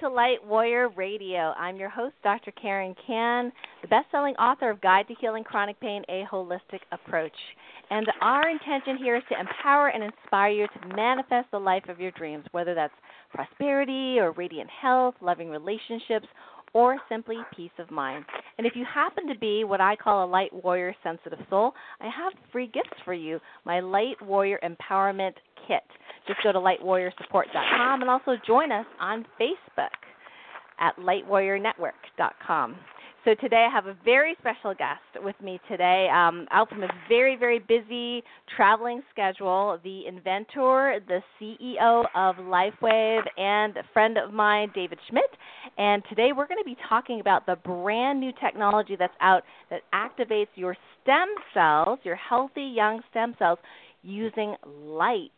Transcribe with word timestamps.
to 0.00 0.08
Light 0.08 0.38
Warrior 0.46 0.88
Radio. 0.96 1.52
I'm 1.58 1.76
your 1.76 1.90
host, 1.90 2.14
Dr. 2.22 2.52
Karen 2.52 2.94
Kan, 3.06 3.52
the 3.82 3.88
best-selling 3.88 4.34
author 4.36 4.70
of 4.70 4.80
Guide 4.80 5.06
to 5.08 5.14
Healing 5.20 5.44
Chronic 5.44 5.78
Pain: 5.78 6.02
A 6.08 6.24
Holistic 6.32 6.80
Approach. 6.90 7.36
And 7.90 8.06
our 8.22 8.48
intention 8.48 8.96
here 8.96 9.16
is 9.16 9.22
to 9.28 9.38
empower 9.38 9.88
and 9.88 10.02
inspire 10.02 10.52
you 10.52 10.66
to 10.68 10.96
manifest 10.96 11.50
the 11.50 11.58
life 11.58 11.84
of 11.90 12.00
your 12.00 12.12
dreams, 12.12 12.46
whether 12.52 12.74
that's 12.74 12.94
prosperity 13.34 14.18
or 14.18 14.32
radiant 14.32 14.70
health, 14.70 15.16
loving 15.20 15.50
relationships, 15.50 16.26
or 16.72 16.98
simply 17.08 17.36
peace 17.56 17.70
of 17.78 17.90
mind. 17.90 18.24
And 18.58 18.66
if 18.66 18.74
you 18.76 18.84
happen 18.92 19.26
to 19.28 19.38
be 19.38 19.64
what 19.64 19.80
I 19.80 19.96
call 19.96 20.24
a 20.24 20.28
light 20.28 20.52
warrior 20.52 20.94
sensitive 21.02 21.38
soul, 21.48 21.72
I 22.00 22.04
have 22.04 22.32
free 22.52 22.66
gifts 22.66 23.00
for 23.04 23.14
you 23.14 23.40
my 23.64 23.80
Light 23.80 24.20
Warrior 24.22 24.58
Empowerment 24.62 25.34
Kit. 25.66 25.82
Just 26.26 26.42
go 26.42 26.52
to 26.52 26.58
lightwarriorsupport.com 26.58 28.02
and 28.02 28.10
also 28.10 28.32
join 28.46 28.70
us 28.70 28.86
on 29.00 29.24
Facebook 29.40 29.88
at 30.78 30.96
lightwarriornetwork.com. 30.96 32.76
So 33.26 33.34
today 33.34 33.66
I 33.68 33.70
have 33.70 33.84
a 33.84 33.94
very 34.02 34.34
special 34.40 34.72
guest 34.72 35.22
with 35.22 35.36
me 35.42 35.60
today, 35.68 36.08
um, 36.10 36.46
out 36.50 36.70
from 36.70 36.84
a 36.84 36.88
very, 37.06 37.36
very 37.36 37.58
busy 37.58 38.24
traveling 38.56 39.02
schedule, 39.10 39.78
the 39.84 40.06
inventor, 40.06 41.00
the 41.06 41.20
CEO 41.38 42.06
of 42.14 42.36
LifeWave, 42.36 43.24
and 43.36 43.76
a 43.76 43.82
friend 43.92 44.16
of 44.16 44.32
mine, 44.32 44.72
David 44.74 44.98
Schmidt. 45.10 45.30
And 45.76 46.02
today 46.08 46.30
we're 46.34 46.46
going 46.46 46.62
to 46.62 46.64
be 46.64 46.78
talking 46.88 47.20
about 47.20 47.44
the 47.44 47.56
brand 47.56 48.20
new 48.20 48.32
technology 48.42 48.96
that's 48.98 49.12
out 49.20 49.42
that 49.68 49.82
activates 49.94 50.48
your 50.54 50.74
stem 51.02 51.28
cells, 51.52 51.98
your 52.04 52.16
healthy 52.16 52.72
young 52.74 53.02
stem 53.10 53.34
cells, 53.38 53.58
using 54.02 54.54
light 54.64 55.30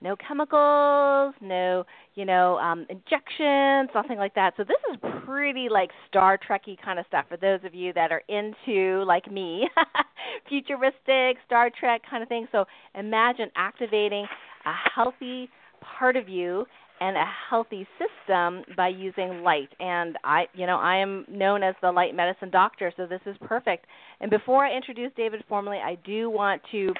no 0.00 0.16
chemicals, 0.16 1.34
no, 1.40 1.84
you 2.14 2.24
know, 2.24 2.56
um, 2.58 2.86
injections, 2.88 3.90
nothing 3.94 4.18
like 4.18 4.34
that. 4.34 4.54
So 4.56 4.64
this 4.64 4.76
is 4.92 4.98
pretty 5.24 5.68
like 5.70 5.90
Star 6.08 6.38
Trekky 6.38 6.76
kind 6.82 6.98
of 6.98 7.06
stuff 7.08 7.26
for 7.28 7.36
those 7.36 7.60
of 7.64 7.74
you 7.74 7.92
that 7.94 8.12
are 8.12 8.22
into 8.28 9.04
like 9.04 9.30
me, 9.30 9.68
futuristic 10.48 11.38
Star 11.46 11.70
Trek 11.78 12.02
kind 12.08 12.22
of 12.22 12.28
thing. 12.28 12.46
So 12.52 12.64
imagine 12.94 13.50
activating 13.56 14.26
a 14.66 14.72
healthy 14.94 15.48
part 15.80 16.16
of 16.16 16.28
you 16.28 16.64
and 17.00 17.16
a 17.16 17.24
healthy 17.48 17.86
system 17.98 18.64
by 18.76 18.88
using 18.88 19.42
light. 19.42 19.68
And 19.78 20.16
I, 20.24 20.46
you 20.54 20.66
know, 20.66 20.78
I 20.78 20.96
am 20.96 21.24
known 21.28 21.62
as 21.62 21.74
the 21.80 21.92
light 21.92 22.14
medicine 22.14 22.50
doctor, 22.50 22.92
so 22.96 23.06
this 23.06 23.20
is 23.26 23.36
perfect. 23.42 23.86
And 24.20 24.30
before 24.30 24.64
I 24.64 24.74
introduce 24.74 25.12
David 25.16 25.44
formally, 25.48 25.78
I 25.78 25.96
do 26.04 26.28
want 26.28 26.60
to 26.72 26.92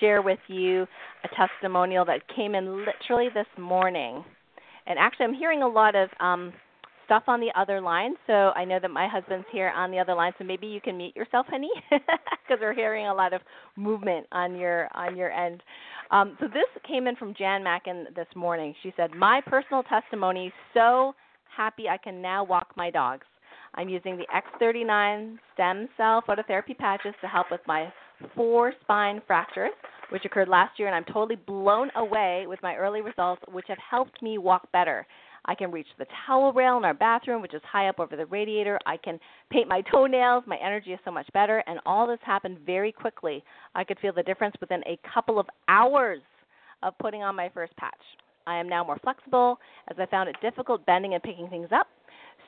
share 0.00 0.22
with 0.22 0.38
you 0.48 0.86
a 1.24 1.28
testimonial 1.36 2.04
that 2.04 2.22
came 2.34 2.54
in 2.54 2.84
literally 2.84 3.28
this 3.34 3.46
morning. 3.58 4.24
And 4.86 4.98
actually, 4.98 5.26
I'm 5.26 5.34
hearing 5.34 5.62
a 5.62 5.68
lot 5.68 5.94
of 5.94 6.08
um, 6.20 6.52
stuff 7.06 7.24
on 7.26 7.40
the 7.40 7.50
other 7.56 7.80
line. 7.80 8.14
So 8.26 8.32
I 8.32 8.64
know 8.64 8.78
that 8.80 8.90
my 8.90 9.08
husband's 9.08 9.46
here 9.50 9.72
on 9.74 9.90
the 9.90 9.98
other 9.98 10.14
line. 10.14 10.32
So 10.38 10.44
maybe 10.44 10.66
you 10.66 10.80
can 10.80 10.96
mute 10.96 11.16
yourself, 11.16 11.46
honey, 11.48 11.70
because 11.90 12.58
we're 12.60 12.74
hearing 12.74 13.06
a 13.06 13.14
lot 13.14 13.32
of 13.32 13.40
movement 13.76 14.26
on 14.32 14.56
your 14.56 14.88
on 14.94 15.16
your 15.16 15.30
end. 15.30 15.62
Um, 16.10 16.36
so 16.40 16.46
this 16.46 16.66
came 16.86 17.06
in 17.06 17.16
from 17.16 17.34
Jan 17.34 17.64
Mackin 17.64 18.06
this 18.14 18.28
morning. 18.36 18.74
She 18.82 18.92
said, 18.96 19.12
"My 19.12 19.40
personal 19.46 19.82
testimony. 19.84 20.52
So 20.74 21.14
happy 21.56 21.88
I 21.88 21.96
can 21.96 22.20
now 22.20 22.44
walk 22.44 22.68
my 22.76 22.90
dogs. 22.90 23.26
I'm 23.74 23.88
using 23.88 24.16
the 24.16 24.26
X39 24.34 25.38
stem 25.54 25.88
cell 25.96 26.22
phototherapy 26.26 26.76
patches 26.76 27.14
to 27.20 27.28
help 27.28 27.46
with 27.50 27.60
my 27.66 27.92
four 28.34 28.72
spine 28.82 29.20
fractures, 29.26 29.72
which 30.10 30.24
occurred 30.24 30.48
last 30.48 30.78
year, 30.78 30.88
and 30.88 30.94
I'm 30.94 31.12
totally 31.12 31.36
blown 31.36 31.90
away 31.96 32.44
with 32.46 32.62
my 32.62 32.76
early 32.76 33.00
results, 33.00 33.42
which 33.52 33.66
have 33.68 33.78
helped 33.78 34.22
me 34.22 34.38
walk 34.38 34.70
better. 34.72 35.06
I 35.46 35.54
can 35.54 35.70
reach 35.70 35.86
the 35.98 36.06
towel 36.26 36.52
rail 36.52 36.76
in 36.76 36.84
our 36.84 36.94
bathroom, 36.94 37.40
which 37.40 37.54
is 37.54 37.62
high 37.70 37.88
up 37.88 38.00
over 38.00 38.16
the 38.16 38.26
radiator. 38.26 38.78
I 38.84 38.96
can 38.96 39.20
paint 39.50 39.68
my 39.68 39.82
toenails. 39.92 40.44
My 40.46 40.58
energy 40.64 40.92
is 40.92 40.98
so 41.04 41.12
much 41.12 41.28
better. 41.32 41.62
And 41.66 41.78
all 41.86 42.06
this 42.06 42.18
happened 42.24 42.58
very 42.66 42.90
quickly. 42.90 43.44
I 43.74 43.84
could 43.84 43.98
feel 44.00 44.12
the 44.12 44.24
difference 44.24 44.56
within 44.60 44.82
a 44.86 44.98
couple 45.14 45.38
of 45.38 45.46
hours 45.68 46.20
of 46.82 46.98
putting 46.98 47.22
on 47.22 47.36
my 47.36 47.48
first 47.54 47.76
patch. 47.76 47.94
I 48.46 48.58
am 48.58 48.68
now 48.68 48.84
more 48.84 48.98
flexible 49.02 49.58
as 49.88 49.96
I 49.98 50.06
found 50.06 50.28
it 50.28 50.36
difficult 50.42 50.84
bending 50.84 51.14
and 51.14 51.22
picking 51.22 51.48
things 51.48 51.68
up. 51.72 51.86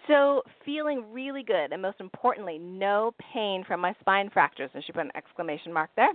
So, 0.09 0.43
feeling 0.65 1.05
really 1.13 1.43
good, 1.43 1.73
and 1.73 1.83
most 1.83 2.01
importantly, 2.01 2.59
no 2.59 3.15
pain 3.33 3.63
from 3.67 3.81
my 3.81 3.95
spine 4.01 4.31
fractures. 4.33 4.71
And 4.75 4.83
she 4.85 4.93
put 4.93 5.05
an 5.05 5.13
exclamation 5.15 5.73
mark 5.73 5.91
there. 5.97 6.13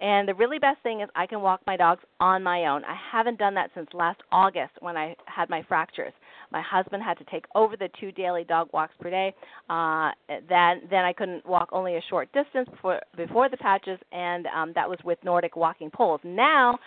And 0.00 0.28
the 0.28 0.34
really 0.34 0.58
best 0.58 0.80
thing 0.82 1.00
is 1.00 1.08
I 1.14 1.26
can 1.26 1.40
walk 1.40 1.60
my 1.66 1.76
dogs 1.76 2.02
on 2.20 2.42
my 2.42 2.66
own. 2.66 2.84
I 2.84 2.96
haven't 3.12 3.38
done 3.38 3.54
that 3.54 3.70
since 3.74 3.88
last 3.92 4.20
August 4.32 4.72
when 4.80 4.96
I 4.96 5.14
had 5.26 5.48
my 5.48 5.62
fractures. 5.68 6.12
My 6.50 6.62
husband 6.62 7.02
had 7.02 7.16
to 7.18 7.24
take 7.24 7.44
over 7.54 7.76
the 7.76 7.88
two 8.00 8.12
daily 8.12 8.44
dog 8.44 8.68
walks 8.72 8.94
per 9.00 9.10
day. 9.10 9.34
Uh, 9.70 10.10
then 10.48 10.82
then 10.90 11.04
I 11.04 11.12
couldn't 11.12 11.46
walk 11.46 11.68
only 11.72 11.96
a 11.96 12.02
short 12.10 12.28
distance 12.32 12.68
before 12.70 13.00
before 13.16 13.48
the 13.48 13.56
patches, 13.56 13.98
and 14.12 14.46
um, 14.48 14.72
that 14.74 14.88
was 14.88 14.98
with 15.04 15.18
Nordic 15.24 15.56
walking 15.56 15.90
poles. 15.90 16.20
Now 16.24 16.78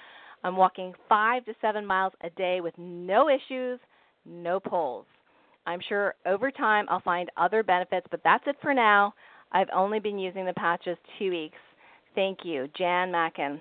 I'm 0.44 0.58
walking 0.58 0.94
five 1.10 1.46
to 1.46 1.54
seven 1.62 1.86
miles 1.86 2.14
a 2.22 2.30
day 2.32 2.60
with 2.62 2.74
no 2.78 3.30
issues, 3.30 3.80
no 4.26 4.60
poles. 4.60 5.06
I'm 5.68 5.82
sure 5.88 6.16
over 6.26 6.50
time 6.50 6.86
I'll 6.90 7.02
find 7.02 7.30
other 7.36 7.62
benefits, 7.62 8.08
but 8.10 8.22
that's 8.24 8.44
it 8.48 8.56
for 8.62 8.74
now. 8.74 9.14
I've 9.52 9.68
only 9.76 10.00
been 10.00 10.18
using 10.18 10.46
the 10.46 10.54
patches 10.54 10.98
two 11.20 11.30
weeks. 11.30 11.58
Thank 12.16 12.40
you, 12.44 12.68
Jan 12.78 13.12
Mackin. 13.12 13.60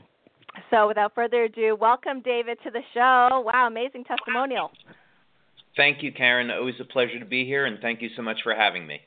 So 0.71 0.89
without 0.89 1.15
further 1.15 1.45
ado, 1.45 1.77
welcome 1.79 2.23
David 2.23 2.59
to 2.65 2.71
the 2.71 2.81
show. 2.95 3.43
Wow, 3.45 3.67
amazing 3.67 4.05
testimonial. 4.05 4.71
Thank 5.77 6.03
you, 6.03 6.13
Karen. 6.13 6.51
Always 6.51 6.77
a 6.81 6.85
pleasure 6.85 7.19
to 7.19 7.27
be 7.27 7.45
here, 7.45 7.67
and 7.67 7.79
thank 7.81 8.01
you 8.01 8.09
so 8.17 8.23
much 8.23 8.39
for 8.43 8.55
having 8.55 8.87
me. 8.87 9.01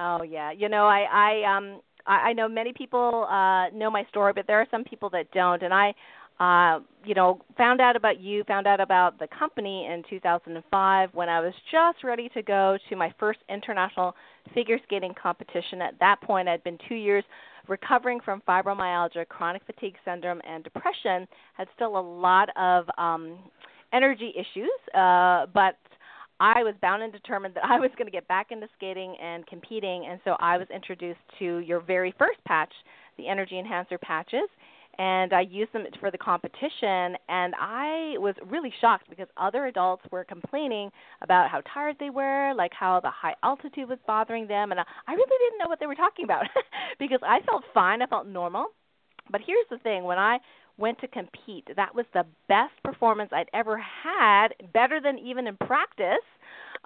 Oh 0.00 0.22
yeah, 0.22 0.50
you 0.50 0.68
know 0.68 0.86
I 0.86 1.06
I 1.10 1.56
um 1.56 1.80
I, 2.06 2.30
I 2.30 2.32
know 2.32 2.48
many 2.48 2.72
people 2.72 3.26
uh 3.30 3.70
know 3.70 3.90
my 3.90 4.04
story, 4.10 4.32
but 4.34 4.46
there 4.46 4.60
are 4.60 4.66
some 4.70 4.84
people 4.84 5.08
that 5.10 5.30
don't, 5.30 5.62
and 5.62 5.72
I 5.72 5.94
uh, 6.40 6.80
you 7.04 7.14
know, 7.14 7.40
found 7.56 7.80
out 7.80 7.96
about 7.96 8.20
you, 8.20 8.44
found 8.44 8.66
out 8.66 8.80
about 8.80 9.18
the 9.18 9.26
company 9.36 9.86
in 9.86 10.04
2005 10.08 11.10
when 11.12 11.28
I 11.28 11.40
was 11.40 11.52
just 11.72 12.04
ready 12.04 12.28
to 12.30 12.42
go 12.42 12.78
to 12.88 12.96
my 12.96 13.12
first 13.18 13.40
international 13.48 14.14
figure 14.54 14.78
skating 14.84 15.14
competition. 15.20 15.82
At 15.82 15.98
that 16.00 16.20
point, 16.20 16.48
I'd 16.48 16.62
been 16.62 16.78
two 16.88 16.94
years 16.94 17.24
recovering 17.66 18.20
from 18.24 18.42
fibromyalgia, 18.48 19.26
chronic 19.28 19.62
fatigue 19.66 19.96
syndrome, 20.04 20.40
and 20.48 20.62
depression. 20.62 21.26
Had 21.54 21.66
still 21.74 21.98
a 21.98 22.00
lot 22.00 22.50
of 22.56 22.86
um, 22.98 23.38
energy 23.92 24.32
issues, 24.36 24.70
uh, 24.94 25.46
but 25.52 25.76
I 26.40 26.62
was 26.62 26.74
bound 26.80 27.02
and 27.02 27.12
determined 27.12 27.54
that 27.54 27.64
I 27.68 27.80
was 27.80 27.90
going 27.98 28.06
to 28.06 28.12
get 28.12 28.28
back 28.28 28.52
into 28.52 28.68
skating 28.76 29.16
and 29.20 29.44
competing, 29.46 30.06
and 30.08 30.20
so 30.24 30.36
I 30.38 30.56
was 30.56 30.68
introduced 30.72 31.20
to 31.40 31.58
your 31.58 31.80
very 31.80 32.14
first 32.16 32.38
patch, 32.46 32.72
the 33.16 33.26
Energy 33.26 33.58
Enhancer 33.58 33.98
patches 33.98 34.48
and 34.98 35.32
I 35.32 35.42
used 35.42 35.72
them 35.72 35.84
for 36.00 36.10
the 36.10 36.18
competition 36.18 37.16
and 37.28 37.54
I 37.58 38.14
was 38.18 38.34
really 38.46 38.72
shocked 38.80 39.08
because 39.08 39.28
other 39.36 39.66
adults 39.66 40.02
were 40.10 40.24
complaining 40.24 40.90
about 41.22 41.50
how 41.50 41.62
tired 41.72 41.96
they 42.00 42.10
were, 42.10 42.52
like 42.56 42.72
how 42.72 43.00
the 43.00 43.10
high 43.10 43.34
altitude 43.42 43.88
was 43.88 43.98
bothering 44.06 44.48
them 44.48 44.72
and 44.72 44.80
I 44.80 45.12
really 45.12 45.38
didn't 45.46 45.58
know 45.60 45.68
what 45.68 45.80
they 45.80 45.86
were 45.86 45.94
talking 45.94 46.24
about 46.24 46.46
because 46.98 47.20
I 47.22 47.40
felt 47.42 47.64
fine, 47.72 48.02
I 48.02 48.06
felt 48.06 48.26
normal. 48.26 48.66
But 49.30 49.42
here's 49.46 49.66
the 49.70 49.78
thing, 49.78 50.04
when 50.04 50.18
I 50.18 50.38
went 50.78 50.98
to 51.00 51.08
compete, 51.08 51.68
that 51.76 51.94
was 51.94 52.06
the 52.14 52.24
best 52.48 52.72
performance 52.82 53.30
I'd 53.32 53.50
ever 53.52 53.78
had, 53.78 54.48
better 54.72 55.00
than 55.00 55.18
even 55.18 55.46
in 55.46 55.56
practice 55.56 56.24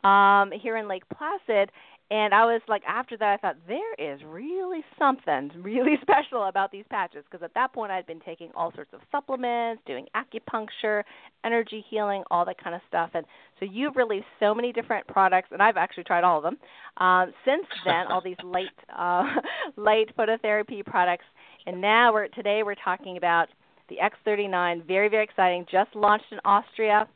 um 0.05 0.51
here 0.51 0.77
in 0.77 0.89
Lake 0.89 1.05
Placid 1.17 1.71
and 2.13 2.35
I 2.35 2.45
was 2.45 2.61
like, 2.69 2.83
after 2.87 3.17
that, 3.17 3.27
I 3.27 3.37
thought 3.39 3.57
there 3.67 3.95
is 3.95 4.21
really 4.27 4.85
something 4.99 5.51
really 5.63 5.95
special 6.03 6.45
about 6.45 6.71
these 6.71 6.85
patches 6.91 7.25
because 7.25 7.43
at 7.43 7.55
that 7.55 7.73
point 7.73 7.91
I'd 7.91 8.07
been 8.07 8.21
taking 8.21 8.51
all 8.55 8.71
sorts 8.75 8.91
of 8.93 9.01
supplements, 9.11 9.81
doing 9.87 10.05
acupuncture, 10.15 11.05
energy 11.43 11.83
healing, 11.89 12.23
all 12.31 12.45
that 12.45 12.63
kind 12.63 12.77
of 12.77 12.83
stuff. 12.87 13.09
And 13.15 13.25
so 13.59 13.65
you've 13.65 13.97
released 13.97 14.27
so 14.41 14.55
many 14.55 14.75
different 14.75 15.07
products, 15.07 15.49
and 15.53 15.63
I've 15.63 15.79
actually 15.79 16.05
tried 16.05 16.23
all 16.23 16.37
of 16.37 16.43
them. 16.43 16.59
Um, 16.99 17.33
since 17.47 17.65
then, 17.87 18.09
all 18.11 18.21
these 18.23 18.37
light, 18.45 18.67
uh, 18.95 19.23
light 19.77 20.15
phototherapy 20.15 20.85
products, 20.85 21.25
and 21.65 21.81
now 21.81 22.13
we're 22.13 22.29
today 22.29 22.61
we're 22.63 22.75
talking 22.75 23.17
about 23.17 23.47
the 23.89 23.97
X39. 23.97 24.87
Very 24.87 25.09
very 25.09 25.25
exciting. 25.25 25.65
Just 25.73 25.97
launched 25.97 26.27
in 26.31 26.41
Austria 26.45 27.09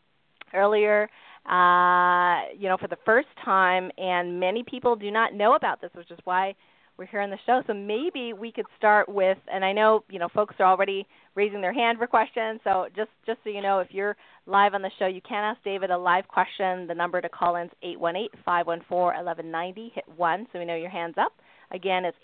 earlier 0.54 1.10
uh, 1.48 2.52
you 2.58 2.68
know, 2.68 2.76
for 2.76 2.88
the 2.88 2.98
first 3.04 3.28
time, 3.44 3.90
and 3.98 4.40
many 4.40 4.62
people 4.62 4.96
do 4.96 5.10
not 5.10 5.34
know 5.34 5.54
about 5.54 5.80
this, 5.80 5.90
which 5.94 6.10
is 6.10 6.18
why 6.24 6.54
we're 6.96 7.06
here 7.06 7.20
on 7.20 7.30
the 7.30 7.38
show. 7.44 7.62
So 7.66 7.74
maybe 7.74 8.32
we 8.32 8.50
could 8.50 8.64
start 8.78 9.08
with, 9.08 9.38
and 9.52 9.64
I 9.64 9.72
know 9.72 10.04
you 10.10 10.18
know 10.18 10.28
folks 10.34 10.56
are 10.58 10.66
already 10.66 11.06
raising 11.34 11.60
their 11.60 11.72
hand 11.72 11.98
for 11.98 12.06
questions. 12.06 12.60
So 12.64 12.86
just 12.96 13.10
just 13.26 13.38
so 13.44 13.50
you 13.50 13.62
know, 13.62 13.80
if 13.80 13.88
you're 13.90 14.16
live 14.46 14.74
on 14.74 14.82
the 14.82 14.90
show, 14.98 15.06
you 15.06 15.20
can 15.20 15.44
ask 15.44 15.62
David 15.62 15.90
a 15.90 15.98
live 15.98 16.26
question. 16.28 16.86
The 16.86 16.94
number 16.94 17.20
to 17.20 17.28
call 17.28 17.56
in 17.56 17.66
is 17.66 17.72
eight 17.82 18.00
one 18.00 18.16
eight 18.16 18.32
five 18.44 18.66
one 18.66 18.80
four 18.88 19.14
eleven 19.14 19.50
ninety. 19.50 19.92
Hit 19.94 20.04
one, 20.16 20.46
so 20.52 20.58
we 20.58 20.64
know 20.64 20.76
your 20.76 20.90
hands 20.90 21.14
up. 21.18 21.32
Again, 21.72 22.04
it's 22.04 22.16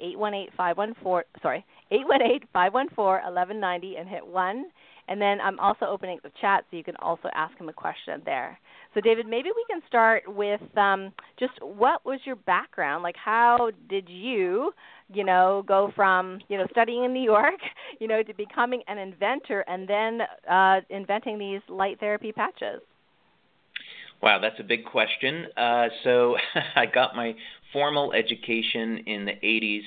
818-514 0.58 1.22
sorry, 1.42 1.64
818-514-1190 2.54 4.00
and 4.00 4.08
hit 4.08 4.26
1. 4.26 4.64
And 5.12 5.20
then 5.20 5.42
I'm 5.42 5.60
also 5.60 5.84
opening 5.84 6.18
the 6.22 6.30
chat 6.40 6.64
so 6.70 6.76
you 6.78 6.82
can 6.82 6.96
also 6.96 7.28
ask 7.34 7.54
him 7.58 7.68
a 7.68 7.72
question 7.74 8.22
there. 8.24 8.58
So 8.94 9.02
David, 9.02 9.26
maybe 9.26 9.50
we 9.54 9.62
can 9.68 9.82
start 9.86 10.22
with 10.26 10.62
um, 10.78 11.12
just 11.38 11.52
what 11.60 12.06
was 12.06 12.18
your 12.24 12.36
background? 12.36 13.02
Like 13.02 13.16
how 13.22 13.72
did 13.90 14.08
you, 14.08 14.72
you 15.12 15.22
know, 15.22 15.64
go 15.68 15.92
from, 15.94 16.38
you 16.48 16.56
know, 16.56 16.66
studying 16.70 17.04
in 17.04 17.12
New 17.12 17.22
York, 17.22 17.60
you 18.00 18.08
know, 18.08 18.22
to 18.22 18.32
becoming 18.32 18.82
an 18.88 18.96
inventor 18.96 19.60
and 19.68 19.86
then 19.86 20.20
uh, 20.50 20.80
inventing 20.88 21.38
these 21.38 21.60
light 21.68 22.00
therapy 22.00 22.32
patches? 22.32 22.80
Wow, 24.22 24.38
that's 24.40 24.60
a 24.60 24.64
big 24.64 24.86
question. 24.86 25.44
Uh, 25.58 25.88
so 26.04 26.36
I 26.74 26.86
got 26.86 27.14
my 27.14 27.34
formal 27.70 28.14
education 28.14 29.04
in 29.06 29.26
the 29.26 29.32
80s 29.44 29.82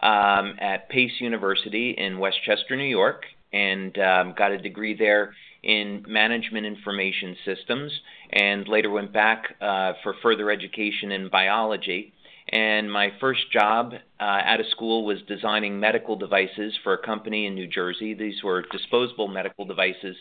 um, 0.00 0.54
at 0.60 0.88
Pace 0.90 1.10
University 1.18 1.96
in 1.98 2.20
Westchester, 2.20 2.76
New 2.76 2.84
York, 2.84 3.24
and 3.52 3.96
um, 3.98 4.34
got 4.36 4.52
a 4.52 4.58
degree 4.58 4.96
there 4.96 5.34
in 5.62 6.04
management 6.08 6.66
information 6.66 7.36
systems, 7.44 7.92
and 8.32 8.66
later 8.66 8.90
went 8.90 9.12
back 9.12 9.56
uh, 9.60 9.92
for 10.02 10.14
further 10.22 10.50
education 10.50 11.12
in 11.12 11.28
biology. 11.28 12.12
And 12.48 12.90
my 12.90 13.12
first 13.20 13.52
job 13.52 13.92
uh, 14.18 14.24
out 14.24 14.60
of 14.60 14.66
school 14.70 15.04
was 15.04 15.18
designing 15.28 15.78
medical 15.78 16.16
devices 16.16 16.74
for 16.82 16.94
a 16.94 16.98
company 16.98 17.46
in 17.46 17.54
New 17.54 17.68
Jersey. 17.68 18.14
These 18.14 18.42
were 18.42 18.64
disposable 18.72 19.28
medical 19.28 19.64
devices. 19.64 20.16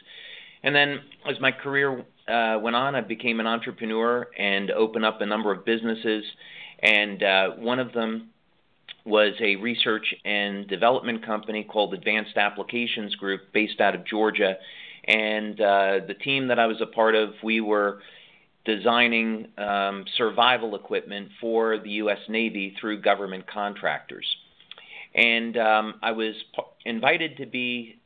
And 0.62 0.76
then, 0.76 1.00
as 1.28 1.40
my 1.40 1.52
career 1.52 2.04
uh, 2.28 2.60
went 2.62 2.76
on, 2.76 2.94
I 2.94 3.02
became 3.02 3.40
an 3.40 3.48
entrepreneur 3.48 4.28
and 4.38 4.70
opened 4.72 5.06
up 5.06 5.22
a 5.22 5.26
number 5.26 5.52
of 5.54 5.66
businesses 5.66 6.26
and 6.82 7.22
uh, 7.24 7.50
one 7.52 7.80
of 7.80 7.94
them 7.94 8.30
was 9.06 9.34
a 9.42 9.56
research 9.58 10.14
and 10.26 10.68
development 10.68 11.26
company 11.26 11.64
called 11.64 11.94
Advanced 11.94 12.38
Applications 12.38 13.16
Group 13.16 13.42
based 13.54 13.80
out 13.80 13.96
of 13.96 14.06
Georgia. 14.06 14.58
And 15.06 15.60
uh, 15.60 16.00
the 16.08 16.14
team 16.14 16.48
that 16.50 16.60
I 16.60 16.68
was 16.68 16.82
a 16.82 16.86
part 16.86 17.16
of, 17.16 17.30
we 17.44 17.62
were 17.62 18.02
designing 18.66 19.48
um, 19.58 20.06
survival 20.18 20.76
equipment 20.76 21.30
for 21.40 21.80
the 21.80 21.90
U.S. 21.92 22.20
Navy 22.28 22.76
through 22.80 23.02
government 23.02 23.48
contractors. 23.48 24.26
And 25.16 25.58
um, 25.58 25.96
I 26.04 26.12
was 26.12 26.36
p- 26.56 26.62
invited 26.86 27.38
to 27.38 27.46
be 27.46 28.00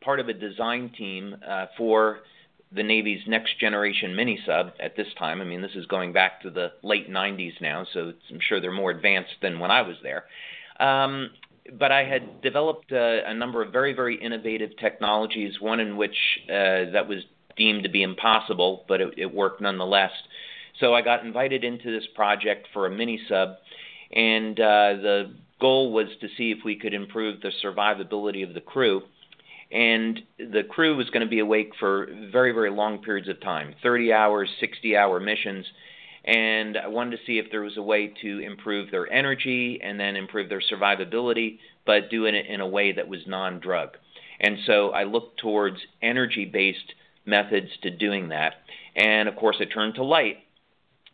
part 0.00 0.20
of 0.20 0.28
a 0.28 0.32
design 0.32 0.90
team 0.96 1.36
uh, 1.46 1.66
for 1.76 2.20
the 2.76 2.82
Navy's 2.82 3.22
next 3.26 3.58
generation 3.58 4.14
mini 4.14 4.38
sub 4.46 4.72
at 4.78 4.96
this 4.96 5.08
time. 5.18 5.40
I 5.40 5.44
mean, 5.44 5.62
this 5.62 5.74
is 5.74 5.86
going 5.86 6.12
back 6.12 6.42
to 6.42 6.50
the 6.50 6.72
late 6.82 7.10
90s 7.10 7.60
now, 7.60 7.86
so 7.92 8.12
I'm 8.30 8.40
sure 8.40 8.60
they're 8.60 8.70
more 8.70 8.90
advanced 8.90 9.34
than 9.42 9.58
when 9.58 9.70
I 9.70 9.82
was 9.82 9.96
there. 10.02 10.24
Um, 10.78 11.30
but 11.78 11.90
I 11.90 12.04
had 12.04 12.42
developed 12.42 12.92
a, 12.92 13.34
number 13.34 13.62
of 13.62 13.72
very, 13.72 13.92
very 13.92 14.16
innovative 14.20 14.76
technologies, 14.78 15.60
one 15.60 15.80
in 15.80 15.96
which 15.96 16.16
uh, 16.48 16.92
that 16.92 17.06
was 17.08 17.24
deemed 17.56 17.82
to 17.84 17.88
be 17.88 18.02
impossible, 18.02 18.84
but 18.86 19.00
it, 19.00 19.14
it 19.16 19.34
worked 19.34 19.60
nonetheless. 19.60 20.12
So 20.78 20.94
I 20.94 21.02
got 21.02 21.24
invited 21.24 21.64
into 21.64 21.90
this 21.90 22.06
project 22.14 22.68
for 22.72 22.86
a 22.86 22.90
mini 22.90 23.20
sub, 23.28 23.56
and 24.12 24.60
uh, 24.60 25.00
the 25.00 25.34
goal 25.60 25.92
was 25.92 26.08
to 26.20 26.28
see 26.36 26.52
if 26.52 26.58
we 26.64 26.76
could 26.76 26.92
improve 26.92 27.40
the 27.40 27.50
survivability 27.64 28.46
of 28.46 28.54
the 28.54 28.60
crew 28.60 29.02
and 29.70 30.20
the 30.38 30.62
crew 30.68 30.96
was 30.96 31.10
going 31.10 31.24
to 31.24 31.30
be 31.30 31.40
awake 31.40 31.72
for 31.78 32.06
very 32.32 32.52
very 32.52 32.70
long 32.70 32.98
periods 33.02 33.28
of 33.28 33.40
time 33.40 33.74
30 33.82 34.12
hours 34.12 34.48
60 34.60 34.96
hour 34.96 35.20
missions. 35.20 35.66
And 36.24 36.76
I 36.76 36.88
wanted 36.88 37.12
to 37.12 37.24
see 37.24 37.38
if 37.38 37.52
there 37.52 37.62
was 37.62 37.76
a 37.76 37.82
way 37.82 38.12
to 38.22 38.40
improve 38.40 38.90
their 38.90 39.10
energy 39.12 39.78
and 39.80 39.98
then 39.98 40.16
improve 40.16 40.48
their 40.48 40.60
survivability 40.60 41.58
but 41.84 42.10
doing 42.10 42.34
it 42.34 42.46
in 42.46 42.60
a 42.60 42.66
way 42.66 42.92
that 42.92 43.06
was 43.06 43.20
non-drug. 43.28 43.90
And 44.40 44.58
so 44.66 44.90
I 44.90 45.04
looked 45.04 45.38
towards 45.38 45.76
energy 46.02 46.44
based 46.44 46.92
methods 47.24 47.68
to 47.82 47.90
doing 47.90 48.28
that. 48.30 48.54
And 48.96 49.28
of 49.28 49.36
course 49.36 49.56
I 49.60 49.64
turned 49.64 49.94
to 49.96 50.04
light 50.04 50.38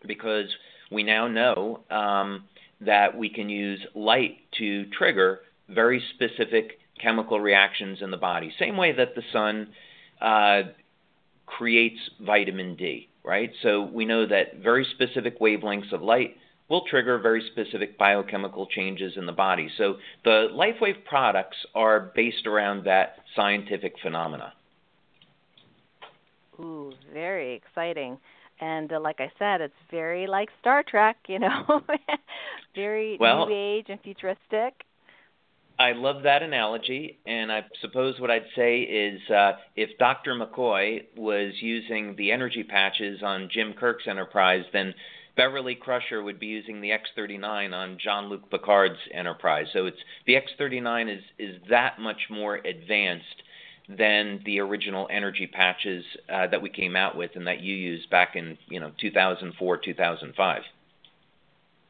because 0.06 0.46
we 0.90 1.02
now 1.02 1.28
know 1.28 1.80
um, 1.90 2.44
that 2.80 3.16
we 3.16 3.28
can 3.28 3.48
use 3.48 3.80
light 3.94 4.38
to 4.58 4.86
trigger 4.86 5.40
very 5.68 6.02
specific 6.14 6.78
chemical 7.00 7.40
reactions 7.40 7.98
in 8.00 8.10
the 8.10 8.16
body. 8.16 8.52
Same 8.58 8.76
way 8.76 8.92
that 8.92 9.14
the 9.14 9.22
sun 9.32 9.68
uh, 10.20 10.62
creates 11.46 11.98
vitamin 12.20 12.76
D, 12.76 13.08
right? 13.24 13.50
So 13.62 13.82
we 13.82 14.04
know 14.04 14.26
that 14.26 14.58
very 14.62 14.86
specific 14.94 15.40
wavelengths 15.40 15.92
of 15.92 16.02
light 16.02 16.36
will 16.68 16.84
trigger 16.88 17.18
very 17.18 17.46
specific 17.52 17.98
biochemical 17.98 18.66
changes 18.66 19.14
in 19.16 19.26
the 19.26 19.32
body. 19.32 19.68
So 19.76 19.96
the 20.24 20.48
LifeWave 20.52 21.04
products 21.04 21.56
are 21.74 22.12
based 22.14 22.46
around 22.46 22.84
that 22.84 23.16
scientific 23.36 23.94
phenomena. 24.02 24.54
Ooh, 26.60 26.92
very 27.12 27.54
exciting. 27.54 28.18
And 28.60 28.92
uh, 28.92 29.00
like 29.00 29.20
I 29.20 29.30
said, 29.38 29.60
it's 29.60 29.74
very 29.90 30.26
like 30.26 30.48
Star 30.60 30.84
Trek, 30.88 31.16
you 31.26 31.40
know, 31.40 31.82
very 32.74 33.16
well, 33.18 33.46
new 33.46 33.54
age 33.54 33.86
and 33.88 34.00
futuristic. 34.00 34.84
I 35.78 35.92
love 35.92 36.22
that 36.24 36.42
analogy, 36.42 37.18
and 37.26 37.50
I 37.50 37.64
suppose 37.80 38.20
what 38.20 38.30
I'd 38.30 38.46
say 38.54 38.80
is 38.82 39.20
uh, 39.30 39.52
if 39.74 39.98
Dr. 39.98 40.34
McCoy 40.34 41.04
was 41.16 41.54
using 41.60 42.14
the 42.16 42.30
energy 42.32 42.62
patches 42.62 43.22
on 43.22 43.48
Jim 43.50 43.74
Kirk's 43.74 44.06
Enterprise, 44.06 44.64
then 44.72 44.94
Beverly 45.36 45.74
Crusher 45.74 46.22
would 46.22 46.38
be 46.38 46.46
using 46.46 46.80
the 46.80 46.90
X39 46.90 47.72
on 47.72 47.98
Jean-Luc 47.98 48.50
Picard's 48.50 48.98
Enterprise. 49.12 49.66
So 49.72 49.86
it's 49.86 49.98
the 50.26 50.34
X39 50.34 51.16
is 51.16 51.22
is 51.38 51.56
that 51.70 51.98
much 51.98 52.28
more 52.30 52.56
advanced 52.56 53.42
than 53.88 54.40
the 54.44 54.60
original 54.60 55.08
energy 55.10 55.46
patches 55.46 56.04
uh, 56.32 56.46
that 56.48 56.62
we 56.62 56.70
came 56.70 56.96
out 56.96 57.16
with 57.16 57.32
and 57.34 57.46
that 57.46 57.60
you 57.60 57.74
used 57.74 58.08
back 58.10 58.36
in 58.36 58.58
you 58.68 58.78
know 58.78 58.92
2004 59.00 59.76
2005. 59.78 60.62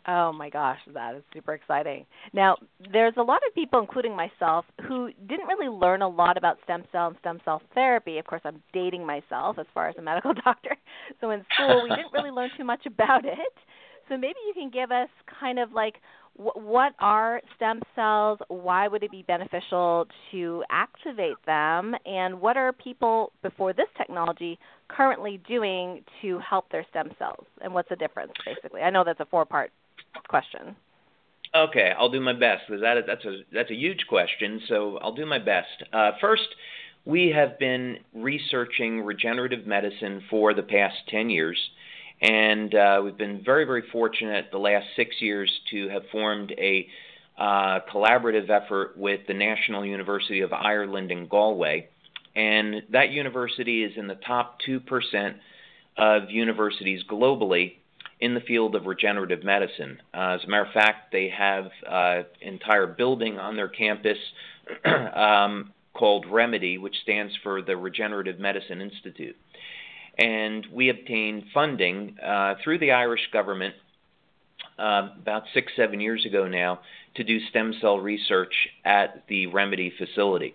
Oh 0.06 0.32
my 0.32 0.50
gosh, 0.50 0.78
that 0.94 1.14
is 1.14 1.22
super 1.32 1.54
exciting. 1.54 2.06
Now, 2.32 2.56
there's 2.92 3.14
a 3.16 3.22
lot 3.22 3.40
of 3.46 3.54
people, 3.54 3.80
including 3.80 4.16
myself, 4.16 4.64
who 4.88 5.10
didn't 5.28 5.46
really 5.46 5.68
learn 5.68 6.02
a 6.02 6.08
lot 6.08 6.36
about 6.36 6.58
stem 6.64 6.84
cell 6.90 7.08
and 7.08 7.16
stem 7.20 7.40
cell 7.44 7.62
therapy. 7.74 8.18
Of 8.18 8.26
course, 8.26 8.42
I'm 8.44 8.62
dating 8.72 9.06
myself 9.06 9.58
as 9.58 9.66
far 9.72 9.88
as 9.88 9.96
a 9.98 10.02
medical 10.02 10.32
doctor. 10.44 10.76
So 11.20 11.30
in 11.30 11.44
school, 11.54 11.82
we 11.84 11.90
didn't 11.90 12.12
really 12.12 12.30
learn 12.30 12.50
too 12.56 12.64
much 12.64 12.84
about 12.86 13.24
it. 13.24 13.38
So 14.08 14.16
maybe 14.16 14.38
you 14.46 14.54
can 14.54 14.70
give 14.70 14.90
us 14.90 15.08
kind 15.40 15.58
of 15.58 15.72
like 15.72 15.94
what 16.34 16.94
are 16.98 17.42
stem 17.56 17.82
cells? 17.94 18.38
Why 18.48 18.88
would 18.88 19.02
it 19.02 19.10
be 19.10 19.22
beneficial 19.22 20.06
to 20.30 20.64
activate 20.70 21.36
them? 21.46 21.94
And 22.06 22.40
what 22.40 22.56
are 22.56 22.72
people 22.72 23.32
before 23.42 23.72
this 23.72 23.88
technology 23.98 24.58
currently 24.88 25.40
doing 25.46 26.02
to 26.22 26.38
help 26.38 26.70
their 26.70 26.86
stem 26.90 27.10
cells? 27.18 27.44
And 27.60 27.74
what's 27.74 27.88
the 27.90 27.96
difference, 27.96 28.32
basically? 28.46 28.80
I 28.80 28.90
know 28.90 29.04
that's 29.04 29.20
a 29.20 29.26
four 29.26 29.44
part 29.44 29.72
question. 30.28 30.76
Okay, 31.54 31.92
I'll 31.98 32.08
do 32.08 32.20
my 32.20 32.32
best 32.32 32.62
because 32.66 32.80
that, 32.80 33.04
that's 33.06 33.24
a 33.26 33.40
that's 33.52 33.70
a 33.70 33.74
huge 33.74 34.06
question. 34.08 34.62
So 34.68 34.98
I'll 35.02 35.12
do 35.12 35.26
my 35.26 35.38
best. 35.38 35.68
Uh, 35.92 36.12
first, 36.18 36.48
we 37.04 37.28
have 37.28 37.58
been 37.58 37.98
researching 38.14 39.02
regenerative 39.02 39.66
medicine 39.66 40.22
for 40.30 40.54
the 40.54 40.62
past 40.62 40.96
ten 41.08 41.28
years, 41.28 41.58
and 42.22 42.74
uh, 42.74 43.00
we've 43.04 43.18
been 43.18 43.42
very 43.44 43.66
very 43.66 43.82
fortunate 43.92 44.46
the 44.50 44.58
last 44.58 44.86
six 44.96 45.16
years 45.20 45.50
to 45.72 45.90
have 45.90 46.02
formed 46.10 46.52
a 46.52 46.86
uh, 47.36 47.80
collaborative 47.92 48.48
effort 48.48 48.96
with 48.96 49.20
the 49.28 49.34
National 49.34 49.84
University 49.84 50.40
of 50.40 50.54
Ireland 50.54 51.10
in 51.10 51.26
Galway, 51.26 51.88
and 52.34 52.76
that 52.92 53.10
university 53.10 53.84
is 53.84 53.92
in 53.98 54.06
the 54.06 54.14
top 54.26 54.58
two 54.64 54.80
percent 54.80 55.36
of 55.98 56.30
universities 56.30 57.02
globally 57.10 57.74
in 58.22 58.34
the 58.34 58.40
field 58.40 58.76
of 58.76 58.86
regenerative 58.86 59.42
medicine. 59.42 60.00
Uh, 60.14 60.38
as 60.40 60.44
a 60.44 60.48
matter 60.48 60.64
of 60.64 60.72
fact, 60.72 61.10
they 61.10 61.28
have 61.28 61.64
an 61.84 61.92
uh, 61.92 62.22
entire 62.40 62.86
building 62.86 63.36
on 63.36 63.56
their 63.56 63.66
campus 63.66 64.16
um, 65.16 65.72
called 65.92 66.26
REMEDI, 66.26 66.80
which 66.80 66.94
stands 67.02 67.34
for 67.42 67.62
the 67.62 67.76
Regenerative 67.76 68.38
Medicine 68.38 68.80
Institute. 68.80 69.34
And 70.16 70.64
we 70.72 70.88
obtained 70.88 71.46
funding 71.52 72.16
uh, 72.24 72.54
through 72.62 72.78
the 72.78 72.92
Irish 72.92 73.28
government 73.32 73.74
about 74.78 75.42
six, 75.52 75.72
seven 75.74 75.98
years 76.00 76.24
ago 76.24 76.46
now 76.46 76.78
to 77.16 77.24
do 77.24 77.40
stem 77.50 77.74
cell 77.80 77.98
research 77.98 78.54
at 78.84 79.24
the 79.28 79.48
REMEDI 79.48 79.96
facility. 79.98 80.54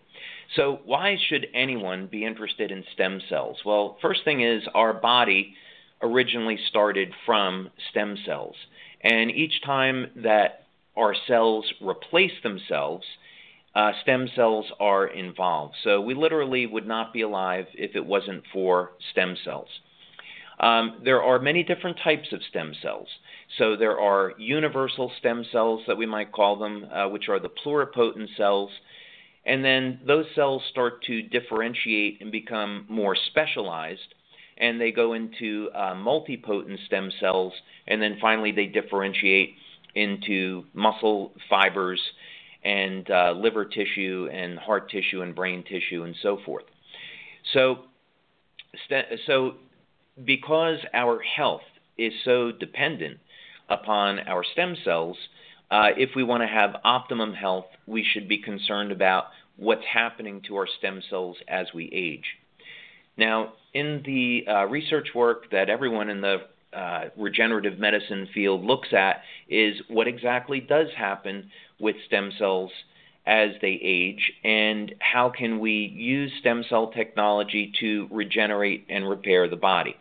So, 0.56 0.80
why 0.86 1.18
should 1.28 1.48
anyone 1.54 2.08
be 2.08 2.24
interested 2.24 2.72
in 2.72 2.86
stem 2.94 3.22
cells? 3.28 3.58
Well, 3.66 3.98
first 4.02 4.24
thing 4.24 4.42
is 4.42 4.64
our 4.74 4.94
body 4.94 5.54
originally 6.02 6.58
started 6.70 7.14
from 7.26 7.70
stem 7.90 8.18
cells. 8.26 8.56
And 9.02 9.32
each 9.32 9.62
time 9.64 10.12
that 10.18 10.66
our 10.96 11.16
cells 11.28 11.72
replace 11.82 12.32
themselves, 12.44 13.06
uh, 13.76 13.92
stem 14.02 14.28
cells 14.36 14.66
are 14.80 15.06
involved. 15.08 15.76
So 15.84 16.02
we 16.02 16.16
literally 16.16 16.66
would 16.66 16.88
not 16.88 17.14
be 17.14 17.22
alive 17.22 17.68
if 17.74 17.96
it 17.96 18.06
wasn't 18.06 18.44
for 18.52 18.92
stem 19.12 19.36
cells. 19.44 19.70
Um, 20.60 21.02
there 21.06 21.22
are 21.22 21.38
many 21.38 21.62
different 21.62 22.00
types 22.04 22.34
of 22.34 22.42
stem 22.50 22.74
cells. 22.82 23.08
So 23.60 23.76
there 23.76 24.00
are 24.00 24.34
universal 24.40 25.12
stem 25.20 25.46
cells 25.52 25.84
that 25.88 25.98
we 25.98 26.08
might 26.08 26.32
call 26.32 26.58
them, 26.58 26.88
uh, 26.92 27.08
which 27.10 27.30
are 27.30 27.40
the 27.40 27.50
pluripotent 27.50 28.36
cells. 28.36 28.72
And 29.46 29.64
then 29.64 30.00
those 30.06 30.26
cells 30.34 30.64
start 30.72 31.04
to 31.04 31.22
differentiate 31.22 32.22
and 32.22 32.32
become 32.32 32.86
more 32.90 33.16
specialized, 33.16 34.16
and 34.60 34.80
they 34.80 34.92
go 34.92 35.14
into 35.14 35.70
uh, 35.76 35.94
multipotent 35.94 36.78
stem 36.86 37.12
cells, 37.20 37.54
and 37.88 38.02
then 38.02 38.18
finally 38.20 38.52
they 38.52 38.66
differentiate 38.66 39.56
into 39.96 40.64
muscle 40.74 41.32
fibers 41.50 42.00
and 42.64 43.10
uh, 43.10 43.34
liver 43.36 43.66
tissue 43.66 44.28
and 44.32 44.60
heart 44.60 44.90
tissue 44.90 45.22
and 45.22 45.36
brain 45.36 45.64
tissue 45.64 46.04
and 46.04 46.16
so 46.22 46.40
forth. 46.46 46.66
So, 47.54 47.80
so 49.26 49.54
because 50.24 50.80
our 50.94 51.22
health 51.22 51.62
is 51.98 52.14
so 52.26 52.52
dependent 52.52 53.20
upon 53.70 54.20
our 54.20 54.44
stem 54.54 54.76
cells, 54.84 55.18
uh, 55.70 55.90
if 55.98 56.12
we 56.16 56.24
want 56.24 56.44
to 56.44 56.48
have 56.48 56.76
optimum 56.84 57.34
health, 57.34 57.66
we 57.86 58.04
should 58.04 58.28
be 58.28 58.38
concerned 58.38 58.92
about 58.92 59.26
what's 59.58 59.86
happening 59.92 60.42
to 60.48 60.56
our 60.56 60.68
stem 60.78 61.02
cells 61.10 61.38
as 61.48 61.68
we 61.74 61.90
age. 61.94 62.26
Now, 63.18 63.54
in 63.74 64.02
the 64.06 64.46
uh, 64.48 64.66
research 64.66 65.10
work 65.14 65.50
that 65.52 65.70
everyone 65.70 66.10
in 66.10 66.22
the 66.22 66.38
uh, 66.74 67.06
regenerative 67.18 67.80
medicine 67.80 68.28
field 68.34 68.64
looks 68.64 68.90
at 68.94 69.22
is 69.48 69.76
what 69.88 70.08
exactly 70.08 70.60
does 70.60 70.88
happen 70.98 71.50
with 71.80 71.96
stem 72.06 72.32
cells 72.38 72.72
as 73.26 73.52
they 73.62 73.80
age 73.84 74.32
and 74.44 74.96
how 75.00 75.30
can 75.30 75.60
we 75.60 75.94
use 75.96 76.32
stem 76.40 76.64
cell 76.70 76.92
technology 76.92 77.74
to 77.80 78.08
regenerate 78.12 78.86
and 78.90 79.08
repair 79.08 79.50
the 79.50 79.56
body. 79.56 79.96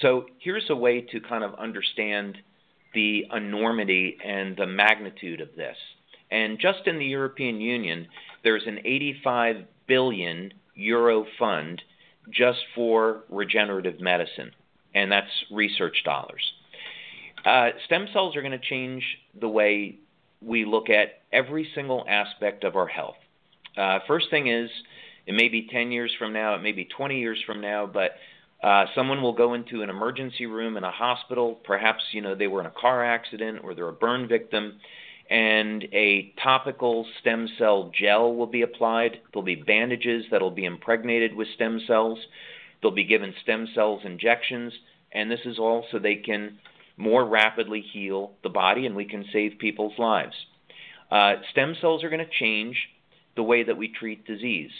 So 0.00 0.26
here's 0.38 0.68
a 0.70 0.76
way 0.76 1.00
to 1.00 1.20
kind 1.20 1.44
of 1.44 1.54
understand 1.54 2.38
the 2.94 3.26
enormity 3.32 4.16
and 4.24 4.56
the 4.56 4.66
magnitude 4.66 5.40
of 5.40 5.48
this. 5.56 5.76
And 6.30 6.58
just 6.58 6.86
in 6.86 6.98
the 6.98 7.06
European 7.06 7.60
Union, 7.60 8.06
there's 8.42 8.66
an 8.66 8.78
85 8.84 9.56
billion 9.86 10.52
euro 10.74 11.26
fund 11.38 11.82
just 12.30 12.58
for 12.74 13.24
regenerative 13.28 14.00
medicine, 14.00 14.52
and 14.94 15.10
that's 15.10 15.30
research 15.50 16.02
dollars. 16.04 16.42
Uh, 17.44 17.70
stem 17.86 18.06
cells 18.12 18.36
are 18.36 18.40
going 18.40 18.58
to 18.58 18.66
change 18.66 19.02
the 19.40 19.48
way 19.48 19.98
we 20.40 20.64
look 20.64 20.88
at 20.88 21.22
every 21.32 21.68
single 21.74 22.04
aspect 22.08 22.64
of 22.64 22.76
our 22.76 22.86
health. 22.86 23.16
Uh, 23.76 23.98
first 24.06 24.30
thing 24.30 24.46
is, 24.48 24.70
it 25.26 25.34
may 25.34 25.48
be 25.48 25.66
10 25.70 25.90
years 25.90 26.12
from 26.18 26.32
now, 26.32 26.54
it 26.54 26.62
may 26.62 26.72
be 26.72 26.84
20 26.84 27.18
years 27.18 27.42
from 27.46 27.60
now, 27.60 27.86
but 27.86 28.12
uh, 28.62 28.86
someone 28.94 29.20
will 29.20 29.32
go 29.32 29.54
into 29.54 29.82
an 29.82 29.90
emergency 29.90 30.46
room 30.46 30.76
in 30.76 30.84
a 30.84 30.90
hospital. 30.90 31.60
Perhaps 31.64 32.02
you 32.12 32.22
know 32.22 32.34
they 32.34 32.46
were 32.46 32.60
in 32.60 32.66
a 32.66 32.72
car 32.80 33.04
accident 33.04 33.60
or 33.62 33.74
they're 33.74 33.88
a 33.88 33.92
burn 33.92 34.26
victim, 34.26 34.78
and 35.30 35.84
a 35.92 36.32
topical 36.42 37.06
stem 37.20 37.48
cell 37.58 37.90
gel 37.98 38.34
will 38.34 38.46
be 38.46 38.62
applied. 38.62 39.20
There'll 39.32 39.44
be 39.44 39.54
bandages 39.54 40.26
that'll 40.30 40.50
be 40.50 40.64
impregnated 40.64 41.34
with 41.34 41.48
stem 41.54 41.80
cells. 41.86 42.18
They'll 42.82 42.90
be 42.90 43.04
given 43.04 43.34
stem 43.42 43.68
cells 43.74 44.02
injections, 44.04 44.72
and 45.12 45.30
this 45.30 45.40
is 45.46 45.58
all 45.58 45.86
so 45.90 45.98
they 45.98 46.16
can 46.16 46.58
more 46.96 47.24
rapidly 47.26 47.80
heal 47.80 48.32
the 48.42 48.48
body 48.50 48.86
and 48.86 48.94
we 48.94 49.04
can 49.04 49.24
save 49.32 49.58
people's 49.58 49.98
lives. 49.98 50.34
Uh, 51.10 51.34
stem 51.50 51.74
cells 51.80 52.04
are 52.04 52.10
going 52.10 52.24
to 52.24 52.38
change 52.38 52.76
the 53.36 53.42
way 53.42 53.64
that 53.64 53.76
we 53.76 53.88
treat 53.88 54.26
disease. 54.26 54.70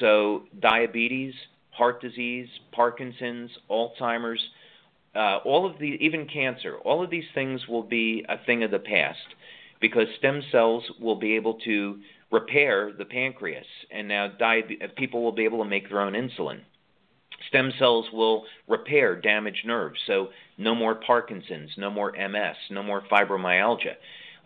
So, 0.00 0.42
diabetes, 0.60 1.34
heart 1.70 2.02
disease, 2.02 2.48
Parkinson's, 2.72 3.50
Alzheimer's, 3.70 4.42
uh, 5.14 5.38
all 5.44 5.64
of 5.64 5.78
the, 5.78 5.86
even 6.00 6.26
cancer, 6.26 6.76
all 6.84 7.02
of 7.02 7.10
these 7.10 7.24
things 7.34 7.66
will 7.68 7.82
be 7.82 8.24
a 8.28 8.36
thing 8.44 8.64
of 8.64 8.70
the 8.70 8.78
past 8.78 9.18
because 9.80 10.06
stem 10.18 10.42
cells 10.50 10.84
will 11.00 11.16
be 11.16 11.36
able 11.36 11.54
to 11.64 11.98
repair 12.30 12.92
the 12.96 13.04
pancreas, 13.04 13.66
and 13.90 14.08
now 14.08 14.28
diabe- 14.28 14.96
people 14.96 15.22
will 15.22 15.32
be 15.32 15.44
able 15.44 15.62
to 15.62 15.68
make 15.68 15.88
their 15.88 16.00
own 16.00 16.14
insulin. 16.14 16.60
Stem 17.48 17.72
cells 17.78 18.06
will 18.12 18.44
repair 18.66 19.20
damaged 19.20 19.66
nerves, 19.66 20.00
so 20.06 20.28
no 20.58 20.74
more 20.74 20.94
Parkinson's, 20.94 21.70
no 21.76 21.90
more 21.90 22.12
MS, 22.16 22.56
no 22.70 22.82
more 22.82 23.02
fibromyalgia. 23.02 23.94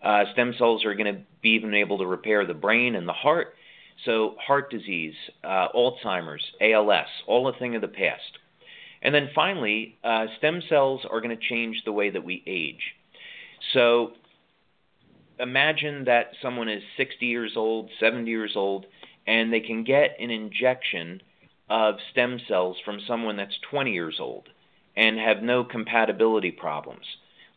Uh, 0.03 0.25
stem 0.33 0.53
cells 0.57 0.83
are 0.83 0.95
going 0.95 1.13
to 1.13 1.21
be 1.41 1.49
even 1.49 1.73
able 1.73 1.97
to 1.99 2.05
repair 2.05 2.45
the 2.45 2.53
brain 2.53 2.95
and 2.95 3.07
the 3.07 3.13
heart, 3.13 3.55
so, 4.05 4.35
heart 4.45 4.71
disease, 4.71 5.13
uh, 5.43 5.67
Alzheimer's, 5.75 6.43
ALS, 6.59 7.07
all 7.27 7.47
a 7.47 7.53
thing 7.53 7.75
of 7.75 7.81
the 7.81 7.87
past. 7.87 8.39
And 9.01 9.13
then 9.13 9.29
finally, 9.35 9.97
uh, 10.03 10.25
stem 10.37 10.61
cells 10.69 11.01
are 11.09 11.21
going 11.21 11.35
to 11.37 11.47
change 11.49 11.83
the 11.85 11.91
way 11.91 12.09
that 12.09 12.23
we 12.23 12.43
age. 12.47 12.81
So, 13.73 14.13
imagine 15.41 16.05
that 16.05 16.31
someone 16.41 16.69
is 16.69 16.83
60 16.97 17.25
years 17.25 17.53
old, 17.55 17.89
70 17.99 18.29
years 18.29 18.53
old, 18.55 18.85
and 19.27 19.51
they 19.51 19.59
can 19.59 19.83
get 19.83 20.15
an 20.19 20.29
injection 20.29 21.21
of 21.69 21.95
stem 22.11 22.39
cells 22.47 22.77
from 22.83 22.99
someone 23.07 23.37
that's 23.37 23.57
20 23.69 23.91
years 23.91 24.17
old 24.19 24.49
and 24.95 25.17
have 25.17 25.41
no 25.41 25.63
compatibility 25.63 26.51
problems. 26.51 27.05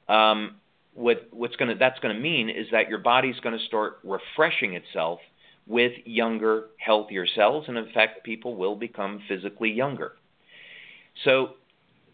Um, 0.09 0.57
what, 0.95 1.29
what's 1.33 1.57
gonna, 1.57 1.75
that's 1.75 1.99
going 1.99 2.15
to 2.15 2.21
mean 2.21 2.49
is 2.49 2.67
that 2.71 2.89
your 2.89 2.99
body's 2.99 3.39
going 3.41 3.59
to 3.59 3.65
start 3.65 3.99
refreshing 4.05 4.75
itself 4.75 5.19
with 5.67 5.93
younger, 6.05 6.67
healthier 6.79 7.27
cells, 7.27 7.65
and 7.69 7.77
in 7.79 7.91
fact, 7.93 8.25
people 8.25 8.55
will 8.55 8.77
become 8.77 9.23
physically 9.29 9.71
younger. 9.71 10.13
So, 11.25 11.51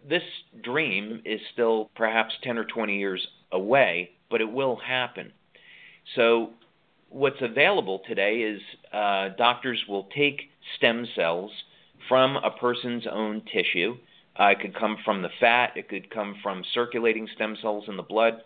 this 0.08 0.22
dream 0.62 1.20
is 1.26 1.40
still 1.52 1.90
perhaps 1.94 2.32
10 2.42 2.56
or 2.56 2.64
20 2.64 2.98
years 2.98 3.26
away, 3.52 4.12
but 4.30 4.40
it 4.40 4.50
will 4.50 4.76
happen. 4.76 5.32
So, 6.14 6.50
what's 7.08 7.40
available 7.40 8.00
today 8.06 8.38
is 8.38 8.60
uh, 8.92 9.30
doctors 9.36 9.82
will 9.88 10.08
take 10.16 10.50
stem 10.76 11.06
cells 11.14 11.50
from 12.08 12.36
a 12.36 12.50
person's 12.50 13.06
own 13.10 13.42
tissue. 13.52 13.96
Uh, 14.38 14.46
it 14.46 14.60
could 14.60 14.74
come 14.74 14.96
from 15.04 15.22
the 15.22 15.28
fat, 15.38 15.72
it 15.76 15.88
could 15.88 16.10
come 16.10 16.36
from 16.42 16.62
circulating 16.72 17.28
stem 17.34 17.56
cells 17.60 17.84
in 17.88 17.96
the 17.96 18.02
blood, 18.02 18.42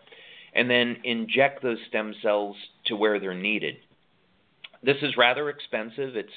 and 0.55 0.69
then 0.69 0.97
inject 1.05 1.63
those 1.63 1.79
stem 1.89 2.15
cells 2.23 2.57
to 2.87 2.97
where 2.97 3.21
they're 3.21 3.35
needed. 3.35 3.77
This 4.83 4.97
is 5.03 5.17
rather 5.17 5.49
expensive. 5.49 6.17
It's 6.17 6.29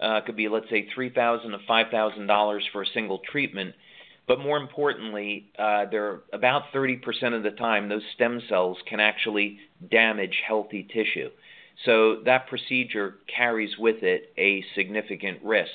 uh, 0.00 0.20
could 0.26 0.36
be 0.36 0.48
let's 0.48 0.68
say 0.68 0.88
three 0.94 1.10
thousand 1.10 1.52
to 1.52 1.58
five 1.66 1.86
thousand 1.90 2.26
dollars 2.26 2.64
for 2.72 2.82
a 2.82 2.86
single 2.92 3.20
treatment. 3.30 3.74
But 4.26 4.40
more 4.40 4.56
importantly, 4.56 5.50
uh, 5.58 5.84
there 5.90 6.20
about 6.32 6.72
30% 6.74 7.00
of 7.34 7.42
the 7.42 7.52
time 7.52 7.88
those 7.88 8.02
stem 8.14 8.42
cells 8.48 8.76
can 8.88 8.98
actually 8.98 9.58
damage 9.90 10.42
healthy 10.46 10.82
tissue. 10.82 11.30
So 11.84 12.22
that 12.24 12.48
procedure 12.48 13.16
carries 13.34 13.76
with 13.78 14.02
it 14.02 14.32
a 14.36 14.64
significant 14.74 15.38
risk. 15.44 15.70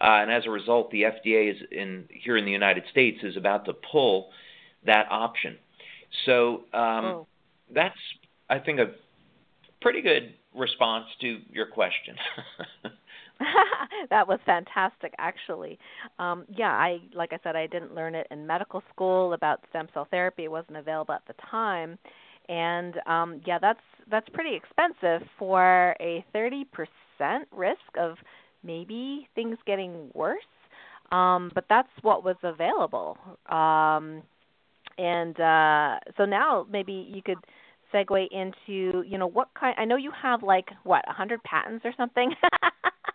Uh, 0.00 0.22
and 0.22 0.30
as 0.30 0.44
a 0.46 0.50
result, 0.50 0.90
the 0.90 1.02
FDA 1.02 1.52
is 1.52 1.58
in 1.70 2.08
here 2.08 2.36
in 2.36 2.44
the 2.44 2.50
United 2.50 2.84
States 2.90 3.18
is 3.22 3.36
about 3.36 3.64
to 3.66 3.74
pull 3.92 4.30
that 4.84 5.06
option. 5.10 5.56
So 6.26 6.64
um, 6.72 7.04
oh. 7.04 7.26
that's 7.72 7.98
I 8.50 8.58
think 8.58 8.80
a 8.80 8.92
pretty 9.80 10.00
good 10.00 10.34
response 10.54 11.06
to 11.20 11.38
your 11.52 11.66
question. 11.66 12.16
that 14.10 14.26
was 14.26 14.38
fantastic 14.46 15.12
actually. 15.18 15.78
Um, 16.18 16.44
yeah 16.56 16.70
i 16.72 16.98
like 17.14 17.32
i 17.32 17.38
said 17.42 17.56
i 17.56 17.66
didn't 17.66 17.94
learn 17.94 18.14
it 18.14 18.26
in 18.30 18.46
medical 18.46 18.82
school 18.92 19.32
about 19.32 19.60
stem 19.70 19.88
cell 19.94 20.06
therapy. 20.10 20.44
It 20.44 20.50
wasn't 20.50 20.76
available 20.78 21.14
at 21.14 21.22
the 21.26 21.34
time. 21.50 21.98
And 22.48 22.94
um, 23.06 23.40
yeah 23.46 23.58
that's 23.58 23.80
that's 24.10 24.28
pretty 24.30 24.54
expensive 24.54 25.26
for 25.38 25.96
a 26.00 26.24
30% 26.34 26.66
risk 27.52 27.80
of 27.98 28.16
maybe 28.62 29.28
things 29.34 29.56
getting 29.66 30.10
worse. 30.14 30.42
Um, 31.12 31.50
but 31.54 31.64
that's 31.68 31.88
what 32.02 32.24
was 32.24 32.36
available. 32.42 33.16
Um, 33.48 34.22
and 34.98 35.38
uh, 35.40 35.98
so 36.16 36.24
now 36.24 36.66
maybe 36.70 37.08
you 37.12 37.22
could 37.22 37.38
segue 37.92 38.26
into 38.32 39.02
you 39.06 39.18
know 39.18 39.26
what 39.28 39.48
kind 39.58 39.74
i 39.78 39.84
know 39.84 39.96
you 39.96 40.10
have 40.10 40.42
like 40.42 40.68
what 40.82 41.04
a 41.08 41.12
hundred 41.12 41.42
patents 41.44 41.84
or 41.84 41.92
something 41.96 42.32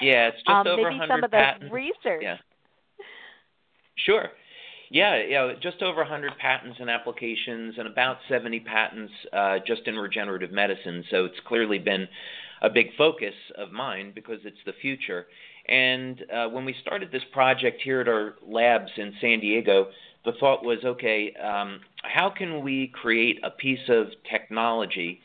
yeah 0.00 0.28
it's 0.28 0.38
just 0.38 0.48
um, 0.48 0.66
over 0.66 0.90
maybe 0.90 1.04
some 1.08 1.24
of 1.24 1.30
the 1.30 1.52
research. 1.70 2.22
Yeah. 2.22 2.36
Sure. 3.96 4.28
Yeah 4.90 5.22
yeah 5.28 5.52
just 5.62 5.82
over 5.82 6.00
100 6.00 6.32
patents 6.38 6.78
and 6.80 6.90
applications 6.90 7.74
and 7.78 7.86
about 7.86 8.18
70 8.28 8.60
patents 8.60 9.12
uh, 9.32 9.58
just 9.66 9.82
in 9.86 9.96
regenerative 9.96 10.52
medicine. 10.52 11.04
So 11.10 11.24
it's 11.24 11.40
clearly 11.46 11.78
been 11.78 12.08
a 12.62 12.70
big 12.70 12.88
focus 12.96 13.34
of 13.56 13.72
mine 13.72 14.12
because 14.14 14.40
it's 14.44 14.58
the 14.66 14.74
future. 14.80 15.26
And 15.68 16.24
uh, 16.34 16.48
when 16.48 16.64
we 16.64 16.74
started 16.82 17.12
this 17.12 17.22
project 17.32 17.80
here 17.82 18.00
at 18.00 18.08
our 18.08 18.34
labs 18.46 18.90
in 18.96 19.14
san 19.20 19.40
diego 19.40 19.88
the 20.24 20.32
thought 20.32 20.64
was 20.64 20.78
okay, 20.84 21.32
um, 21.42 21.80
how 22.02 22.30
can 22.30 22.62
we 22.62 22.92
create 23.00 23.40
a 23.42 23.50
piece 23.50 23.88
of 23.88 24.08
technology 24.30 25.20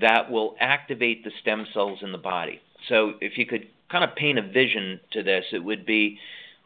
that 0.00 0.30
will 0.30 0.54
activate 0.60 1.24
the 1.24 1.30
stem 1.40 1.66
cells 1.74 1.98
in 2.02 2.12
the 2.12 2.18
body? 2.18 2.60
So, 2.88 3.14
if 3.20 3.36
you 3.36 3.46
could 3.46 3.66
kind 3.90 4.04
of 4.04 4.14
paint 4.14 4.38
a 4.38 4.42
vision 4.42 5.00
to 5.12 5.22
this, 5.22 5.44
it 5.52 5.64
would 5.64 5.84
be 5.86 6.18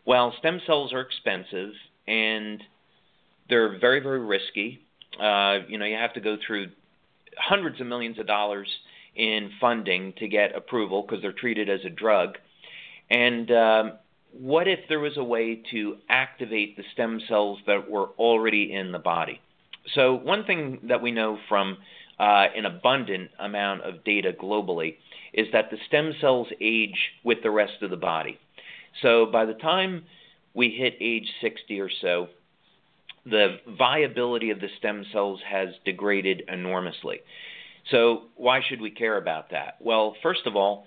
well, 0.07 0.35
stem 0.39 0.61
cells 0.67 0.93
are 0.93 1.01
expensive 1.01 1.73
and 2.07 2.63
they're 3.49 3.79
very, 3.79 4.01
very 4.01 4.21
risky. 4.21 4.81
Uh, 5.19 5.59
you 5.69 5.79
know, 5.79 5.87
you 5.87 5.97
have 5.97 6.15
to 6.15 6.21
go 6.21 6.37
through 6.47 6.69
hundreds 7.39 7.81
of 7.81 7.87
millions 7.87 8.19
of 8.19 8.27
dollars 8.27 8.69
in 9.17 9.51
funding 9.61 10.13
to 10.19 10.29
get 10.29 10.55
approval 10.55 11.03
because 11.03 11.23
they're 11.23 11.33
treated 11.33 11.69
as 11.69 11.81
a 11.85 11.91
drug. 11.91 12.37
And 13.11 13.51
um, 13.51 13.93
what 14.33 14.67
if 14.67 14.81
there 14.89 15.01
was 15.01 15.17
a 15.17 15.25
way 15.25 15.63
to 15.71 15.97
activate 16.09 16.77
the 16.77 16.85
stem 16.93 17.21
cells 17.29 17.59
that 17.67 17.91
were 17.91 18.09
already 18.19 18.73
in 18.73 18.93
the 18.93 18.99
body? 18.99 19.41
So, 19.95 20.15
one 20.15 20.45
thing 20.45 20.81
that 20.85 21.03
we 21.03 21.11
know 21.11 21.39
from 21.49 21.77
uh, 22.19 22.47
an 22.57 22.67
abundant 22.67 23.31
amount 23.39 23.83
of 23.83 24.05
data 24.05 24.33
globally 24.33 24.97
is 25.33 25.49
that 25.53 25.71
the 25.71 25.79
stem 25.89 26.13
cells 26.21 26.49
age 26.61 27.11
with 27.25 27.39
the 27.43 27.51
rest 27.51 27.83
of 27.83 27.91
the 27.91 27.97
body. 27.97 28.39
So, 29.03 29.27
by 29.27 29.45
the 29.45 29.55
time 29.55 30.05
we 30.55 30.71
hit 30.71 30.95
age 31.01 31.27
60 31.41 31.81
or 31.81 31.91
so, 32.01 32.29
the 33.27 33.57
viability 33.67 34.51
of 34.51 34.61
the 34.61 34.69
stem 34.79 35.05
cells 35.13 35.41
has 35.49 35.71
degraded 35.85 36.43
enormously. 36.49 37.21
So, 37.91 38.25
why 38.37 38.61
should 38.67 38.81
we 38.81 38.91
care 38.91 39.17
about 39.17 39.51
that? 39.51 39.77
Well, 39.81 40.15
first 40.23 40.47
of 40.47 40.55
all, 40.55 40.87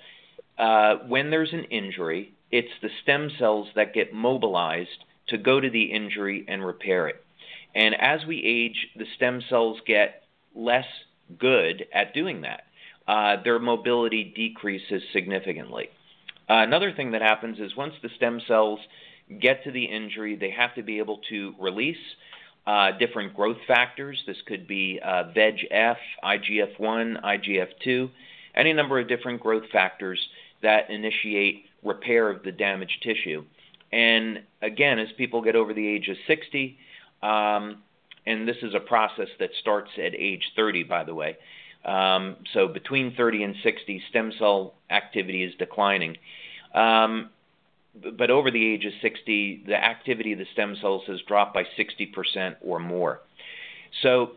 uh, 0.58 0.96
when 1.08 1.30
there's 1.30 1.54
an 1.54 1.66
injury, 1.66 2.34
it's 2.52 2.72
the 2.82 2.90
stem 3.04 3.30
cells 3.38 3.68
that 3.76 3.94
get 3.94 4.14
mobilized 4.14 5.04
to 5.28 5.38
go 5.38 5.60
to 5.60 5.70
the 5.70 5.92
injury 5.92 6.46
and 6.48 6.66
repair 6.66 7.08
it. 7.08 7.24
And 7.76 7.94
as 8.00 8.26
we 8.26 8.42
age, 8.44 8.88
the 8.96 9.06
stem 9.16 9.42
cells 9.50 9.80
get 9.86 10.24
less 10.56 10.86
good 11.40 11.86
at 11.94 12.14
doing 12.14 12.42
that. 12.42 12.64
Uh, 13.08 13.42
their 13.44 13.60
mobility 13.60 14.34
decreases 14.36 15.02
significantly. 15.14 15.90
Uh, 16.50 16.64
another 16.64 16.94
thing 16.94 17.12
that 17.12 17.22
happens 17.22 17.60
is 17.60 17.76
once 17.76 17.94
the 18.02 18.10
stem 18.16 18.42
cells 18.48 18.80
get 19.42 19.64
to 19.64 19.72
the 19.72 19.84
injury, 19.84 20.36
they 20.36 20.52
have 20.52 20.74
to 20.76 20.84
be 20.84 20.98
able 21.00 21.20
to 21.30 21.54
release 21.60 21.98
uh, 22.66 22.92
different 23.00 23.34
growth 23.34 23.58
factors. 23.68 24.22
This 24.28 24.38
could 24.46 24.68
be 24.68 25.00
uh, 25.04 25.24
VEGF, 25.36 25.96
IGF1, 26.24 27.24
IGF2, 27.24 28.10
any 28.56 28.74
number 28.74 29.00
of 29.00 29.08
different 29.08 29.42
growth 29.42 29.70
factors 29.72 30.20
that 30.62 30.90
initiate 30.90 31.66
repair 31.84 32.30
of 32.30 32.44
the 32.44 32.52
damaged 32.52 33.04
tissue. 33.04 33.44
And 33.92 34.42
again, 34.62 35.00
as 35.00 35.08
people 35.18 35.42
get 35.42 35.56
over 35.56 35.74
the 35.74 35.88
age 35.88 36.10
of 36.10 36.18
60, 36.28 36.78
um, 37.24 37.84
and 38.28 38.48
this 38.48 38.58
is 38.62 38.76
a 38.76 38.80
process 38.80 39.30
that 39.40 39.50
starts 39.62 39.92
at 39.98 40.14
age 40.14 40.52
30, 40.56 40.84
by 40.84 41.04
the 41.04 41.16
way. 41.16 41.38
Um, 41.86 42.36
so 42.54 42.68
between 42.68 43.16
30 43.16 43.44
and 43.44 43.56
60, 43.64 44.04
stem 44.10 44.34
cell 44.38 44.74
activity 44.90 45.44
is 45.44 45.54
declining. 45.58 46.18
Um, 46.74 47.30
but 48.18 48.30
over 48.30 48.52
the 48.52 48.74
age 48.74 48.86
of 48.86 48.92
60, 49.02 49.64
the 49.66 49.76
activity 49.76 50.34
of 50.34 50.40
the 50.40 50.46
stem 50.54 50.76
cells 50.82 51.04
has 51.08 51.20
dropped 51.28 51.54
by 51.54 51.64
60% 51.64 52.58
or 52.62 52.80
more. 52.80 53.22
So, 54.04 54.32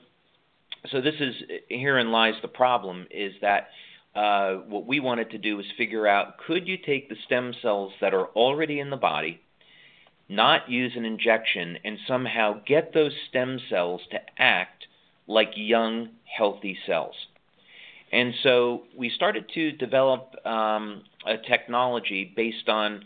so 0.90 1.00
this 1.00 1.16
is 1.18 1.34
herein 1.68 2.10
lies 2.12 2.34
the 2.40 2.48
problem: 2.48 3.06
is 3.10 3.34
that 3.42 3.68
uh, 4.14 4.54
what 4.68 4.86
we 4.86 5.00
wanted 5.00 5.30
to 5.30 5.38
do 5.38 5.58
is 5.58 5.66
figure 5.76 6.06
out 6.06 6.38
could 6.38 6.66
you 6.66 6.78
take 6.78 7.08
the 7.08 7.16
stem 7.26 7.52
cells 7.60 7.92
that 8.00 8.14
are 8.14 8.26
already 8.28 8.80
in 8.80 8.90
the 8.90 8.96
body, 8.96 9.40
not 10.30 10.70
use 10.70 10.92
an 10.96 11.04
injection, 11.04 11.76
and 11.84 11.98
somehow 12.06 12.60
get 12.64 12.94
those 12.94 13.12
stem 13.28 13.58
cells 13.68 14.00
to 14.12 14.18
act 14.38 14.86
like 15.26 15.50
young, 15.56 16.08
healthy 16.24 16.78
cells. 16.86 17.14
And 18.12 18.32
so 18.42 18.82
we 18.96 19.10
started 19.10 19.50
to 19.54 19.72
develop 19.72 20.34
um, 20.46 21.02
a 21.26 21.36
technology 21.36 22.32
based 22.34 22.68
on 22.68 23.04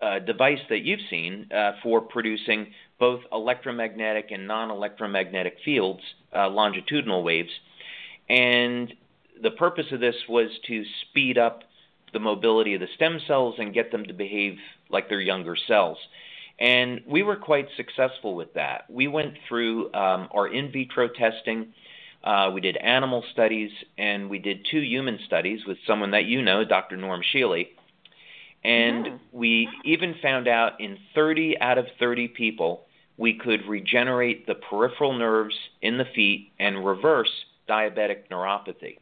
a 0.00 0.20
device 0.20 0.60
that 0.68 0.80
you've 0.80 1.00
seen 1.10 1.48
uh, 1.54 1.72
for 1.82 2.00
producing 2.00 2.72
both 2.98 3.20
electromagnetic 3.32 4.30
and 4.30 4.46
non 4.46 4.70
electromagnetic 4.70 5.56
fields, 5.64 6.00
uh, 6.36 6.48
longitudinal 6.48 7.22
waves. 7.22 7.50
And 8.28 8.92
the 9.42 9.50
purpose 9.52 9.86
of 9.92 10.00
this 10.00 10.16
was 10.28 10.50
to 10.66 10.84
speed 11.02 11.38
up 11.38 11.62
the 12.12 12.20
mobility 12.20 12.74
of 12.74 12.80
the 12.80 12.88
stem 12.94 13.20
cells 13.26 13.54
and 13.58 13.72
get 13.72 13.90
them 13.90 14.04
to 14.04 14.12
behave 14.12 14.58
like 14.90 15.08
their 15.08 15.20
younger 15.20 15.56
cells. 15.66 15.98
And 16.62 17.00
we 17.08 17.24
were 17.24 17.34
quite 17.34 17.66
successful 17.76 18.36
with 18.36 18.54
that. 18.54 18.88
We 18.88 19.08
went 19.08 19.34
through 19.48 19.92
um, 19.94 20.28
our 20.30 20.46
in 20.46 20.70
vitro 20.70 21.08
testing. 21.08 21.74
Uh, 22.22 22.52
we 22.54 22.60
did 22.60 22.76
animal 22.76 23.24
studies 23.32 23.72
and 23.98 24.30
we 24.30 24.38
did 24.38 24.64
two 24.70 24.80
human 24.80 25.18
studies 25.26 25.66
with 25.66 25.76
someone 25.88 26.12
that 26.12 26.26
you 26.26 26.40
know, 26.40 26.64
Dr. 26.64 26.96
Norm 26.96 27.20
Shealy. 27.34 27.66
And 28.62 29.06
mm. 29.06 29.18
we 29.32 29.68
even 29.84 30.14
found 30.22 30.46
out 30.46 30.80
in 30.80 30.98
30 31.16 31.58
out 31.60 31.78
of 31.78 31.86
30 31.98 32.28
people, 32.28 32.86
we 33.16 33.36
could 33.36 33.66
regenerate 33.66 34.46
the 34.46 34.54
peripheral 34.54 35.18
nerves 35.18 35.56
in 35.82 35.98
the 35.98 36.06
feet 36.14 36.52
and 36.60 36.86
reverse 36.86 37.30
diabetic 37.68 38.28
neuropathy. 38.30 38.98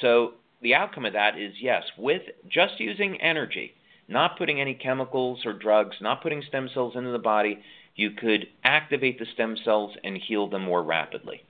So 0.00 0.32
the 0.62 0.74
outcome 0.74 1.04
of 1.04 1.12
that 1.12 1.38
is 1.38 1.52
yes, 1.60 1.84
with 1.96 2.22
just 2.48 2.80
using 2.80 3.20
energy, 3.20 3.74
not 4.08 4.38
putting 4.38 4.60
any 4.60 4.74
chemicals 4.74 5.40
or 5.44 5.52
drugs, 5.52 5.96
not 6.00 6.22
putting 6.22 6.42
stem 6.48 6.68
cells 6.72 6.94
into 6.96 7.10
the 7.10 7.18
body, 7.18 7.62
you 7.94 8.10
could 8.12 8.46
activate 8.64 9.18
the 9.18 9.26
stem 9.34 9.56
cells 9.64 9.94
and 10.02 10.16
heal 10.16 10.48
them 10.48 10.62
more 10.62 10.82
rapidly. 10.82 11.42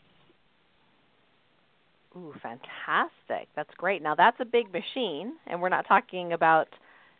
Ooh, 2.16 2.34
fantastic. 2.42 3.48
That's 3.54 3.72
great. 3.76 4.02
Now 4.02 4.14
that's 4.14 4.38
a 4.40 4.44
big 4.44 4.72
machine 4.72 5.34
and 5.46 5.60
we're 5.60 5.68
not 5.68 5.86
talking 5.86 6.32
about 6.32 6.68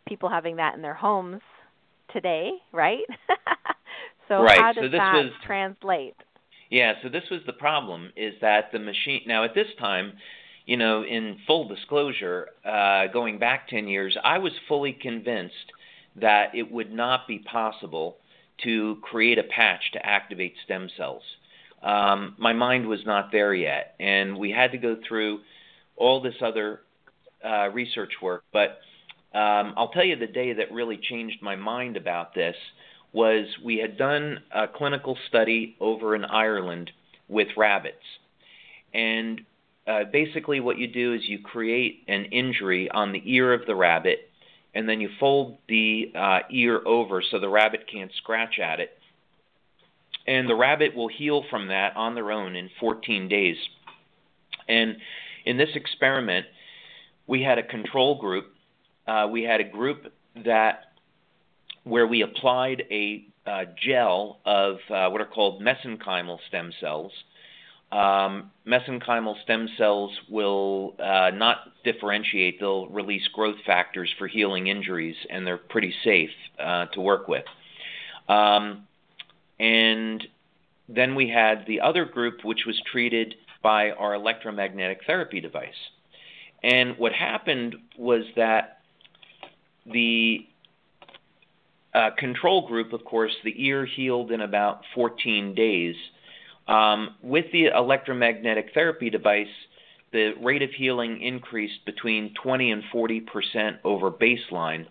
people 0.07 0.29
having 0.29 0.57
that 0.57 0.75
in 0.75 0.81
their 0.81 0.93
homes 0.95 1.41
today, 2.11 2.51
right? 2.73 3.05
so 4.27 4.41
right. 4.41 4.59
how 4.59 4.73
does 4.73 4.85
so 4.85 4.97
that 4.97 5.13
was, 5.13 5.31
translate? 5.45 6.15
Yeah, 6.69 6.93
so 7.01 7.09
this 7.09 7.23
was 7.31 7.41
the 7.45 7.53
problem 7.53 8.11
is 8.15 8.33
that 8.41 8.71
the 8.71 8.79
machine 8.79 9.21
now 9.25 9.43
at 9.43 9.55
this 9.55 9.67
time, 9.79 10.13
you 10.69 10.77
know, 10.77 11.03
in 11.03 11.39
full 11.47 11.67
disclosure, 11.67 12.49
uh, 12.63 13.07
going 13.11 13.39
back 13.39 13.67
10 13.69 13.87
years, 13.87 14.15
I 14.23 14.37
was 14.37 14.51
fully 14.67 14.93
convinced 14.93 15.55
that 16.21 16.53
it 16.53 16.71
would 16.71 16.93
not 16.93 17.27
be 17.27 17.39
possible 17.39 18.17
to 18.63 18.97
create 19.01 19.39
a 19.39 19.43
patch 19.43 19.81
to 19.93 20.05
activate 20.05 20.53
stem 20.65 20.87
cells. 20.95 21.23
Um, 21.81 22.35
my 22.37 22.53
mind 22.53 22.87
was 22.87 22.99
not 23.03 23.31
there 23.31 23.55
yet, 23.55 23.95
and 23.99 24.37
we 24.37 24.51
had 24.51 24.71
to 24.73 24.77
go 24.77 24.95
through 25.07 25.39
all 25.95 26.21
this 26.21 26.35
other 26.39 26.81
uh, 27.43 27.69
research 27.69 28.11
work. 28.21 28.43
But 28.53 28.77
um, 29.33 29.73
I'll 29.75 29.89
tell 29.91 30.05
you 30.05 30.17
the 30.17 30.27
day 30.27 30.53
that 30.53 30.71
really 30.71 30.99
changed 31.01 31.41
my 31.41 31.55
mind 31.55 31.97
about 31.97 32.35
this 32.35 32.55
was 33.11 33.47
we 33.65 33.77
had 33.77 33.97
done 33.97 34.37
a 34.53 34.67
clinical 34.67 35.17
study 35.29 35.77
over 35.79 36.15
in 36.15 36.25
Ireland 36.25 36.91
with 37.27 37.47
rabbits. 37.57 38.05
And 38.93 39.41
uh, 39.89 40.03
basically, 40.11 40.59
what 40.59 40.77
you 40.77 40.87
do 40.87 41.13
is 41.13 41.21
you 41.27 41.39
create 41.39 42.03
an 42.07 42.25
injury 42.25 42.89
on 42.91 43.11
the 43.11 43.21
ear 43.25 43.53
of 43.53 43.65
the 43.65 43.75
rabbit, 43.75 44.29
and 44.75 44.87
then 44.87 45.01
you 45.01 45.09
fold 45.19 45.57
the 45.67 46.11
uh, 46.15 46.39
ear 46.51 46.81
over 46.85 47.23
so 47.31 47.39
the 47.39 47.49
rabbit 47.49 47.85
can't 47.91 48.11
scratch 48.17 48.59
at 48.59 48.79
it. 48.79 48.91
And 50.27 50.47
the 50.47 50.55
rabbit 50.55 50.95
will 50.95 51.07
heal 51.07 51.43
from 51.49 51.69
that 51.69 51.95
on 51.95 52.13
their 52.13 52.31
own 52.31 52.55
in 52.55 52.69
14 52.79 53.27
days. 53.27 53.57
And 54.67 54.97
in 55.45 55.57
this 55.57 55.69
experiment, 55.73 56.45
we 57.25 57.41
had 57.41 57.57
a 57.57 57.63
control 57.63 58.19
group 58.19 58.53
uh, 59.09 59.27
we 59.27 59.43
had 59.43 59.59
a 59.59 59.63
group 59.63 60.13
that 60.45 60.91
where 61.83 62.05
we 62.05 62.21
applied 62.21 62.83
a 62.91 63.25
uh, 63.47 63.65
gel 63.83 64.37
of 64.45 64.75
uh, 64.91 65.09
what 65.09 65.19
are 65.19 65.25
called 65.25 65.63
mesenchymal 65.63 66.37
stem 66.47 66.71
cells. 66.79 67.11
Um, 67.91 68.51
mesenchymal 68.67 69.41
stem 69.43 69.67
cells 69.77 70.11
will 70.29 70.95
uh, 70.99 71.31
not 71.33 71.57
differentiate; 71.83 72.59
they'll 72.59 72.87
release 72.87 73.27
growth 73.33 73.57
factors 73.65 74.13
for 74.17 74.27
healing 74.27 74.67
injuries, 74.67 75.15
and 75.29 75.45
they're 75.45 75.57
pretty 75.57 75.93
safe 76.03 76.29
uh, 76.59 76.85
to 76.87 77.01
work 77.01 77.27
with. 77.27 77.45
Um, 78.27 78.87
and 79.59 80.25
then 80.87 81.15
we 81.15 81.29
had 81.29 81.65
the 81.67 81.81
other 81.81 82.05
group, 82.05 82.45
which 82.45 82.65
was 82.65 82.79
treated 82.91 83.35
by 83.61 83.91
our 83.91 84.13
electromagnetic 84.13 85.01
therapy 85.05 85.41
device. 85.41 85.73
And 86.63 86.97
what 86.97 87.13
happened 87.13 87.75
was 87.97 88.23
that 88.35 88.79
the 89.85 90.47
uh, 91.93 92.11
control 92.17 92.67
group, 92.67 92.93
of 92.93 93.03
course, 93.03 93.31
the 93.43 93.53
ear 93.57 93.85
healed 93.85 94.31
in 94.31 94.41
about 94.41 94.81
14 94.93 95.55
days. 95.55 95.95
Um, 96.69 97.15
with 97.23 97.45
the 97.51 97.65
electromagnetic 97.75 98.71
therapy 98.75 99.09
device, 99.09 99.47
the 100.11 100.33
rate 100.41 100.61
of 100.61 100.69
healing 100.69 101.19
increased 101.21 101.83
between 101.85 102.33
20 102.41 102.71
and 102.71 102.83
40 102.91 103.21
percent 103.21 103.77
over 103.83 104.11
baseline, 104.11 104.85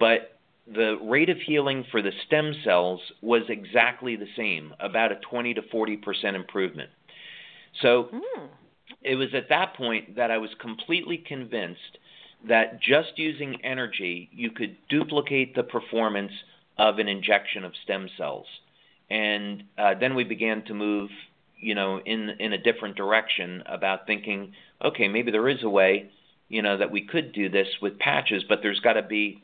but 0.00 0.38
the 0.66 0.96
rate 1.02 1.28
of 1.28 1.36
healing 1.38 1.84
for 1.90 2.00
the 2.00 2.12
stem 2.26 2.54
cells 2.64 3.00
was 3.20 3.42
exactly 3.50 4.16
the 4.16 4.28
same, 4.36 4.74
about 4.80 5.12
a 5.12 5.16
20 5.16 5.54
to 5.54 5.62
40 5.70 5.98
percent 5.98 6.34
improvement. 6.34 6.88
So 7.82 8.08
mm. 8.12 8.48
it 9.02 9.16
was 9.16 9.34
at 9.34 9.50
that 9.50 9.74
point 9.74 10.16
that 10.16 10.30
I 10.30 10.38
was 10.38 10.50
completely 10.60 11.18
convinced 11.18 11.98
that 12.48 12.80
just 12.80 13.16
using 13.16 13.58
energy, 13.62 14.30
you 14.32 14.50
could 14.50 14.76
duplicate 14.88 15.54
the 15.54 15.62
performance 15.62 16.32
of 16.78 16.98
an 16.98 17.08
injection 17.08 17.64
of 17.64 17.72
stem 17.84 18.08
cells. 18.16 18.46
And 19.12 19.64
uh, 19.76 19.92
then 20.00 20.14
we 20.14 20.24
began 20.24 20.64
to 20.64 20.74
move, 20.74 21.10
you 21.60 21.74
know, 21.74 22.00
in 22.04 22.30
in 22.40 22.54
a 22.54 22.58
different 22.58 22.96
direction 22.96 23.62
about 23.66 24.06
thinking, 24.06 24.54
okay, 24.82 25.06
maybe 25.06 25.30
there 25.30 25.48
is 25.50 25.62
a 25.62 25.68
way, 25.68 26.10
you 26.48 26.62
know, 26.62 26.78
that 26.78 26.90
we 26.90 27.02
could 27.06 27.32
do 27.32 27.50
this 27.50 27.68
with 27.82 27.98
patches, 27.98 28.42
but 28.48 28.60
there's 28.62 28.80
got 28.80 28.94
to 28.94 29.02
be 29.02 29.42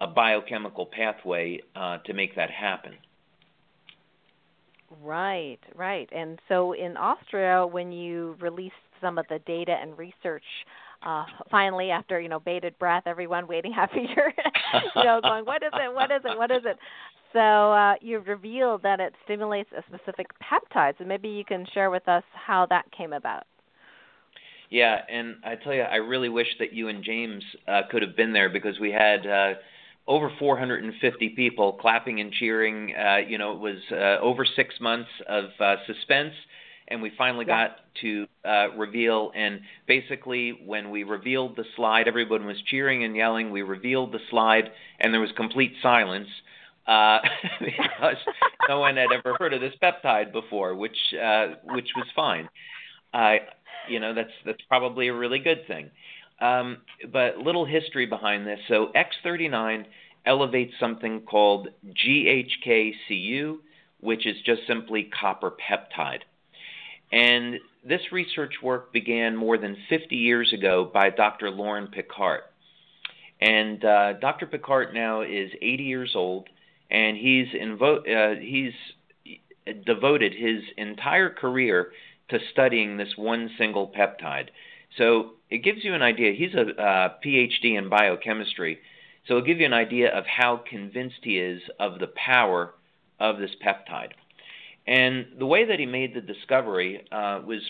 a 0.00 0.06
biochemical 0.06 0.86
pathway 0.86 1.60
uh, 1.76 1.98
to 2.06 2.14
make 2.14 2.34
that 2.36 2.50
happen. 2.50 2.94
Right, 5.02 5.58
right. 5.76 6.08
And 6.10 6.40
so 6.48 6.72
in 6.72 6.96
Austria, 6.96 7.66
when 7.66 7.92
you 7.92 8.36
released 8.40 8.74
some 9.02 9.18
of 9.18 9.26
the 9.28 9.38
data 9.40 9.76
and 9.80 9.96
research, 9.98 10.44
uh, 11.02 11.24
finally 11.50 11.90
after 11.90 12.20
you 12.20 12.30
know 12.30 12.40
bated 12.40 12.78
breath, 12.78 13.02
everyone 13.04 13.46
waiting 13.46 13.72
half 13.80 13.90
a 13.92 14.00
year, 14.00 14.32
you 14.96 15.04
know, 15.04 15.20
going, 15.20 15.44
what 15.44 15.62
is 15.62 15.72
it? 15.74 15.94
What 15.94 16.10
is 16.10 16.22
it? 16.24 16.38
What 16.38 16.50
is 16.50 16.62
it? 16.64 16.78
So 17.32 17.38
uh, 17.38 17.94
you've 18.00 18.26
revealed 18.26 18.82
that 18.82 19.00
it 19.00 19.14
stimulates 19.24 19.70
a 19.76 19.82
specific 19.82 20.26
peptide. 20.40 20.94
So 20.98 21.04
maybe 21.04 21.28
you 21.28 21.44
can 21.44 21.64
share 21.72 21.90
with 21.90 22.08
us 22.08 22.24
how 22.34 22.66
that 22.70 22.90
came 22.96 23.12
about. 23.12 23.44
Yeah, 24.70 25.00
and 25.08 25.36
I 25.44 25.56
tell 25.56 25.74
you, 25.74 25.82
I 25.82 25.96
really 25.96 26.28
wish 26.28 26.46
that 26.60 26.72
you 26.72 26.88
and 26.88 27.02
James 27.02 27.42
uh, 27.66 27.82
could 27.90 28.02
have 28.02 28.16
been 28.16 28.32
there 28.32 28.48
because 28.48 28.78
we 28.78 28.92
had 28.92 29.26
uh, 29.26 29.54
over 30.06 30.30
450 30.38 31.30
people 31.30 31.72
clapping 31.74 32.20
and 32.20 32.32
cheering. 32.32 32.94
Uh, 32.94 33.16
you 33.16 33.36
know, 33.36 33.52
it 33.52 33.58
was 33.58 33.78
uh, 33.90 34.22
over 34.24 34.44
six 34.44 34.74
months 34.80 35.08
of 35.28 35.44
uh, 35.58 35.76
suspense, 35.86 36.34
and 36.86 37.02
we 37.02 37.10
finally 37.18 37.44
yeah. 37.48 37.66
got 37.66 37.76
to 38.02 38.26
uh, 38.44 38.70
reveal. 38.76 39.32
And 39.34 39.60
basically, 39.88 40.60
when 40.64 40.90
we 40.90 41.02
revealed 41.02 41.56
the 41.56 41.64
slide, 41.74 42.06
everyone 42.06 42.46
was 42.46 42.56
cheering 42.66 43.02
and 43.02 43.16
yelling. 43.16 43.50
We 43.50 43.62
revealed 43.62 44.12
the 44.12 44.20
slide, 44.30 44.70
and 45.00 45.12
there 45.12 45.20
was 45.20 45.32
complete 45.36 45.72
silence 45.82 46.28
uh, 46.90 47.20
because 47.60 48.16
no 48.68 48.80
one 48.80 48.96
had 48.96 49.06
ever 49.12 49.36
heard 49.38 49.54
of 49.54 49.60
this 49.60 49.74
peptide 49.80 50.32
before, 50.32 50.74
which 50.74 50.96
uh, 51.14 51.54
which 51.64 51.88
was 51.96 52.06
fine. 52.14 52.48
Uh, 53.14 53.36
you 53.88 54.00
know, 54.00 54.12
that's 54.12 54.32
that's 54.44 54.62
probably 54.68 55.08
a 55.08 55.14
really 55.14 55.38
good 55.38 55.66
thing. 55.66 55.90
Um, 56.40 56.78
but 57.12 57.38
little 57.38 57.64
history 57.64 58.06
behind 58.06 58.46
this. 58.46 58.58
So 58.68 58.90
X39 58.96 59.84
elevates 60.26 60.72
something 60.80 61.20
called 61.20 61.68
GHK-Cu, 61.86 63.60
which 64.00 64.26
is 64.26 64.36
just 64.44 64.62
simply 64.66 65.10
copper 65.18 65.50
peptide. 65.50 66.20
And 67.12 67.56
this 67.86 68.00
research 68.10 68.54
work 68.62 68.92
began 68.92 69.36
more 69.36 69.58
than 69.58 69.76
50 69.88 70.16
years 70.16 70.52
ago 70.52 70.90
by 70.92 71.10
Dr. 71.10 71.50
Loren 71.50 71.88
Pickart. 71.88 72.40
And 73.40 73.84
uh, 73.84 74.14
Dr. 74.14 74.46
Pickart 74.46 74.94
now 74.94 75.22
is 75.22 75.50
80 75.60 75.82
years 75.82 76.12
old 76.14 76.48
and 76.90 77.16
he's 77.16 77.48
invo- 77.48 78.06
uh, 78.08 78.40
he's 78.40 78.72
devoted 79.86 80.32
his 80.34 80.62
entire 80.76 81.30
career 81.30 81.92
to 82.28 82.38
studying 82.52 82.96
this 82.96 83.12
one 83.16 83.50
single 83.58 83.88
peptide. 83.88 84.48
So 84.96 85.32
it 85.50 85.58
gives 85.58 85.84
you 85.84 85.94
an 85.94 86.02
idea. 86.02 86.32
He's 86.32 86.54
a 86.54 86.70
uh, 86.80 87.14
PhD 87.24 87.78
in 87.78 87.88
biochemistry, 87.88 88.78
so 89.26 89.36
it'll 89.36 89.46
give 89.46 89.60
you 89.60 89.66
an 89.66 89.72
idea 89.72 90.10
of 90.16 90.24
how 90.26 90.62
convinced 90.68 91.20
he 91.22 91.38
is 91.38 91.62
of 91.78 91.98
the 91.98 92.08
power 92.08 92.74
of 93.18 93.38
this 93.38 93.50
peptide. 93.64 94.12
And 94.86 95.26
the 95.38 95.46
way 95.46 95.66
that 95.66 95.78
he 95.78 95.86
made 95.86 96.14
the 96.14 96.20
discovery 96.20 97.04
uh, 97.12 97.40
was 97.44 97.60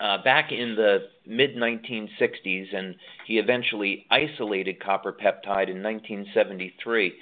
uh, 0.00 0.22
back 0.22 0.52
in 0.52 0.76
the 0.76 1.08
mid 1.26 1.56
1960s, 1.56 2.74
and 2.74 2.94
he 3.26 3.38
eventually 3.38 4.06
isolated 4.10 4.80
copper 4.80 5.12
peptide 5.12 5.68
in 5.68 5.82
1973. 5.82 7.14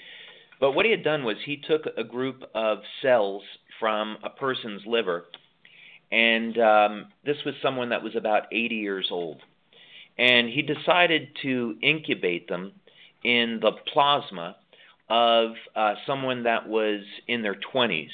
But 0.61 0.73
what 0.73 0.85
he 0.85 0.90
had 0.90 1.05
done 1.05 1.25
was 1.25 1.37
he 1.45 1.57
took 1.57 1.83
a 1.97 2.05
group 2.05 2.42
of 2.55 2.79
cells 3.03 3.42
from 3.79 4.16
a 4.23 4.31
person's 4.31 4.83
liver, 4.87 5.27
and 6.11 6.59
um, 6.59 7.07
this 7.25 7.37
was 7.45 7.55
someone 7.62 7.90
that 7.90 8.03
was 8.03 8.16
about 8.16 8.45
80 8.53 8.77
years 8.77 9.09
old. 9.11 9.42
And 10.19 10.49
he 10.49 10.62
decided 10.62 11.29
to 11.42 11.77
incubate 11.83 12.49
them 12.49 12.73
in 13.23 13.59
the 13.61 13.73
plasma 13.92 14.57
of 15.11 15.51
uh, 15.75 15.95
someone 16.07 16.45
that 16.45 16.69
was 16.69 17.03
in 17.29 17.42
their 17.42 17.57
20s. 17.75 18.09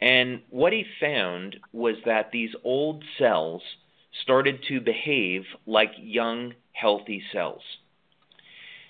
And 0.00 0.40
what 0.50 0.72
he 0.72 0.84
found 1.00 1.56
was 1.72 1.96
that 2.06 2.32
these 2.32 2.50
old 2.64 3.04
cells 3.18 3.62
started 4.22 4.64
to 4.68 4.80
behave 4.80 5.44
like 5.66 5.92
young, 5.98 6.54
healthy 6.72 7.22
cells. 7.32 7.62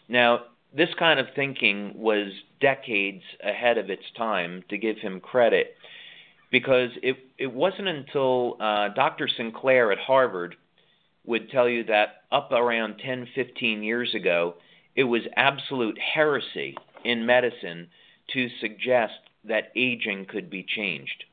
Now, 0.08 0.44
this 0.76 0.88
kind 0.98 1.20
of 1.20 1.26
thinking 1.34 1.92
was 1.96 2.32
decades 2.60 3.22
ahead 3.44 3.78
of 3.78 3.90
its 3.90 4.04
time, 4.16 4.64
to 4.70 4.78
give 4.78 4.98
him 4.98 5.20
credit, 5.20 5.74
because 6.50 6.90
it, 7.02 7.16
it 7.38 7.52
wasn't 7.52 7.88
until 7.88 8.56
uh, 8.60 8.88
Dr. 8.94 9.28
Sinclair 9.28 9.92
at 9.92 9.98
Harvard 9.98 10.56
would 11.24 11.50
tell 11.50 11.68
you 11.68 11.84
that 11.84 12.22
up 12.30 12.50
around 12.52 12.96
10, 13.04 13.28
15 13.34 13.82
years 13.82 14.14
ago, 14.14 14.54
it 14.96 15.04
was 15.04 15.22
absolute 15.36 15.98
heresy 15.98 16.76
in 17.04 17.26
medicine 17.26 17.88
to 18.32 18.48
suggest 18.60 19.14
that 19.44 19.72
aging 19.76 20.26
could 20.26 20.50
be 20.50 20.64
changed. 20.64 21.24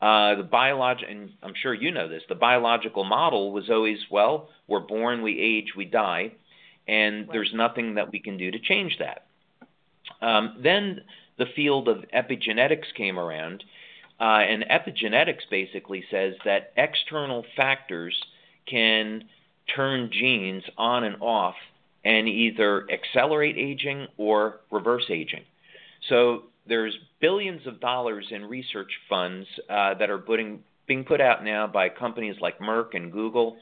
Uh, 0.00 0.34
the 0.36 0.48
biolog- 0.50 1.08
and 1.08 1.30
I'm 1.42 1.54
sure 1.60 1.74
you 1.74 1.90
know 1.90 2.08
this, 2.08 2.22
the 2.28 2.34
biological 2.34 3.04
model 3.04 3.52
was 3.52 3.68
always, 3.68 3.98
well, 4.10 4.48
we're 4.66 4.80
born, 4.80 5.22
we 5.22 5.38
age, 5.38 5.74
we 5.76 5.84
die 5.84 6.32
and 6.90 7.28
there's 7.30 7.52
nothing 7.54 7.94
that 7.94 8.10
we 8.10 8.18
can 8.18 8.36
do 8.36 8.50
to 8.50 8.58
change 8.58 8.98
that. 8.98 9.26
Um, 10.20 10.56
then 10.62 11.02
the 11.38 11.46
field 11.54 11.88
of 11.88 11.98
epigenetics 12.12 12.92
came 12.96 13.18
around, 13.18 13.62
uh, 14.20 14.24
and 14.24 14.64
epigenetics 14.64 15.48
basically 15.50 16.04
says 16.10 16.34
that 16.44 16.72
external 16.76 17.44
factors 17.56 18.14
can 18.68 19.24
turn 19.74 20.10
genes 20.12 20.64
on 20.76 21.04
and 21.04 21.16
off 21.20 21.54
and 22.04 22.28
either 22.28 22.86
accelerate 22.90 23.56
aging 23.56 24.08
or 24.16 24.56
reverse 24.72 25.04
aging. 25.10 25.44
So 26.08 26.44
there's 26.66 26.96
billions 27.20 27.66
of 27.66 27.80
dollars 27.80 28.26
in 28.30 28.44
research 28.44 28.90
funds 29.08 29.46
uh, 29.68 29.94
that 29.94 30.10
are 30.10 30.18
putting, 30.18 30.60
being 30.88 31.04
put 31.04 31.20
out 31.20 31.44
now 31.44 31.68
by 31.68 31.88
companies 31.88 32.36
like 32.40 32.58
Merck 32.58 32.94
and 32.94 33.12
Google 33.12 33.58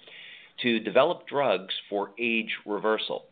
to 0.62 0.80
develop 0.80 1.26
drugs 1.28 1.74
for 1.88 2.10
age 2.18 2.50
reversal. 2.66 3.26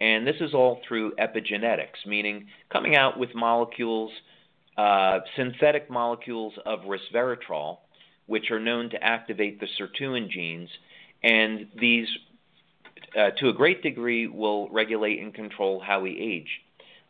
And 0.00 0.26
this 0.26 0.36
is 0.40 0.54
all 0.54 0.80
through 0.86 1.12
epigenetics, 1.16 2.06
meaning 2.06 2.46
coming 2.72 2.96
out 2.96 3.18
with 3.18 3.34
molecules, 3.34 4.10
uh, 4.78 5.20
synthetic 5.36 5.90
molecules 5.90 6.54
of 6.64 6.80
resveratrol, 6.80 7.78
which 8.26 8.50
are 8.50 8.60
known 8.60 8.90
to 8.90 9.02
activate 9.02 9.60
the 9.60 9.66
sirtuin 9.78 10.30
genes. 10.30 10.70
And 11.22 11.66
these, 11.78 12.08
uh, 13.18 13.30
to 13.38 13.48
a 13.50 13.52
great 13.52 13.82
degree, 13.82 14.26
will 14.26 14.70
regulate 14.70 15.20
and 15.20 15.34
control 15.34 15.80
how 15.80 16.00
we 16.00 16.18
age. 16.18 16.48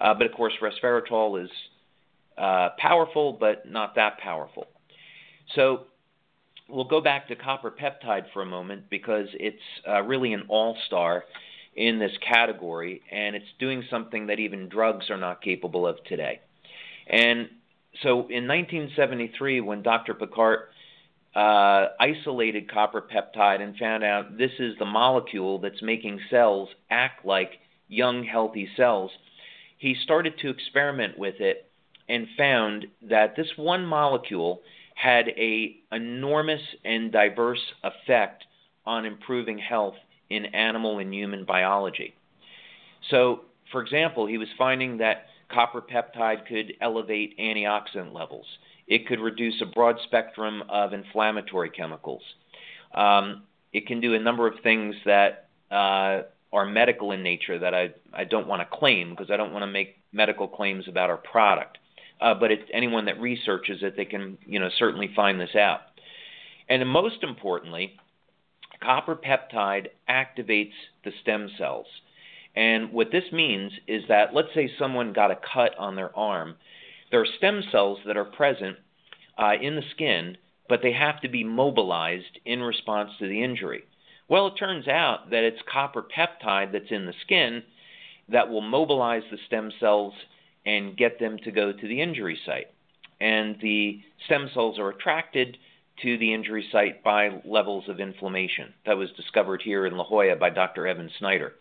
Uh, 0.00 0.14
but 0.14 0.26
of 0.26 0.32
course, 0.32 0.54
resveratrol 0.60 1.44
is 1.44 1.50
uh, 2.36 2.70
powerful, 2.78 3.34
but 3.38 3.70
not 3.70 3.94
that 3.94 4.18
powerful. 4.18 4.66
So 5.54 5.84
we'll 6.70 6.84
go 6.84 7.00
back 7.00 7.28
to 7.28 7.36
copper 7.36 7.70
peptide 7.70 8.24
for 8.32 8.42
a 8.42 8.46
moment 8.46 8.90
because 8.90 9.28
it's 9.34 9.62
uh, 9.88 10.02
really 10.02 10.32
an 10.32 10.44
all 10.48 10.76
star 10.86 11.24
in 11.76 11.98
this 11.98 12.12
category, 12.26 13.00
and 13.10 13.36
it's 13.36 13.46
doing 13.58 13.84
something 13.90 14.26
that 14.26 14.38
even 14.38 14.68
drugs 14.68 15.08
are 15.08 15.16
not 15.16 15.40
capable 15.40 15.86
of 15.86 16.02
today. 16.04 16.40
And 17.06 17.48
so 18.02 18.10
in 18.28 18.46
1973, 18.46 19.60
when 19.60 19.82
Dr. 19.82 20.14
Pickart 20.14 20.66
uh, 21.34 21.92
isolated 22.00 22.70
copper 22.70 23.02
peptide 23.02 23.60
and 23.60 23.76
found 23.76 24.02
out 24.02 24.36
this 24.36 24.50
is 24.58 24.74
the 24.78 24.84
molecule 24.84 25.60
that's 25.60 25.80
making 25.80 26.20
cells 26.28 26.68
act 26.90 27.24
like 27.24 27.52
young, 27.88 28.24
healthy 28.24 28.68
cells, 28.76 29.10
he 29.78 29.94
started 30.02 30.34
to 30.40 30.50
experiment 30.50 31.18
with 31.18 31.36
it 31.40 31.70
and 32.08 32.26
found 32.36 32.86
that 33.02 33.36
this 33.36 33.46
one 33.56 33.84
molecule 33.86 34.62
had 35.00 35.28
a 35.28 35.76
enormous 35.92 36.60
and 36.84 37.10
diverse 37.10 37.60
effect 37.82 38.44
on 38.84 39.06
improving 39.06 39.56
health 39.56 39.94
in 40.28 40.44
animal 40.46 40.98
and 40.98 41.14
human 41.14 41.44
biology. 41.44 42.14
So, 43.10 43.42
for 43.72 43.80
example, 43.80 44.26
he 44.26 44.36
was 44.36 44.48
finding 44.58 44.98
that 44.98 45.26
copper 45.50 45.80
peptide 45.80 46.46
could 46.46 46.74
elevate 46.82 47.38
antioxidant 47.38 48.12
levels. 48.12 48.44
It 48.86 49.06
could 49.06 49.20
reduce 49.20 49.62
a 49.62 49.66
broad 49.66 49.96
spectrum 50.04 50.64
of 50.68 50.92
inflammatory 50.92 51.70
chemicals. 51.70 52.22
Um, 52.94 53.44
it 53.72 53.86
can 53.86 54.00
do 54.00 54.14
a 54.14 54.18
number 54.18 54.46
of 54.46 54.54
things 54.62 54.94
that 55.06 55.48
uh, 55.70 56.22
are 56.52 56.66
medical 56.66 57.12
in 57.12 57.22
nature 57.22 57.58
that 57.58 57.72
I, 57.72 57.90
I 58.12 58.24
don't 58.24 58.46
want 58.46 58.60
to 58.60 58.76
claim 58.76 59.10
because 59.10 59.30
I 59.30 59.38
don't 59.38 59.52
want 59.52 59.62
to 59.62 59.70
make 59.70 59.96
medical 60.12 60.46
claims 60.46 60.88
about 60.88 61.08
our 61.08 61.16
product 61.16 61.78
uh, 62.20 62.34
but 62.34 62.50
it's 62.50 62.68
anyone 62.72 63.06
that 63.06 63.20
researches 63.20 63.82
it, 63.82 63.96
they 63.96 64.04
can 64.04 64.38
you 64.46 64.58
know 64.58 64.70
certainly 64.78 65.10
find 65.14 65.40
this 65.40 65.54
out. 65.54 65.80
And 66.68 66.86
most 66.88 67.22
importantly, 67.22 67.98
copper 68.82 69.16
peptide 69.16 69.88
activates 70.08 70.72
the 71.04 71.12
stem 71.22 71.50
cells. 71.58 71.86
And 72.54 72.92
what 72.92 73.12
this 73.12 73.24
means 73.32 73.72
is 73.86 74.04
that 74.08 74.34
let's 74.34 74.54
say 74.54 74.70
someone 74.78 75.12
got 75.12 75.30
a 75.30 75.38
cut 75.52 75.76
on 75.78 75.96
their 75.96 76.16
arm, 76.16 76.56
there 77.10 77.20
are 77.20 77.26
stem 77.38 77.62
cells 77.70 77.98
that 78.06 78.16
are 78.16 78.24
present 78.24 78.76
uh, 79.38 79.52
in 79.60 79.76
the 79.76 79.82
skin, 79.94 80.36
but 80.68 80.80
they 80.82 80.92
have 80.92 81.20
to 81.22 81.28
be 81.28 81.44
mobilized 81.44 82.38
in 82.44 82.60
response 82.60 83.10
to 83.18 83.28
the 83.28 83.42
injury. 83.42 83.82
Well, 84.28 84.46
it 84.48 84.54
turns 84.58 84.86
out 84.86 85.30
that 85.30 85.42
it's 85.42 85.60
copper 85.70 86.02
peptide 86.02 86.72
that's 86.72 86.90
in 86.90 87.06
the 87.06 87.14
skin 87.24 87.64
that 88.28 88.48
will 88.48 88.60
mobilize 88.60 89.24
the 89.30 89.38
stem 89.46 89.72
cells 89.80 90.14
and 90.66 90.96
get 90.96 91.18
them 91.18 91.38
to 91.44 91.50
go 91.50 91.72
to 91.72 91.88
the 91.88 92.00
injury 92.00 92.38
site. 92.46 92.68
And 93.20 93.56
the 93.60 94.00
stem 94.26 94.50
cells 94.54 94.78
are 94.78 94.90
attracted 94.90 95.56
to 96.02 96.18
the 96.18 96.32
injury 96.32 96.66
site 96.72 97.02
by 97.04 97.40
levels 97.44 97.84
of 97.88 98.00
inflammation. 98.00 98.72
That 98.86 98.96
was 98.96 99.10
discovered 99.16 99.62
here 99.62 99.86
in 99.86 99.96
La 99.96 100.04
Jolla 100.04 100.36
by 100.36 100.50
Dr. 100.50 100.86
Evan 100.86 101.10
Snyder. 101.18 101.54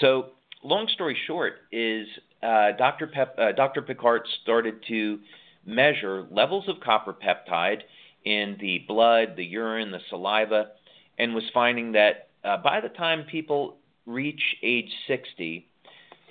So, 0.00 0.30
long 0.62 0.88
story 0.92 1.16
short, 1.26 1.54
is 1.70 2.08
uh, 2.42 2.72
Dr. 2.76 3.06
Pep, 3.06 3.36
uh, 3.38 3.52
Dr. 3.52 3.82
Pickart 3.82 4.22
started 4.42 4.84
to 4.88 5.20
measure 5.64 6.26
levels 6.30 6.68
of 6.68 6.80
copper 6.80 7.14
peptide 7.14 7.82
in 8.24 8.56
the 8.60 8.84
blood, 8.88 9.34
the 9.36 9.44
urine, 9.44 9.90
the 9.90 10.00
saliva, 10.10 10.70
and 11.18 11.34
was 11.34 11.44
finding 11.52 11.92
that 11.92 12.28
uh, 12.42 12.56
by 12.58 12.80
the 12.80 12.88
time 12.88 13.24
people 13.30 13.76
reach 14.06 14.40
age 14.62 14.90
60, 15.06 15.66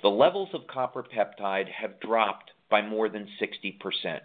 the 0.04 0.10
levels 0.10 0.50
of 0.52 0.66
copper 0.66 1.02
peptide 1.02 1.66
have 1.72 1.98
dropped 1.98 2.50
by 2.70 2.82
more 2.82 3.08
than 3.08 3.26
60%. 3.40 4.20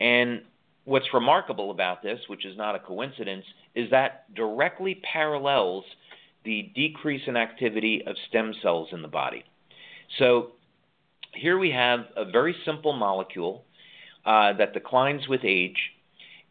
And 0.00 0.40
what's 0.84 1.12
remarkable 1.12 1.70
about 1.70 2.02
this, 2.02 2.18
which 2.28 2.46
is 2.46 2.56
not 2.56 2.74
a 2.74 2.78
coincidence, 2.78 3.44
is 3.74 3.90
that 3.90 4.34
directly 4.34 5.02
parallels 5.12 5.84
the 6.46 6.72
decrease 6.74 7.20
in 7.26 7.36
activity 7.36 8.04
of 8.06 8.16
stem 8.30 8.54
cells 8.62 8.88
in 8.92 9.02
the 9.02 9.08
body. 9.08 9.44
So 10.18 10.52
here 11.34 11.58
we 11.58 11.70
have 11.72 12.06
a 12.16 12.24
very 12.24 12.56
simple 12.64 12.94
molecule 12.94 13.66
uh, 14.24 14.54
that 14.54 14.72
declines 14.72 15.28
with 15.28 15.42
age, 15.44 15.76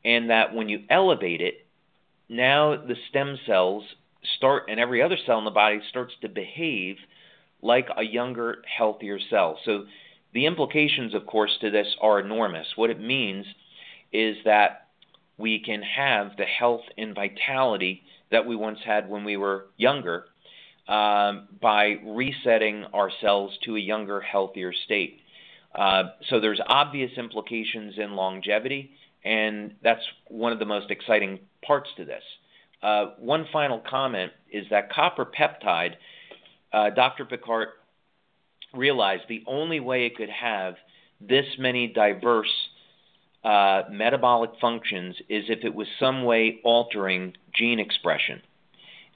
and 0.06 0.30
that 0.30 0.54
when 0.54 0.70
you 0.70 0.84
elevate 0.88 1.42
it, 1.42 1.66
now 2.30 2.76
the 2.76 2.96
stem 3.10 3.40
cells 3.48 3.84
start, 4.38 4.66
and 4.70 4.80
every 4.80 5.02
other 5.02 5.18
cell 5.26 5.40
in 5.40 5.46
the 5.46 5.52
body 5.52 5.82
starts 5.90 6.14
to 6.22 6.30
behave 6.30 6.98
like 7.64 7.88
a 7.98 8.04
younger, 8.04 8.62
healthier 8.78 9.20
cell. 9.30 9.58
So 9.66 9.86
the 10.34 10.46
implications, 10.46 11.14
of 11.14 11.26
course, 11.26 11.52
to 11.62 11.72
this 11.72 11.88
are 12.02 12.20
enormous. 12.20 12.68
What 12.76 12.90
it 12.90 13.00
means 13.00 13.46
is 14.12 14.38
that 14.46 14.88
we 15.38 15.60
can 15.60 15.82
have 15.82 16.38
the 16.38 16.46
health 16.46 16.84
and 16.98 17.16
vitality 17.16 18.04
that 18.32 18.46
we 18.46 18.56
once 18.56 18.80
had 18.86 19.10
when 19.10 19.24
we 19.24 19.38
were 19.38 19.68
younger 19.78 20.26
um, 20.88 21.48
by 21.62 21.96
resetting 22.06 22.86
our 22.94 23.10
cells 23.22 23.58
to 23.66 23.76
a 23.76 23.80
younger, 23.80 24.20
healthier 24.22 24.74
state. 24.86 25.20
Uh, 25.74 26.04
so 26.30 26.40
there's 26.40 26.60
obvious 26.68 27.12
implications 27.18 27.96
in 27.98 28.16
longevity, 28.16 28.92
and 29.24 29.74
that's 29.82 30.04
one 30.28 30.52
of 30.52 30.60
the 30.60 30.66
most 30.66 30.92
exciting 30.92 31.40
parts 31.66 31.90
to 31.98 32.06
this. 32.06 32.24
Uh, 32.82 33.12
one 33.18 33.48
final 33.52 33.82
comment 33.90 34.32
is 34.52 34.66
that 34.70 34.92
copper 34.92 35.26
peptide, 35.26 35.94
uh, 36.74 36.90
Dr. 36.90 37.26
Pickart 37.26 37.68
realized 38.74 39.24
the 39.30 39.44
only 39.48 39.80
way 39.80 40.06
it 40.06 40.18
could 40.18 40.30
have 40.30 40.76
this 41.22 41.46
many 41.58 41.88
diverse 41.88 42.52
uh, 43.44 43.84
metabolic 43.92 44.52
functions 44.60 45.16
is 45.30 45.46
if 45.50 45.64
it 45.64 45.74
was 45.74 45.88
some 46.00 46.24
way 46.24 46.60
altering 46.64 47.34
gene 47.54 47.80
expression. 47.80 48.42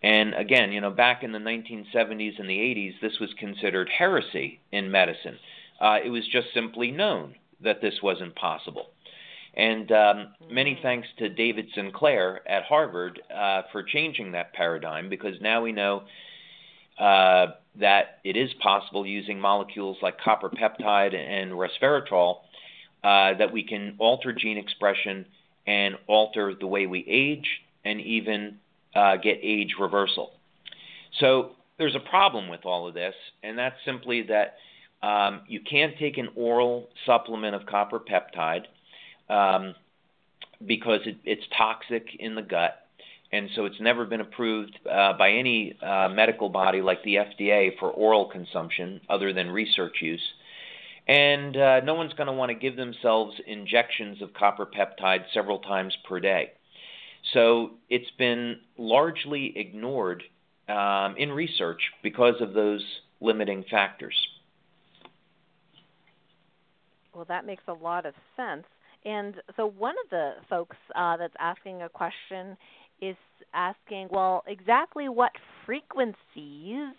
And 0.03 0.35
again, 0.35 0.71
you 0.71 0.81
know, 0.81 0.91
back 0.91 1.23
in 1.23 1.31
the 1.31 1.39
1970s 1.39 2.39
and 2.39 2.49
the 2.49 2.57
80s, 2.57 2.93
this 3.01 3.19
was 3.19 3.33
considered 3.39 3.89
heresy 3.89 4.59
in 4.71 4.91
medicine. 4.91 5.37
Uh, 5.81 5.97
it 6.03 6.09
was 6.09 6.27
just 6.27 6.47
simply 6.53 6.91
known 6.91 7.35
that 7.61 7.81
this 7.81 7.95
wasn't 8.03 8.35
possible. 8.35 8.87
And 9.55 9.91
um, 9.91 10.27
many 10.51 10.73
mm-hmm. 10.73 10.83
thanks 10.83 11.07
to 11.17 11.29
David 11.29 11.67
Sinclair 11.73 12.47
at 12.47 12.63
Harvard 12.63 13.19
uh, 13.35 13.63
for 13.71 13.81
changing 13.81 14.33
that 14.33 14.53
paradigm 14.53 15.09
because 15.09 15.41
now 15.41 15.63
we 15.63 15.71
know 15.71 16.03
that 16.99 18.19
it 18.23 18.35
is 18.35 18.49
possible 18.61 19.05
using 19.05 19.39
molecules 19.39 19.97
like 20.01 20.19
copper 20.19 20.49
peptide 20.49 21.15
and 21.15 21.51
resveratrol 21.51 22.39
uh, 23.03 23.33
that 23.37 23.51
we 23.51 23.63
can 23.63 23.95
alter 23.99 24.33
gene 24.33 24.57
expression 24.57 25.25
and 25.65 25.95
alter 26.07 26.53
the 26.59 26.67
way 26.67 26.87
we 26.87 27.05
age 27.07 27.47
and 27.85 28.01
even 28.01 28.57
uh, 28.95 29.17
get 29.17 29.39
age 29.43 29.75
reversal. 29.79 30.31
So 31.19 31.51
there's 31.77 31.95
a 31.95 32.09
problem 32.09 32.49
with 32.49 32.65
all 32.65 32.87
of 32.87 32.93
this, 32.93 33.13
and 33.43 33.57
that's 33.57 33.75
simply 33.85 34.23
that 34.23 34.55
um, 35.05 35.41
you 35.47 35.59
can't 35.59 35.97
take 35.99 36.17
an 36.17 36.29
oral 36.35 36.89
supplement 37.05 37.53
of 37.55 37.65
copper 37.65 37.99
peptide 37.99 38.65
um, 39.29 39.75
because 40.65 41.01
it, 41.05 41.17
it's 41.23 41.43
toxic 41.55 42.07
in 42.19 42.33
the 42.33 42.41
gut. 42.41 42.86
And 43.31 43.49
so 43.55 43.65
it's 43.65 43.79
never 43.81 44.05
been 44.05 44.21
approved 44.21 44.77
uh, 44.89 45.13
by 45.17 45.31
any 45.31 45.77
uh, 45.81 46.07
medical 46.09 46.49
body 46.49 46.81
like 46.81 47.03
the 47.03 47.15
FDA 47.15 47.77
for 47.77 47.91
oral 47.91 48.25
consumption 48.25 49.01
other 49.09 49.33
than 49.33 49.51
research 49.51 49.97
use. 50.01 50.21
And 51.07 51.55
uh, 51.55 51.79
no 51.81 51.93
one's 51.93 52.13
going 52.13 52.27
to 52.27 52.33
want 52.33 52.49
to 52.49 52.55
give 52.55 52.75
themselves 52.75 53.35
injections 53.45 54.21
of 54.21 54.33
copper 54.33 54.65
peptide 54.65 55.25
several 55.33 55.59
times 55.59 55.95
per 56.07 56.19
day. 56.19 56.51
So 57.33 57.71
it's 57.89 58.09
been 58.17 58.57
largely 58.77 59.53
ignored 59.57 60.23
um, 60.69 61.15
in 61.17 61.31
research 61.31 61.81
because 62.03 62.35
of 62.41 62.53
those 62.53 62.83
limiting 63.19 63.65
factors. 63.69 64.15
Well, 67.13 67.25
that 67.29 67.45
makes 67.45 67.63
a 67.67 67.73
lot 67.73 68.05
of 68.05 68.13
sense. 68.35 68.65
And 69.05 69.35
so 69.55 69.67
one 69.67 69.95
of 70.03 70.09
the 70.09 70.33
folks 70.49 70.75
uh, 70.95 71.17
that's 71.17 71.33
asking 71.39 71.81
a 71.81 71.89
question 71.89 72.57
is 73.01 73.15
asking, 73.53 74.07
well, 74.11 74.43
exactly 74.47 75.09
what 75.09 75.31
frequencies 75.65 76.93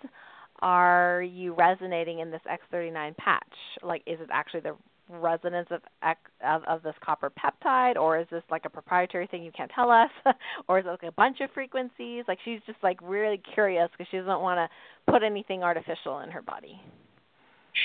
are 0.60 1.22
you 1.22 1.54
resonating 1.54 2.18
in 2.20 2.30
this 2.30 2.40
X39 2.46 3.16
patch? 3.16 3.42
Like, 3.82 4.02
is 4.06 4.20
it 4.20 4.28
actually 4.32 4.60
the 4.60 4.74
resonance 5.10 5.68
of, 5.70 5.80
of 6.44 6.62
of 6.64 6.82
this 6.82 6.94
copper 7.02 7.30
peptide, 7.30 7.96
or 7.96 8.18
is 8.18 8.26
this 8.30 8.42
like 8.50 8.66
a 8.66 8.70
proprietary 8.70 9.26
thing 9.26 9.42
you 9.42 9.52
can't 9.52 9.70
tell 9.74 9.90
us, 9.90 10.10
or 10.68 10.78
is 10.78 10.84
it 10.84 10.88
like 10.88 11.02
a 11.04 11.12
bunch 11.12 11.40
of 11.40 11.50
frequencies? 11.52 12.24
Like, 12.28 12.38
she's 12.44 12.60
just 12.66 12.78
like 12.82 12.98
really 13.02 13.40
curious 13.54 13.88
because 13.92 14.08
she 14.10 14.18
doesn't 14.18 14.40
want 14.40 14.58
to 14.58 15.12
put 15.12 15.22
anything 15.22 15.62
artificial 15.62 16.20
in 16.20 16.30
her 16.30 16.42
body. 16.42 16.80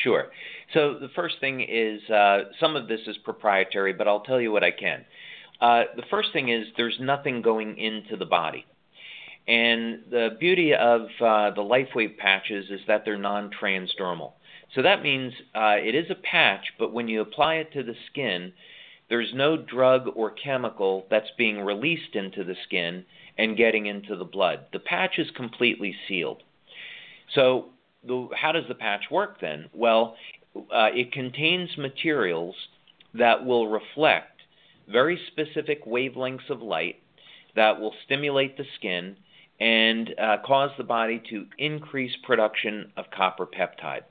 Sure. 0.03 0.25
So 0.73 0.97
the 0.99 1.09
first 1.15 1.35
thing 1.39 1.61
is 1.61 2.01
uh, 2.09 2.45
some 2.59 2.75
of 2.75 2.87
this 2.87 3.01
is 3.07 3.17
proprietary, 3.23 3.93
but 3.93 4.07
I'll 4.07 4.21
tell 4.21 4.41
you 4.41 4.51
what 4.51 4.63
I 4.63 4.71
can. 4.71 5.05
Uh, 5.63 5.85
the 5.95 6.03
first 6.11 6.33
thing 6.33 6.49
is 6.49 6.67
there's 6.75 6.97
nothing 6.99 7.41
going 7.41 7.77
into 7.77 8.17
the 8.17 8.25
body. 8.25 8.65
And 9.47 10.01
the 10.11 10.35
beauty 10.37 10.73
of 10.73 11.03
uh, 11.21 11.51
the 11.51 11.61
LifeWave 11.61 12.17
patches 12.17 12.65
is 12.69 12.81
that 12.87 13.03
they're 13.05 13.17
non 13.17 13.49
transdermal. 13.49 14.33
So 14.75 14.81
that 14.81 15.01
means 15.01 15.31
uh, 15.55 15.77
it 15.77 15.95
is 15.95 16.09
a 16.09 16.15
patch, 16.15 16.65
but 16.77 16.91
when 16.91 17.07
you 17.07 17.21
apply 17.21 17.55
it 17.55 17.71
to 17.73 17.83
the 17.83 17.95
skin, 18.11 18.51
there's 19.09 19.31
no 19.33 19.55
drug 19.55 20.09
or 20.15 20.31
chemical 20.31 21.05
that's 21.09 21.29
being 21.37 21.61
released 21.61 22.15
into 22.15 22.43
the 22.43 22.55
skin 22.65 23.05
and 23.37 23.55
getting 23.55 23.85
into 23.85 24.17
the 24.17 24.25
blood. 24.25 24.65
The 24.73 24.79
patch 24.79 25.17
is 25.17 25.27
completely 25.31 25.95
sealed. 26.09 26.43
So 27.35 27.67
the, 28.05 28.27
how 28.35 28.51
does 28.51 28.67
the 28.67 28.75
patch 28.75 29.03
work 29.09 29.39
then? 29.39 29.69
Well, 29.73 30.17
uh, 30.55 30.89
it 30.93 31.13
contains 31.13 31.77
materials 31.77 32.55
that 33.13 33.45
will 33.45 33.67
reflect 33.67 34.32
very 34.87 35.19
specific 35.27 35.85
wavelengths 35.85 36.49
of 36.49 36.61
light 36.61 36.97
that 37.55 37.79
will 37.79 37.93
stimulate 38.05 38.57
the 38.57 38.65
skin 38.77 39.15
and 39.59 40.13
uh, 40.19 40.37
cause 40.45 40.71
the 40.77 40.83
body 40.83 41.21
to 41.29 41.45
increase 41.57 42.11
production 42.23 42.91
of 42.97 43.05
copper 43.15 43.45
peptide. 43.45 44.01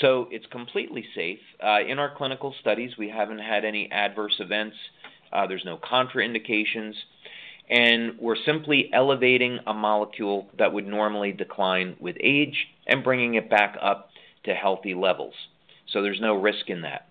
So 0.00 0.28
it's 0.30 0.46
completely 0.46 1.04
safe. 1.14 1.38
Uh, 1.62 1.80
in 1.86 1.98
our 1.98 2.14
clinical 2.16 2.54
studies, 2.60 2.92
we 2.98 3.08
haven't 3.08 3.38
had 3.38 3.64
any 3.64 3.90
adverse 3.92 4.36
events. 4.38 4.76
Uh, 5.32 5.46
there's 5.46 5.64
no 5.64 5.78
contraindications 5.78 6.94
and 7.72 8.18
we're 8.18 8.36
simply 8.44 8.90
elevating 8.92 9.58
a 9.66 9.72
molecule 9.72 10.48
that 10.58 10.72
would 10.72 10.86
normally 10.86 11.32
decline 11.32 11.96
with 12.00 12.16
age 12.20 12.66
and 12.86 13.02
bringing 13.02 13.34
it 13.34 13.48
back 13.48 13.76
up 13.80 14.10
to 14.44 14.52
healthy 14.54 14.94
levels. 14.94 15.34
So 15.90 16.02
there's 16.02 16.20
no 16.20 16.34
risk 16.34 16.68
in 16.68 16.82
that. 16.82 17.08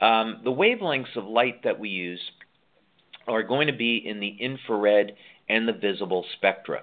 Um, 0.00 0.40
the 0.44 0.52
wavelengths 0.52 1.16
of 1.16 1.24
light 1.24 1.64
that 1.64 1.78
we 1.80 1.88
use 1.88 2.20
are 3.26 3.42
going 3.42 3.66
to 3.66 3.72
be 3.72 3.96
in 3.96 4.20
the 4.20 4.36
infrared 4.40 5.14
and 5.48 5.68
the 5.68 5.72
visible 5.72 6.24
spectra. 6.36 6.82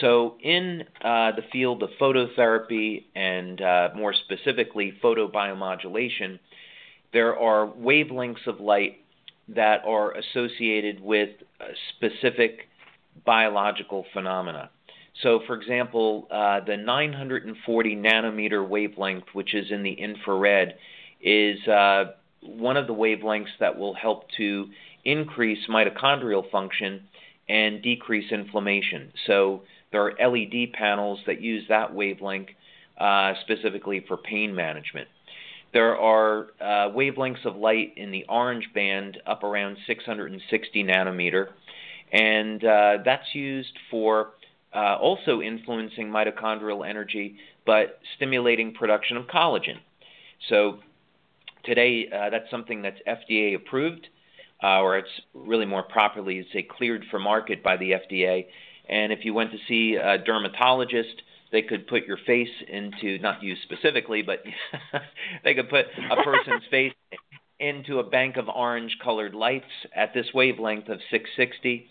So, 0.00 0.36
in 0.42 0.84
uh, 1.02 1.32
the 1.32 1.42
field 1.50 1.82
of 1.82 1.90
phototherapy 2.00 3.04
and 3.14 3.60
uh, 3.60 3.88
more 3.96 4.12
specifically 4.12 4.92
photobiomodulation, 5.02 6.38
there 7.12 7.38
are 7.38 7.66
wavelengths 7.66 8.46
of 8.46 8.60
light 8.60 9.00
that 9.48 9.82
are 9.86 10.12
associated 10.12 11.00
with 11.00 11.30
specific 11.96 12.68
biological 13.24 14.04
phenomena. 14.12 14.70
So, 15.22 15.40
for 15.46 15.56
example, 15.56 16.28
uh, 16.30 16.60
the 16.60 16.76
940 16.76 17.96
nanometer 17.96 18.66
wavelength, 18.66 19.24
which 19.32 19.54
is 19.54 19.70
in 19.70 19.82
the 19.82 19.92
infrared, 19.92 20.74
is 21.20 21.66
uh, 21.66 22.12
one 22.40 22.76
of 22.76 22.86
the 22.86 22.94
wavelengths 22.94 23.56
that 23.58 23.76
will 23.76 23.94
help 23.94 24.30
to 24.36 24.68
increase 25.04 25.66
mitochondrial 25.68 26.50
function 26.50 27.02
and 27.48 27.82
decrease 27.82 28.30
inflammation. 28.30 29.12
So 29.26 29.62
there 29.90 30.02
are 30.02 30.12
LED 30.30 30.72
panels 30.72 31.20
that 31.26 31.40
use 31.40 31.64
that 31.68 31.94
wavelength 31.94 32.50
uh, 32.98 33.34
specifically 33.42 34.04
for 34.06 34.16
pain 34.16 34.54
management. 34.54 35.08
There 35.72 35.96
are 35.96 36.48
uh, 36.60 36.90
wavelengths 36.94 37.44
of 37.44 37.56
light 37.56 37.92
in 37.96 38.10
the 38.10 38.24
orange 38.28 38.68
band 38.74 39.18
up 39.26 39.42
around 39.42 39.76
660 39.86 40.84
nanometer, 40.84 41.48
and 42.12 42.64
uh, 42.64 42.98
that's 43.04 43.34
used 43.34 43.78
for 43.90 44.30
uh, 44.74 44.96
also 44.96 45.40
influencing 45.40 46.08
mitochondrial 46.08 46.88
energy, 46.88 47.36
but 47.66 48.00
stimulating 48.16 48.72
production 48.74 49.16
of 49.16 49.26
collagen. 49.26 49.76
So 50.48 50.78
today, 51.64 52.08
uh, 52.10 52.30
that's 52.30 52.50
something 52.50 52.82
that's 52.82 52.98
FDA 53.06 53.54
approved, 53.54 54.08
uh, 54.62 54.80
or 54.80 54.98
it's 54.98 55.10
really 55.34 55.66
more 55.66 55.82
properly 55.82 56.46
say 56.52 56.62
cleared 56.62 57.04
for 57.10 57.18
market 57.18 57.62
by 57.62 57.76
the 57.76 57.92
FDA. 57.92 58.46
And 58.88 59.12
if 59.12 59.24
you 59.24 59.34
went 59.34 59.52
to 59.52 59.58
see 59.68 59.96
a 59.96 60.18
dermatologist, 60.18 61.22
they 61.52 61.62
could 61.62 61.86
put 61.86 62.06
your 62.06 62.18
face 62.26 62.48
into 62.68 63.18
not 63.18 63.42
you 63.42 63.54
specifically, 63.62 64.22
but 64.22 64.42
they 65.44 65.54
could 65.54 65.68
put 65.68 65.86
a 66.10 66.16
person's 66.22 66.62
face 66.70 66.92
into 67.60 67.98
a 67.98 68.04
bank 68.04 68.36
of 68.36 68.48
orange 68.48 68.96
colored 69.02 69.34
lights 69.34 69.66
at 69.94 70.14
this 70.14 70.26
wavelength 70.32 70.88
of 70.88 71.00
660 71.10 71.86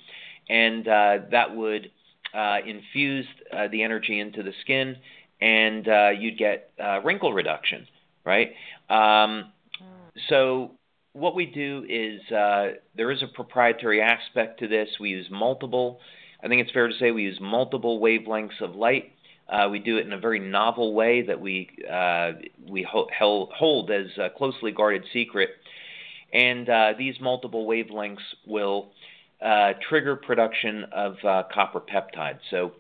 and 0.50 0.88
uh, 0.88 1.18
that 1.30 1.54
would 1.54 1.92
uh, 2.34 2.58
infuse 2.66 3.26
uh, 3.52 3.68
the 3.68 3.84
energy 3.84 4.18
into 4.22 4.44
the 4.44 4.54
skin 4.62 4.96
and 5.42 5.90
uh, 5.90 6.10
you'd 6.18 6.38
get 6.38 6.72
uh, 6.82 7.02
wrinkle 7.04 7.34
reduction 7.34 7.86
right? 8.28 8.52
Um, 8.90 9.52
so 10.30 10.72
what 11.18 11.36
we 11.36 11.46
do 11.46 11.86
is 11.90 12.22
uh, 12.32 12.74
there 12.96 13.12
is 13.12 13.24
a 13.24 13.28
proprietary 13.28 14.02
aspect 14.02 14.60
to 14.60 14.68
this 14.68 14.88
we 15.00 15.10
use 15.10 15.28
multiple 15.32 16.00
i 16.44 16.48
think 16.48 16.62
it's 16.62 16.72
fair 16.72 16.88
to 16.88 16.94
say 17.00 17.12
we 17.12 17.24
use 17.24 17.40
multiple 17.42 18.00
wavelengths 18.00 18.62
of 18.62 18.76
light 18.76 19.14
uh, 19.50 19.68
we 19.72 19.80
do 19.80 19.98
it 19.98 20.06
in 20.06 20.14
a 20.14 20.20
very 20.20 20.40
novel 20.40 20.94
way 20.94 21.22
that 21.22 21.40
we 21.40 21.70
uh, 21.90 22.34
we 22.70 22.84
ho- 22.84 23.08
hold 23.18 23.92
as 23.92 24.08
a 24.18 24.30
closely 24.30 24.72
guarded 24.72 25.06
secret, 25.14 25.52
and 26.34 26.68
these 26.98 27.16
multiple 27.22 27.66
wavelengths 27.66 28.18
will 28.46 28.90
trigger 29.88 30.18
production 30.18 30.86
of 30.92 31.16
copper 31.54 31.80
peptides. 31.80 32.40
So, 32.52 32.74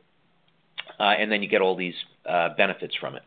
and 0.99 1.31
then 1.31 1.41
you 1.41 1.47
get 1.47 1.61
all 1.61 1.77
these 1.77 1.95
benefits 2.57 2.95
from 2.95 3.15
it. 3.15 3.23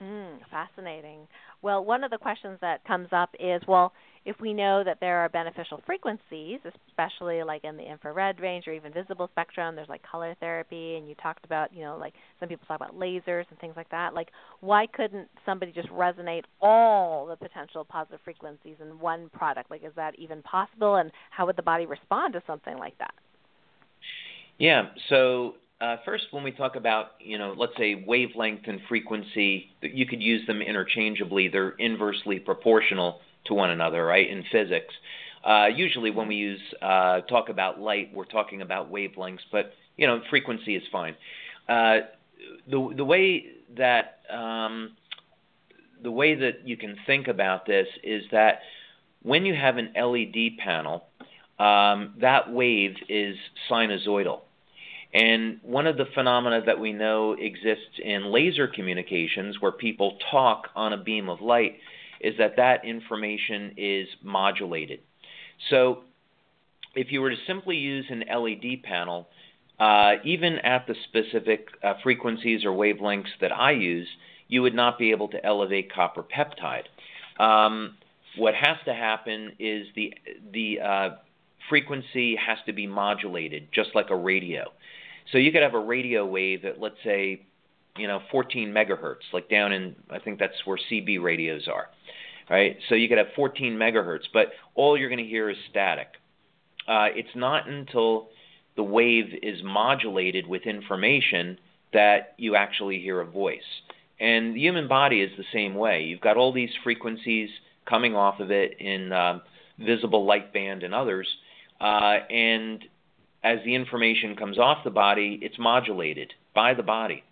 Mm, 0.00 0.38
fascinating. 0.50 1.26
Well, 1.62 1.84
one 1.84 2.04
of 2.04 2.10
the 2.10 2.18
questions 2.18 2.58
that 2.60 2.84
comes 2.84 3.08
up 3.12 3.30
is, 3.38 3.62
well, 3.68 3.92
if 4.26 4.36
we 4.38 4.52
know 4.52 4.84
that 4.84 4.98
there 5.00 5.18
are 5.18 5.28
beneficial 5.30 5.80
frequencies, 5.86 6.60
especially 6.88 7.42
like 7.42 7.64
in 7.64 7.76
the 7.76 7.90
infrared 7.90 8.38
range 8.38 8.66
or 8.66 8.72
even 8.72 8.92
visible 8.92 9.28
spectrum, 9.32 9.76
there's 9.76 9.88
like 9.88 10.02
color 10.02 10.34
therapy, 10.40 10.96
and 10.96 11.08
you 11.08 11.14
talked 11.16 11.44
about, 11.44 11.72
you 11.72 11.82
know, 11.82 11.96
like 11.98 12.12
some 12.38 12.48
people 12.48 12.66
talk 12.66 12.76
about 12.76 12.98
lasers 12.98 13.44
and 13.48 13.58
things 13.60 13.74
like 13.76 13.88
that. 13.90 14.12
Like, 14.12 14.28
why 14.60 14.86
couldn't 14.86 15.28
somebody 15.46 15.72
just 15.72 15.88
resonate 15.88 16.44
all 16.60 17.26
the 17.26 17.36
potential 17.36 17.84
positive 17.84 18.20
frequencies 18.24 18.76
in 18.80 18.98
one 18.98 19.30
product? 19.30 19.70
Like, 19.70 19.84
is 19.84 19.92
that 19.96 20.18
even 20.18 20.42
possible? 20.42 20.96
And 20.96 21.10
how 21.30 21.46
would 21.46 21.56
the 21.56 21.62
body 21.62 21.86
respond 21.86 22.34
to 22.34 22.42
something 22.46 22.76
like 22.76 22.98
that? 22.98 23.14
Yeah. 24.58 24.88
So 25.08 25.54
uh, 25.80 25.96
first, 26.04 26.24
when 26.30 26.44
we 26.44 26.52
talk 26.52 26.76
about, 26.76 27.12
you 27.20 27.38
know, 27.38 27.54
let's 27.56 27.72
say 27.78 28.04
wavelength 28.06 28.62
and 28.66 28.80
frequency, 28.88 29.70
you 29.80 30.06
could 30.06 30.22
use 30.22 30.46
them 30.46 30.60
interchangeably. 30.60 31.48
They're 31.48 31.70
inversely 31.70 32.38
proportional 32.38 33.20
to 33.46 33.54
one 33.54 33.70
another, 33.70 34.04
right? 34.04 34.28
In 34.28 34.44
physics, 34.52 34.92
uh, 35.44 35.68
usually 35.74 36.10
when 36.10 36.28
we 36.28 36.34
use 36.34 36.60
uh, 36.82 37.22
talk 37.22 37.48
about 37.48 37.80
light, 37.80 38.10
we're 38.14 38.26
talking 38.26 38.60
about 38.60 38.92
wavelengths, 38.92 39.40
but 39.50 39.72
you 39.96 40.06
know, 40.06 40.20
frequency 40.28 40.76
is 40.76 40.82
fine. 40.92 41.16
Uh, 41.68 41.98
the 42.70 42.94
the 42.96 43.04
way 43.04 43.46
that 43.76 44.20
um, 44.30 44.92
the 46.02 46.10
way 46.10 46.34
that 46.34 46.66
you 46.66 46.76
can 46.76 46.96
think 47.06 47.28
about 47.28 47.66
this 47.66 47.86
is 48.02 48.22
that 48.32 48.60
when 49.22 49.46
you 49.46 49.54
have 49.54 49.76
an 49.78 49.92
LED 49.94 50.58
panel, 50.58 51.04
um, 51.58 52.14
that 52.20 52.52
wave 52.52 52.96
is 53.08 53.36
sinusoidal. 53.70 54.40
And 55.12 55.58
one 55.62 55.86
of 55.86 55.96
the 55.96 56.06
phenomena 56.14 56.62
that 56.66 56.78
we 56.78 56.92
know 56.92 57.32
exists 57.32 57.98
in 58.02 58.30
laser 58.30 58.68
communications, 58.68 59.60
where 59.60 59.72
people 59.72 60.18
talk 60.30 60.68
on 60.76 60.92
a 60.92 60.96
beam 60.96 61.28
of 61.28 61.40
light, 61.40 61.78
is 62.20 62.34
that 62.38 62.56
that 62.56 62.84
information 62.84 63.74
is 63.76 64.06
modulated. 64.22 65.00
So 65.68 66.04
if 66.94 67.10
you 67.10 67.20
were 67.20 67.30
to 67.30 67.36
simply 67.46 67.76
use 67.76 68.06
an 68.08 68.24
LED 68.28 68.82
panel, 68.82 69.28
uh, 69.80 70.14
even 70.24 70.58
at 70.58 70.86
the 70.86 70.94
specific 71.08 71.68
uh, 71.82 71.94
frequencies 72.02 72.64
or 72.64 72.70
wavelengths 72.70 73.30
that 73.40 73.52
I 73.52 73.72
use, 73.72 74.06
you 74.48 74.62
would 74.62 74.74
not 74.74 74.98
be 74.98 75.10
able 75.10 75.28
to 75.28 75.44
elevate 75.44 75.92
copper 75.92 76.22
peptide. 76.22 76.84
Um, 77.42 77.96
what 78.36 78.54
has 78.54 78.76
to 78.84 78.94
happen 78.94 79.52
is 79.58 79.86
the 79.96 80.12
the 80.52 80.80
uh, 80.80 81.08
frequency 81.68 82.36
has 82.36 82.58
to 82.66 82.72
be 82.72 82.86
modulated, 82.86 83.68
just 83.72 83.90
like 83.94 84.10
a 84.10 84.16
radio. 84.16 84.70
So 85.32 85.38
you 85.38 85.52
could 85.52 85.62
have 85.62 85.74
a 85.74 85.80
radio 85.80 86.26
wave 86.26 86.64
at 86.64 86.80
let's 86.80 86.96
say, 87.04 87.42
you 87.96 88.06
know, 88.06 88.20
14 88.30 88.72
megahertz, 88.72 89.32
like 89.32 89.48
down 89.48 89.72
in 89.72 89.94
I 90.10 90.18
think 90.18 90.38
that's 90.38 90.64
where 90.64 90.78
CB 90.90 91.22
radios 91.22 91.68
are 91.68 91.88
right? 92.50 92.76
So 92.88 92.96
you 92.96 93.08
could 93.08 93.16
have 93.16 93.28
14 93.36 93.74
megahertz, 93.74 94.24
but 94.34 94.48
all 94.74 94.98
you're 94.98 95.08
going 95.08 95.24
to 95.24 95.30
hear 95.30 95.48
is 95.48 95.56
static. 95.70 96.08
Uh, 96.86 97.06
it's 97.14 97.34
not 97.36 97.68
until 97.68 98.28
the 98.76 98.82
wave 98.82 99.26
is 99.42 99.62
modulated 99.62 100.46
with 100.46 100.62
information 100.62 101.56
that 101.92 102.34
you 102.36 102.56
actually 102.56 103.00
hear 103.00 103.20
a 103.20 103.24
voice. 103.24 103.60
And 104.18 104.54
the 104.54 104.60
human 104.60 104.88
body 104.88 105.22
is 105.22 105.30
the 105.38 105.44
same 105.52 105.74
way. 105.74 106.02
You've 106.02 106.20
got 106.20 106.36
all 106.36 106.52
these 106.52 106.70
frequencies 106.82 107.48
coming 107.88 108.14
off 108.14 108.40
of 108.40 108.50
it 108.50 108.78
in 108.80 109.12
um, 109.12 109.42
visible 109.78 110.26
light 110.26 110.52
band 110.52 110.82
and 110.82 110.94
others, 110.94 111.26
uh, 111.80 112.18
and 112.28 112.84
as 113.42 113.58
the 113.64 113.74
information 113.74 114.36
comes 114.36 114.58
off 114.58 114.84
the 114.84 114.90
body, 114.90 115.38
it's 115.42 115.58
modulated 115.58 116.32
by 116.54 116.74
the 116.74 116.82
body 116.82 117.22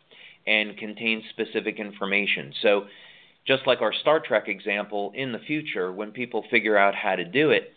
and 0.47 0.77
contains 0.79 1.25
specific 1.31 1.79
information. 1.79 2.53
So 2.63 2.85
just 3.47 3.67
like 3.67 3.81
our 3.81 3.93
Star 3.93 4.21
Trek 4.21 4.49
example, 4.49 5.13
in 5.15 5.33
the 5.33 5.39
future, 5.39 5.93
when 5.93 6.13
people 6.13 6.45
figure 6.51 6.77
out 6.77 6.95
how 6.95 7.17
to 7.17 7.25
do 7.25 7.51
it, 7.51 7.73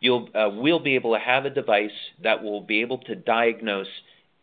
you'll 0.00 0.28
uh, 0.34 0.50
we'll 0.52 0.80
be 0.80 0.94
able 0.94 1.14
to 1.14 1.20
have 1.20 1.44
a 1.44 1.50
device 1.50 1.90
that 2.22 2.42
will 2.42 2.60
be 2.60 2.80
able 2.80 2.98
to 2.98 3.14
diagnose 3.14 3.88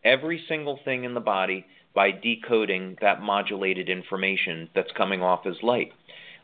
every 0.04 0.44
single 0.48 0.78
thing 0.84 1.04
in 1.04 1.14
the 1.14 1.20
body 1.20 1.64
by 1.94 2.10
decoding 2.10 2.96
that 3.00 3.20
modulated 3.20 3.88
information 3.88 4.68
that's 4.74 4.90
coming 4.96 5.22
off 5.22 5.46
as 5.46 5.56
light. 5.62 5.92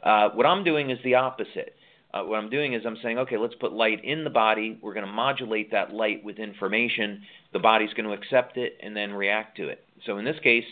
Uh, 0.03 0.29
what 0.31 0.47
I'm 0.47 0.63
doing 0.63 0.91
is 0.91 0.99
the 1.03 1.17
opposite. 1.17 1.75
Uh, 2.13 2.23
what 2.23 2.39
I'm 2.39 2.49
doing 2.49 2.73
is 2.73 2.83
I'm 2.87 2.97
saying, 3.03 3.19
okay, 3.19 3.37
let's 3.37 3.55
put 3.55 3.73
light 3.73 4.03
in 4.05 4.25
the 4.25 4.31
body. 4.31 4.79
We're 4.81 4.95
going 4.95 5.07
to 5.07 5.13
modulate 5.13 5.71
that 5.73 5.93
light 5.93 6.25
with 6.25 6.39
information. 6.39 7.23
The 7.53 7.59
body's 7.59 7.93
going 7.93 8.07
to 8.07 8.13
accept 8.13 8.57
it 8.57 8.79
and 8.83 8.97
then 8.97 9.13
react 9.13 9.57
to 9.59 9.69
it. 9.69 9.85
So 10.07 10.17
in 10.17 10.25
this 10.25 10.39
case, 10.43 10.65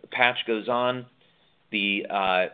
the 0.00 0.06
patch 0.06 0.38
goes 0.46 0.68
on. 0.68 1.06
The 1.72 2.06
uh, 2.08 2.46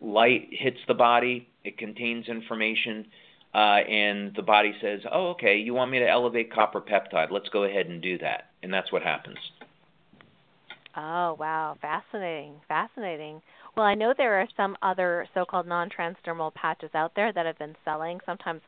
light 0.00 0.48
hits 0.50 0.78
the 0.88 0.94
body, 0.94 1.48
it 1.64 1.76
contains 1.76 2.28
information, 2.28 3.06
uh, 3.54 3.58
and 3.88 4.34
the 4.34 4.42
body 4.42 4.74
says, 4.80 5.00
"Oh, 5.10 5.28
okay, 5.30 5.58
you 5.58 5.74
want 5.74 5.90
me 5.90 5.98
to 5.98 6.08
elevate 6.08 6.52
copper 6.52 6.80
peptide? 6.80 7.30
Let's 7.30 7.48
go 7.50 7.64
ahead 7.64 7.86
and 7.86 8.00
do 8.00 8.18
that." 8.18 8.50
And 8.62 8.72
that's 8.72 8.90
what 8.90 9.02
happens. 9.02 9.38
Oh, 10.96 11.36
wow, 11.38 11.76
fascinating, 11.80 12.54
fascinating. 12.68 13.42
Well, 13.76 13.86
I 13.86 13.94
know 13.94 14.14
there 14.16 14.40
are 14.40 14.48
some 14.56 14.76
other 14.82 15.26
so-called 15.34 15.66
non-transdermal 15.66 16.54
patches 16.54 16.90
out 16.94 17.12
there 17.16 17.32
that 17.32 17.44
have 17.46 17.58
been 17.58 17.74
selling. 17.84 18.20
Sometimes, 18.24 18.60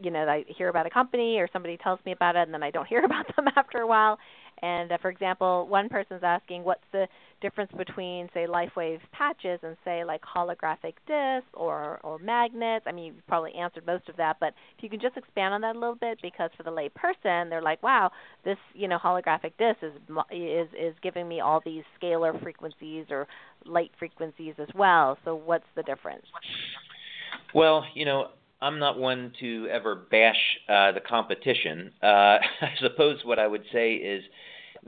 you 0.00 0.10
know, 0.10 0.26
I 0.28 0.44
hear 0.48 0.68
about 0.68 0.86
a 0.86 0.90
company 0.90 1.38
or 1.38 1.48
somebody 1.52 1.76
tells 1.76 2.00
me 2.04 2.12
about 2.12 2.34
it, 2.34 2.40
and 2.42 2.52
then 2.52 2.62
I 2.62 2.70
don't 2.70 2.86
hear 2.88 3.04
about 3.04 3.26
them 3.36 3.46
after 3.56 3.78
a 3.78 3.86
while. 3.86 4.18
And 4.62 4.92
uh, 4.92 4.98
for 5.00 5.10
example, 5.10 5.66
one 5.68 5.88
person's 5.88 6.22
asking 6.22 6.64
what's 6.64 6.80
the 6.92 7.06
difference 7.40 7.70
between 7.76 8.28
say 8.34 8.46
LifeWave 8.46 9.00
patches 9.12 9.60
and 9.62 9.76
say 9.84 10.04
like 10.04 10.22
holographic 10.22 10.94
discs 11.06 11.48
or 11.54 12.00
or 12.02 12.18
magnets. 12.18 12.84
I 12.88 12.92
mean, 12.92 13.14
you've 13.14 13.26
probably 13.26 13.54
answered 13.54 13.86
most 13.86 14.08
of 14.08 14.16
that, 14.16 14.36
but 14.40 14.54
if 14.76 14.82
you 14.82 14.90
can 14.90 15.00
just 15.00 15.16
expand 15.16 15.54
on 15.54 15.60
that 15.62 15.76
a 15.76 15.78
little 15.78 15.94
bit, 15.94 16.18
because 16.22 16.50
for 16.56 16.62
the 16.62 16.70
lay 16.70 16.88
person, 16.88 17.48
they're 17.48 17.62
like, 17.62 17.82
wow, 17.82 18.10
this 18.44 18.58
you 18.74 18.88
know 18.88 18.98
holographic 18.98 19.52
disc 19.58 19.78
is 19.82 19.92
is 20.30 20.68
is 20.78 20.94
giving 21.02 21.28
me 21.28 21.40
all 21.40 21.60
these 21.64 21.84
scalar 22.00 22.40
frequencies 22.42 23.06
or 23.10 23.26
light 23.64 23.90
frequencies 23.98 24.54
as 24.58 24.68
well. 24.74 25.18
So 25.24 25.34
what's 25.34 25.66
the 25.76 25.82
difference? 25.82 26.24
Well, 27.54 27.84
you 27.94 28.04
know, 28.04 28.28
I'm 28.60 28.78
not 28.78 28.98
one 28.98 29.32
to 29.40 29.68
ever 29.70 29.94
bash 29.94 30.58
uh, 30.68 30.92
the 30.92 31.00
competition. 31.00 31.92
Uh, 32.02 32.06
I 32.60 32.74
suppose 32.80 33.20
what 33.24 33.38
I 33.38 33.46
would 33.46 33.64
say 33.72 33.94
is 33.94 34.24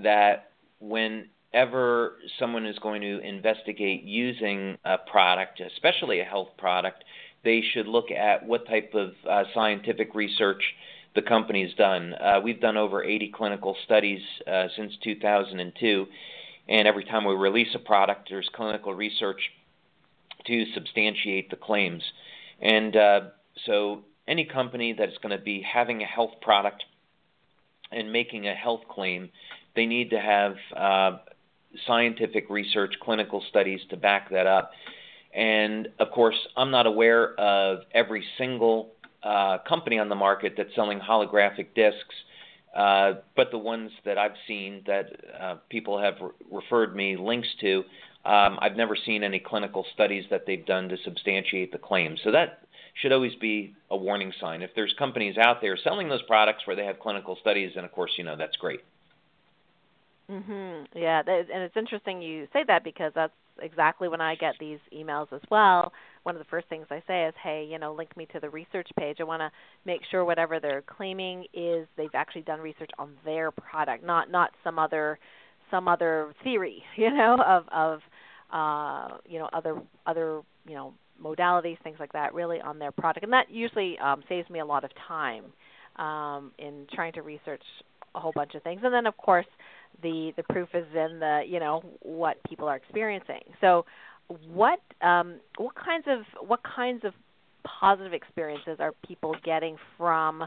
that 0.03 0.51
whenever 0.81 2.17
someone 2.39 2.67
is 2.67 2.79
going 2.81 3.03
to 3.03 3.21
investigate 3.21 4.03
using 4.03 4.77
a 4.85 4.99
product, 4.99 5.61
especially 5.61 6.21
a 6.21 6.25
health 6.25 6.49
product, 6.59 7.05
they 7.45 7.63
should 7.73 7.87
look 7.87 8.11
at 8.11 8.45
what 8.45 8.67
type 8.67 8.93
of 8.95 9.13
uh, 9.29 9.45
scientific 9.55 10.15
research 10.15 10.63
the 11.15 11.23
company's 11.23 11.75
done. 11.75 12.15
Uh, 12.15 12.41
we've 12.43 12.61
done 12.61 12.77
over 12.77 13.03
80 13.03 13.33
clinical 13.35 13.77
studies 13.85 14.21
uh, 14.47 14.67
since 14.77 14.93
2002, 15.03 16.07
and 16.69 16.87
every 16.87 17.05
time 17.05 17.25
we 17.25 17.35
release 17.35 17.75
a 17.75 17.79
product, 17.79 18.29
there's 18.31 18.49
clinical 18.55 18.95
research 18.95 19.41
to 20.47 20.65
substantiate 20.75 21.51
the 21.51 21.57
claims. 21.57 22.03
And 22.61 22.95
uh, 22.95 23.21
so, 23.67 24.03
any 24.29 24.45
company 24.45 24.93
that's 24.93 25.17
going 25.23 25.37
to 25.37 25.43
be 25.43 25.61
having 25.63 26.03
a 26.03 26.07
health 26.07 26.33
product 26.41 26.85
and 27.91 28.13
making 28.13 28.47
a 28.47 28.55
health 28.55 28.83
claim, 28.89 29.31
they 29.75 29.87
need 29.87 30.11
to 30.11 30.21
have 30.21 30.55
uh, 30.77 31.19
scientific 31.87 32.49
research, 32.51 32.95
clinical 33.03 33.43
studies 33.49 33.81
to 33.91 33.97
back 33.97 34.31
that 34.31 34.47
up. 34.47 34.71
And 35.35 35.89
of 35.99 36.11
course, 36.11 36.37
I'm 36.57 36.71
not 36.71 36.87
aware 36.87 37.35
of 37.39 37.81
every 37.93 38.25
single 38.39 38.93
uh, 39.23 39.59
company 39.69 39.99
on 39.99 40.09
the 40.09 40.15
market 40.15 40.55
that's 40.57 40.75
selling 40.75 40.99
holographic 40.99 41.75
discs, 41.75 42.15
uh, 42.77 43.15
but 43.37 43.51
the 43.51 43.59
ones 43.59 43.91
that 44.05 44.19
I've 44.19 44.35
seen 44.47 44.83
that 44.87 45.11
uh, 45.41 45.57
people 45.69 46.01
have 46.01 46.15
re- 46.21 46.31
referred 46.51 46.97
me 46.97 47.17
links 47.17 47.49
to, 47.61 47.85
um, 48.25 48.59
I've 48.61 48.77
never 48.77 48.97
seen 48.97 49.23
any 49.23 49.39
clinical 49.39 49.85
studies 49.95 50.25
that 50.31 50.47
they've 50.47 50.65
done 50.65 50.89
to 50.89 50.97
substantiate 51.05 51.73
the 51.73 51.79
claim. 51.79 52.17
So 52.23 52.31
that 52.33 52.61
should 52.95 53.13
always 53.13 53.35
be 53.37 53.75
a 53.91 53.97
warning 53.97 54.33
sign. 54.41 54.63
If 54.63 54.71
there's 54.75 54.95
companies 54.99 55.37
out 55.39 55.61
there 55.61 55.77
selling 55.77 56.09
those 56.09 56.23
products 56.23 56.67
where 56.67 56.77
they 56.77 56.85
have 56.85 56.99
clinical 57.01 57.37
studies, 57.41 57.73
then 57.75 57.85
of 57.85 57.93
course, 57.93 58.13
you 58.17 58.25
know, 58.25 58.37
that's 58.37 58.57
great. 58.57 58.81
Mhm. 60.31 60.87
Yeah, 60.95 61.23
and 61.27 61.63
it's 61.63 61.77
interesting 61.77 62.23
you 62.23 62.47
say 62.53 62.63
that 62.65 62.85
because 62.85 63.13
that's 63.15 63.33
exactly 63.61 64.09
when 64.09 64.21
I 64.21 64.37
get 64.37 64.57
these 64.59 64.79
emails 64.93 65.33
as 65.33 65.41
well. 65.51 65.93
One 66.23 66.35
of 66.35 66.39
the 66.39 66.49
first 66.49 66.69
things 66.69 66.87
I 66.91 67.01
say 67.07 67.25
is, 67.27 67.35
"Hey, 67.37 67.65
you 67.65 67.79
know, 67.79 67.93
link 67.93 68.17
me 68.17 68.27
to 68.27 68.41
the 68.41 68.49
research 68.49 68.89
page. 68.97 69.21
I 69.21 69.25
want 69.25 69.41
to 69.41 69.51
make 69.85 70.05
sure 70.05 70.25
whatever 70.25 70.61
they're 70.61 70.83
claiming 70.83 71.47
is 71.53 71.89
they've 71.97 72.15
actually 72.15 72.43
done 72.43 72.61
research 72.61 72.91
on 72.99 73.19
their 73.25 73.51
product, 73.51 74.05
not 74.05 74.31
not 74.31 74.55
some 74.63 74.79
other 74.79 75.19
some 75.71 75.89
other 75.89 76.33
theory, 76.45 76.85
you 76.97 77.11
know, 77.11 77.37
of 77.43 77.69
of 77.69 78.03
uh, 78.53 79.19
you 79.27 79.39
know, 79.39 79.49
other 79.53 79.81
other, 80.07 80.43
you 80.67 80.75
know, 80.75 80.95
modalities, 81.23 81.79
things 81.83 81.97
like 82.01 82.13
that, 82.13 82.35
really 82.35 82.61
on 82.61 82.79
their 82.79 82.93
product. 82.93 83.25
And 83.25 83.33
that 83.33 83.51
usually 83.51 83.99
um 83.99 84.23
saves 84.29 84.49
me 84.51 84.61
a 84.61 84.67
lot 84.67 84.85
of 84.85 84.91
time 85.07 85.45
um 85.97 86.53
in 86.59 86.87
trying 86.93 87.13
to 87.15 87.23
research 87.23 87.63
a 88.15 88.21
whole 88.21 88.33
bunch 88.35 88.55
of 88.55 88.63
things. 88.63 88.81
And 88.85 88.93
then 88.93 89.07
of 89.07 89.17
course, 89.17 89.47
the 90.03 90.33
the 90.37 90.43
proof 90.45 90.69
is 90.75 90.87
in 90.95 91.21
the 91.21 91.43
you 91.47 91.61
know 91.61 91.83
what 92.01 92.43
people 92.49 92.69
are 92.69 92.77
experiencing. 92.77 93.43
So 93.61 93.85
what 94.53 94.81
um, 95.01 95.41
what 95.59 95.75
kinds 95.75 96.07
of 96.09 96.47
what 96.47 96.61
kinds 96.63 97.05
of 97.05 97.13
positive 97.65 98.13
experiences 98.13 98.77
are 98.79 98.93
people 99.07 99.35
getting 99.45 99.77
from 99.99 100.47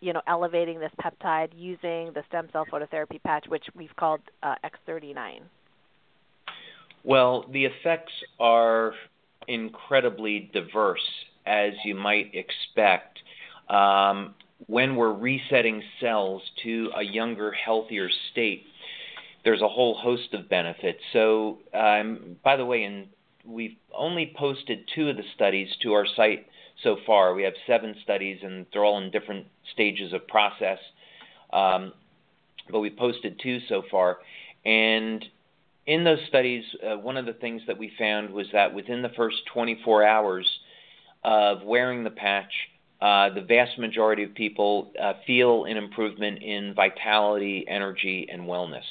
you 0.00 0.12
know 0.12 0.22
elevating 0.26 0.78
this 0.78 0.92
peptide 1.00 1.48
using 1.54 2.12
the 2.14 2.22
stem 2.28 2.48
cell 2.52 2.66
phototherapy 2.70 3.22
patch, 3.22 3.46
which 3.48 3.64
we've 3.74 3.94
called 3.96 4.20
uh, 4.42 4.54
X39? 4.64 5.40
Well, 7.04 7.46
the 7.52 7.66
effects 7.66 8.12
are 8.40 8.92
incredibly 9.48 10.50
diverse, 10.52 11.06
as 11.46 11.72
you 11.84 11.94
might 11.94 12.34
expect. 12.34 13.18
Um, 13.68 14.34
when 14.66 14.96
we're 14.96 15.12
resetting 15.12 15.82
cells 16.00 16.42
to 16.62 16.90
a 16.96 17.02
younger, 17.02 17.52
healthier 17.52 18.08
state, 18.32 18.64
there's 19.44 19.62
a 19.62 19.68
whole 19.68 19.94
host 19.94 20.32
of 20.32 20.48
benefits. 20.48 21.00
So, 21.12 21.58
um, 21.74 22.36
by 22.42 22.56
the 22.56 22.64
way, 22.64 22.84
and 22.84 23.06
we've 23.44 23.76
only 23.94 24.32
posted 24.36 24.80
two 24.94 25.08
of 25.08 25.16
the 25.16 25.22
studies 25.34 25.68
to 25.82 25.92
our 25.92 26.06
site 26.16 26.46
so 26.82 26.96
far. 27.06 27.34
We 27.34 27.44
have 27.44 27.54
seven 27.66 27.94
studies, 28.02 28.38
and 28.42 28.66
they're 28.72 28.84
all 28.84 28.98
in 28.98 29.10
different 29.10 29.46
stages 29.72 30.12
of 30.12 30.26
process. 30.26 30.78
Um, 31.52 31.92
but 32.70 32.80
we 32.80 32.90
posted 32.90 33.38
two 33.40 33.60
so 33.68 33.82
far. 33.90 34.18
And 34.64 35.24
in 35.86 36.04
those 36.04 36.18
studies, 36.28 36.64
uh, 36.82 36.96
one 36.98 37.16
of 37.16 37.26
the 37.26 37.32
things 37.32 37.62
that 37.66 37.78
we 37.78 37.92
found 37.98 38.30
was 38.30 38.46
that 38.52 38.74
within 38.74 39.02
the 39.02 39.10
first 39.10 39.36
24 39.52 40.04
hours 40.04 40.46
of 41.22 41.62
wearing 41.62 42.04
the 42.04 42.10
patch, 42.10 42.52
uh, 43.00 43.28
the 43.34 43.42
vast 43.42 43.78
majority 43.78 44.24
of 44.24 44.34
people 44.34 44.92
uh, 45.00 45.14
feel 45.26 45.64
an 45.64 45.76
improvement 45.76 46.42
in 46.42 46.74
vitality, 46.74 47.64
energy, 47.68 48.26
and 48.30 48.42
wellness. 48.42 48.84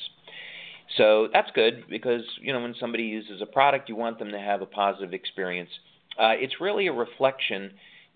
So 0.97 1.27
that's 1.33 1.49
good 1.55 1.85
because 1.89 2.21
you 2.39 2.53
know 2.53 2.61
when 2.61 2.75
somebody 2.79 3.03
uses 3.03 3.41
a 3.41 3.45
product, 3.47 3.89
you 3.89 3.95
want 3.95 4.19
them 4.19 4.31
to 4.31 4.39
have 4.39 4.61
a 4.61 4.67
positive 4.67 5.13
experience. 5.13 5.69
Uh, 6.17 6.33
it's 6.35 6.61
really 6.61 6.87
a 6.87 6.93
reflection 6.93 7.71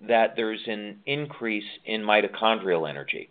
that 0.07 0.36
there's 0.36 0.61
an 0.67 0.99
increase 1.05 1.65
in 1.86 2.01
mitochondrial 2.01 2.88
energy, 2.88 3.30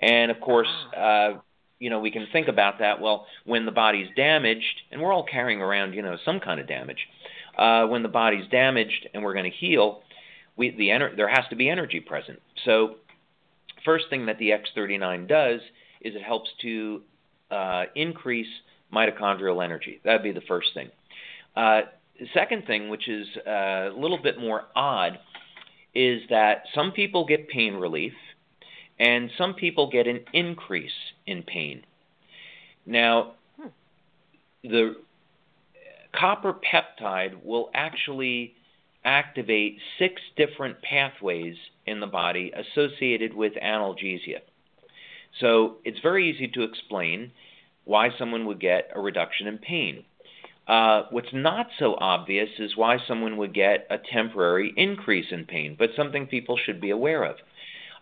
and 0.00 0.30
of 0.30 0.38
course, 0.40 0.68
uh, 0.96 1.38
you 1.78 1.90
know 1.90 2.00
we 2.00 2.10
can 2.10 2.26
think 2.32 2.48
about 2.48 2.78
that. 2.78 3.00
Well, 3.00 3.26
when 3.44 3.66
the 3.66 3.72
body's 3.72 4.08
damaged, 4.16 4.82
and 4.90 5.00
we're 5.00 5.12
all 5.12 5.24
carrying 5.24 5.60
around 5.60 5.94
you 5.94 6.02
know 6.02 6.16
some 6.24 6.40
kind 6.40 6.60
of 6.60 6.66
damage. 6.66 7.08
Uh, 7.56 7.86
when 7.86 8.02
the 8.02 8.08
body's 8.08 8.46
damaged 8.50 9.08
and 9.14 9.24
we're 9.24 9.32
going 9.32 9.50
to 9.50 9.56
heal, 9.56 10.02
we, 10.56 10.70
the 10.72 10.88
ener- 10.88 11.16
there 11.16 11.28
has 11.28 11.44
to 11.48 11.56
be 11.56 11.70
energy 11.70 12.00
present. 12.00 12.38
So, 12.66 12.96
first 13.82 14.06
thing 14.10 14.26
that 14.26 14.38
the 14.38 14.50
X39 14.50 15.26
does 15.26 15.60
is 16.02 16.14
it 16.14 16.22
helps 16.22 16.50
to 16.60 17.00
uh, 17.50 17.84
increase 17.94 18.48
mitochondrial 18.92 19.64
energy. 19.64 20.00
That'd 20.04 20.22
be 20.22 20.32
the 20.32 20.42
first 20.42 20.68
thing. 20.74 20.90
Uh, 21.56 21.82
second 22.34 22.66
thing, 22.66 22.88
which 22.88 23.08
is 23.08 23.26
uh, 23.46 23.90
a 23.90 23.96
little 23.96 24.20
bit 24.22 24.38
more 24.38 24.64
odd, 24.74 25.18
is 25.94 26.20
that 26.30 26.64
some 26.74 26.92
people 26.92 27.24
get 27.24 27.48
pain 27.48 27.74
relief 27.74 28.12
and 28.98 29.30
some 29.36 29.54
people 29.54 29.90
get 29.90 30.06
an 30.06 30.20
increase 30.32 31.12
in 31.26 31.42
pain. 31.42 31.84
Now, 32.86 33.32
hmm. 33.60 33.68
the 34.62 34.96
copper 36.18 36.54
peptide 36.54 37.44
will 37.44 37.70
actually 37.74 38.54
activate 39.04 39.78
six 39.98 40.20
different 40.36 40.82
pathways 40.82 41.56
in 41.86 42.00
the 42.00 42.06
body 42.06 42.52
associated 42.52 43.34
with 43.34 43.52
analgesia. 43.62 44.40
So 45.40 45.76
it's 45.84 46.00
very 46.00 46.30
easy 46.30 46.48
to 46.48 46.62
explain 46.62 47.30
why 47.84 48.08
someone 48.18 48.46
would 48.46 48.60
get 48.60 48.90
a 48.94 49.00
reduction 49.00 49.46
in 49.46 49.58
pain. 49.58 50.04
Uh, 50.66 51.02
what's 51.10 51.32
not 51.32 51.68
so 51.78 51.94
obvious 51.98 52.48
is 52.58 52.76
why 52.76 52.98
someone 53.06 53.36
would 53.36 53.54
get 53.54 53.86
a 53.88 53.98
temporary 54.12 54.72
increase 54.76 55.26
in 55.30 55.44
pain, 55.44 55.76
but 55.78 55.90
something 55.94 56.26
people 56.26 56.56
should 56.56 56.80
be 56.80 56.90
aware 56.90 57.24
of. 57.24 57.36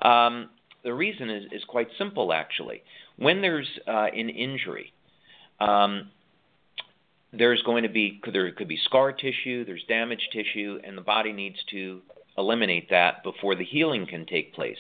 Um, 0.01 0.49
the 0.85 0.95
reason 0.95 1.31
is, 1.31 1.45
is 1.51 1.65
quite 1.65 1.89
simple, 1.99 2.33
actually. 2.33 2.83
When 3.17 3.41
there's 3.41 3.69
uh, 3.87 4.07
an 4.15 4.29
injury, 4.29 4.93
um, 5.61 6.11
there's 7.33 7.63
going 7.63 7.83
to 7.83 7.89
be 7.89 8.21
there 8.33 8.51
could 8.53 8.69
be 8.69 8.79
scar 8.85 9.13
tissue, 9.13 9.65
there's 9.65 9.85
damaged 9.89 10.29
tissue, 10.33 10.79
and 10.85 10.97
the 10.97 11.03
body 11.03 11.33
needs 11.33 11.57
to 11.71 12.01
eliminate 12.37 12.91
that 12.91 13.23
before 13.23 13.55
the 13.55 13.65
healing 13.65 14.07
can 14.07 14.27
take 14.27 14.55
place. 14.55 14.79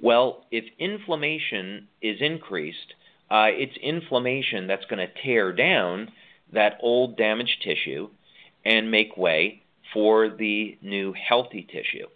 Well, 0.00 0.46
if 0.50 0.64
inflammation 0.78 1.88
is 2.00 2.18
increased, 2.20 2.94
uh, 3.30 3.48
it's 3.50 3.76
inflammation 3.82 4.66
that's 4.66 4.84
going 4.86 5.06
to 5.06 5.22
tear 5.22 5.52
down 5.52 6.10
that 6.52 6.78
old 6.80 7.16
damaged 7.16 7.62
tissue 7.62 8.08
and 8.64 8.90
make 8.90 9.16
way 9.16 9.62
for 9.92 10.28
the 10.30 10.78
new 10.82 11.12
healthy 11.12 11.66
tissue. 11.70 12.06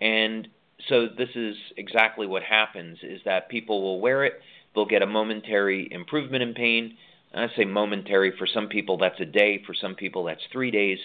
And 0.00 0.48
so 0.88 1.08
this 1.08 1.30
is 1.34 1.56
exactly 1.76 2.26
what 2.26 2.42
happens 2.42 2.98
is 3.02 3.20
that 3.24 3.48
people 3.48 3.82
will 3.82 4.00
wear 4.00 4.24
it, 4.24 4.40
they'll 4.74 4.86
get 4.86 5.02
a 5.02 5.06
momentary 5.06 5.88
improvement 5.90 6.42
in 6.42 6.54
pain. 6.54 6.96
I 7.34 7.48
say 7.54 7.64
momentary 7.64 8.32
for 8.38 8.46
some 8.46 8.68
people 8.68 8.96
that's 8.96 9.20
a 9.20 9.26
day, 9.26 9.62
for 9.66 9.74
some 9.74 9.94
people 9.94 10.24
that's 10.24 10.40
3 10.52 10.70
days, 10.70 10.98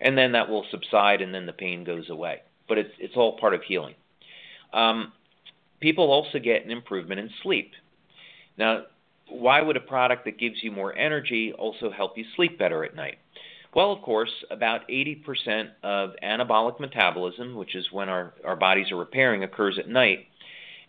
and 0.00 0.16
then 0.16 0.32
that 0.32 0.48
will 0.48 0.64
subside 0.70 1.20
and 1.20 1.34
then 1.34 1.44
the 1.44 1.52
pain 1.52 1.84
goes 1.84 2.08
away. 2.08 2.40
But 2.68 2.78
it's 2.78 2.92
it's 2.98 3.16
all 3.16 3.38
part 3.38 3.52
of 3.54 3.62
healing. 3.62 3.94
Um, 4.72 5.12
people 5.80 6.10
also 6.10 6.38
get 6.38 6.64
an 6.64 6.70
improvement 6.70 7.20
in 7.20 7.30
sleep. 7.42 7.72
Now, 8.56 8.84
why 9.28 9.60
would 9.60 9.76
a 9.76 9.80
product 9.80 10.24
that 10.24 10.38
gives 10.38 10.62
you 10.62 10.70
more 10.70 10.96
energy 10.96 11.52
also 11.52 11.90
help 11.90 12.16
you 12.16 12.24
sleep 12.36 12.58
better 12.58 12.84
at 12.84 12.94
night? 12.94 13.18
Well, 13.76 13.92
of 13.92 14.00
course, 14.00 14.30
about 14.50 14.88
80% 14.88 15.68
of 15.82 16.12
anabolic 16.24 16.80
metabolism, 16.80 17.56
which 17.56 17.74
is 17.74 17.92
when 17.92 18.08
our, 18.08 18.32
our 18.42 18.56
bodies 18.56 18.90
are 18.90 18.96
repairing, 18.96 19.44
occurs 19.44 19.78
at 19.78 19.86
night. 19.86 20.28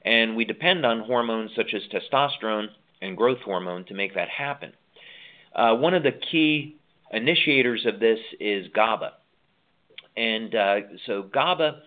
And 0.06 0.38
we 0.38 0.46
depend 0.46 0.86
on 0.86 1.02
hormones 1.02 1.52
such 1.54 1.74
as 1.74 1.82
testosterone 1.92 2.68
and 3.02 3.18
growth 3.18 3.40
hormone 3.44 3.84
to 3.88 3.94
make 3.94 4.16
that 4.16 4.30
happen. 4.30 4.72
Uh, 5.54 5.76
one 5.76 5.96
of 5.96 6.04
the 6.04 6.14
key 6.14 6.78
initiators 7.12 7.86
of 7.86 8.00
this 8.00 8.20
is 8.40 8.68
GABA. 8.74 9.12
And 10.16 10.56
uh, 10.56 10.76
so 11.06 11.24
GABA, 11.24 11.82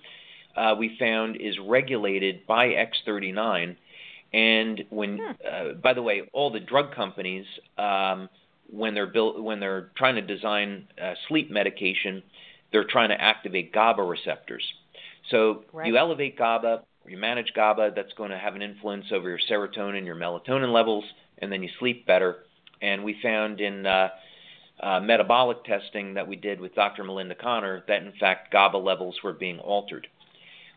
uh, 0.55 0.75
we 0.79 0.99
found, 1.01 1.41
is 1.41 1.55
regulated 1.67 2.47
by 2.47 2.75
X39 2.75 3.75
and 4.35 4.85
when, 4.91 5.17
hmm. 5.17 5.31
uh, 5.51 5.73
by 5.83 5.95
the 5.95 6.03
way, 6.03 6.29
all 6.35 6.51
the 6.51 6.61
drug 6.61 6.95
companies, 6.95 7.47
um, 7.79 8.29
when 8.73 8.95
they're 8.95 9.07
built, 9.07 9.43
when 9.43 9.61
they're 9.61 9.91
trying 9.97 10.15
to 10.17 10.23
design 10.23 10.87
uh, 11.03 11.15
sleep 11.29 11.51
medication, 11.51 12.23
they're 12.73 12.85
trying 12.85 13.09
to 13.11 13.21
activate 13.21 13.73
GABA 13.73 14.03
receptors. 14.03 14.65
So 15.31 15.65
right. 15.73 15.87
you 15.87 15.97
elevate 15.97 16.39
GABA, 16.39 16.83
you 17.07 17.17
manage 17.17 17.53
GABA, 17.55 17.93
that's 17.97 18.13
going 18.15 18.31
to 18.31 18.39
have 18.39 18.55
an 18.55 18.63
influence 18.63 19.07
over 19.13 19.29
your 19.29 19.39
serotonin, 19.51 20.05
your 20.05 20.17
melatonin 20.17 20.73
levels, 20.73 21.05
and 21.39 21.51
then 21.51 21.63
you 21.63 21.69
sleep 21.79 22.07
better. 22.07 22.37
And 22.81 23.05
we 23.05 23.17
found 23.23 23.61
in 23.61 23.87
uh, 23.87 24.09
uh, 24.83 25.01
metabolic 25.01 25.65
testing 25.65 26.15
that 26.15 26.27
we 26.27 26.37
did 26.37 26.61
with 26.61 26.75
Dr. 26.75 27.05
Melinda 27.05 27.35
Connor 27.35 27.85
that 27.89 28.03
in 28.03 28.13
fact 28.19 28.53
GABA 28.53 28.79
levels 28.79 29.17
were 29.23 29.33
being 29.33 29.59
altered. 29.59 30.07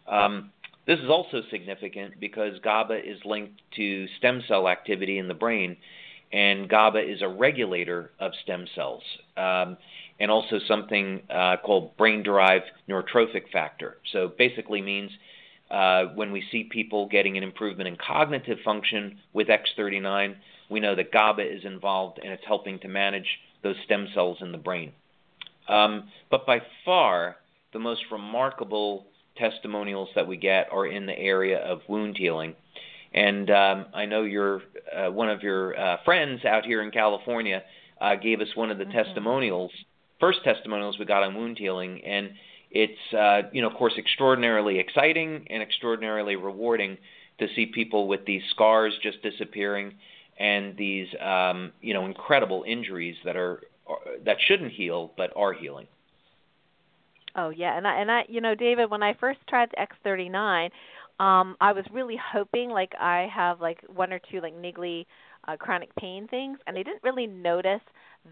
Um, 0.08 0.52
this 0.86 1.00
is 1.00 1.10
also 1.10 1.41
significant 1.50 2.20
because 2.20 2.60
GABA 2.62 3.10
is 3.10 3.20
linked 3.24 3.62
to 3.78 4.08
stem 4.18 4.44
cell 4.48 4.68
activity 4.68 5.18
in 5.18 5.30
the 5.30 5.34
brain, 5.34 5.78
and 6.34 6.67
GABA 6.67 6.99
is 6.99 7.21
a 7.21 7.27
regulator 7.27 8.09
of 8.19 8.31
stem 8.43 8.65
cells, 8.75 9.03
um, 9.38 9.77
and 10.19 10.31
also 10.31 10.59
something 10.67 11.21
uh, 11.29 11.57
called 11.63 11.95
brain 11.95 12.23
derived 12.23 12.65
neurotrophic 12.89 13.51
factor. 13.51 13.97
So 14.11 14.31
basically 14.36 14.81
means 14.81 15.11
uh, 15.69 16.05
when 16.15 16.31
we 16.31 16.43
see 16.51 16.63
people 16.63 17.07
getting 17.07 17.38
an 17.38 17.43
improvement 17.43 17.88
in 17.88 17.95
cognitive 17.95 18.57
function 18.65 19.19
with 19.34 19.47
X39, 19.47 20.36
we 20.69 20.79
know 20.79 20.95
that 20.95 21.11
GABA 21.11 21.43
is 21.43 21.65
involved 21.65 22.19
and 22.21 22.34
it's 22.34 22.43
helping 22.47 22.79
to 22.79 22.88
manage 22.88 23.27
those 23.61 23.75
stem 23.86 24.07
cells 24.13 24.38
in 24.41 24.51
the 24.51 24.57
brain. 24.57 24.91
Um, 25.69 26.09
but 26.29 26.45
by 26.45 26.61
far, 26.84 27.38
the 27.73 27.79
most 27.79 28.01
remarkable 28.11 29.05
testimonials 29.38 30.09
that 30.15 30.27
we 30.27 30.38
get 30.38 30.67
are 30.71 30.86
in 30.88 31.05
the 31.05 31.17
area 31.17 31.59
of 31.59 31.81
wound 31.88 32.17
healing. 32.17 32.55
And 33.14 33.49
um, 33.51 33.86
I 33.93 34.05
know 34.05 34.24
your 34.24 34.61
uh, 34.95 35.11
one 35.11 35.30
of 35.30 35.43
your 35.43 35.80
uh, 35.80 35.97
friends 36.03 36.43
out 36.45 36.66
here 36.66 36.82
in 36.82 36.91
California 36.91 37.64
uh, 38.01 38.16
gave 38.16 38.41
us 38.41 38.47
one 38.55 38.72
of 38.72 38.78
the 38.78 38.86
mm-hmm. 38.86 38.97
testimonials, 38.97 39.72
first 40.20 40.39
testimonials 40.43 40.97
we 40.97 41.05
got 41.05 41.24
on 41.24 41.36
wound 41.36 41.57
healing, 41.57 42.01
and 42.03 42.32
it's 42.72 43.14
uh, 43.14 43.49
you 43.51 43.61
know 43.61 43.70
of 43.70 43.76
course 43.76 43.93
extraordinarily 43.97 44.80
exciting 44.80 45.45
and 45.49 45.61
extraordinarily 45.61 46.36
rewarding 46.36 46.97
to 47.39 47.47
see 47.55 47.68
people 47.68 48.07
with 48.07 48.26
these 48.26 48.41
scars 48.51 48.93
just 49.01 49.22
disappearing 49.22 49.93
and 50.39 50.76
these 50.78 51.07
um, 51.22 51.72
you 51.82 51.93
know 51.93 52.05
incredible 52.05 52.64
injuries 52.68 53.16
that 53.26 53.36
are 53.36 53.61
that 54.26 54.38
shouldn't 54.47 54.72
heal 54.72 55.11
but 55.16 55.32
are 55.36 55.53
healing. 55.53 55.88
Oh 57.36 57.49
yeah, 57.49 57.78
and 57.78 57.88
I 57.88 57.99
and 57.99 58.11
I 58.11 58.26
you 58.28 58.41
know 58.41 58.55
David, 58.55 58.89
when 58.89 59.03
I 59.03 59.14
first 59.14 59.39
tried 59.47 59.70
the 59.72 59.88
X39, 60.09 60.70
um, 61.20 61.55
I 61.61 61.72
was 61.74 61.86
really 61.91 62.18
hoping 62.34 62.70
like 62.70 62.91
I 62.99 63.28
have 63.34 63.61
like 63.61 63.80
one 63.93 64.11
or 64.14 64.20
two 64.32 64.41
like 64.41 64.55
niggly 64.55 65.05
uh, 65.47 65.57
chronic 65.57 65.93
pain 65.95 66.28
things, 66.28 66.57
and 66.68 66.78
I 66.78 66.84
didn't 66.84 67.03
really 67.03 67.28
notice 67.28 67.82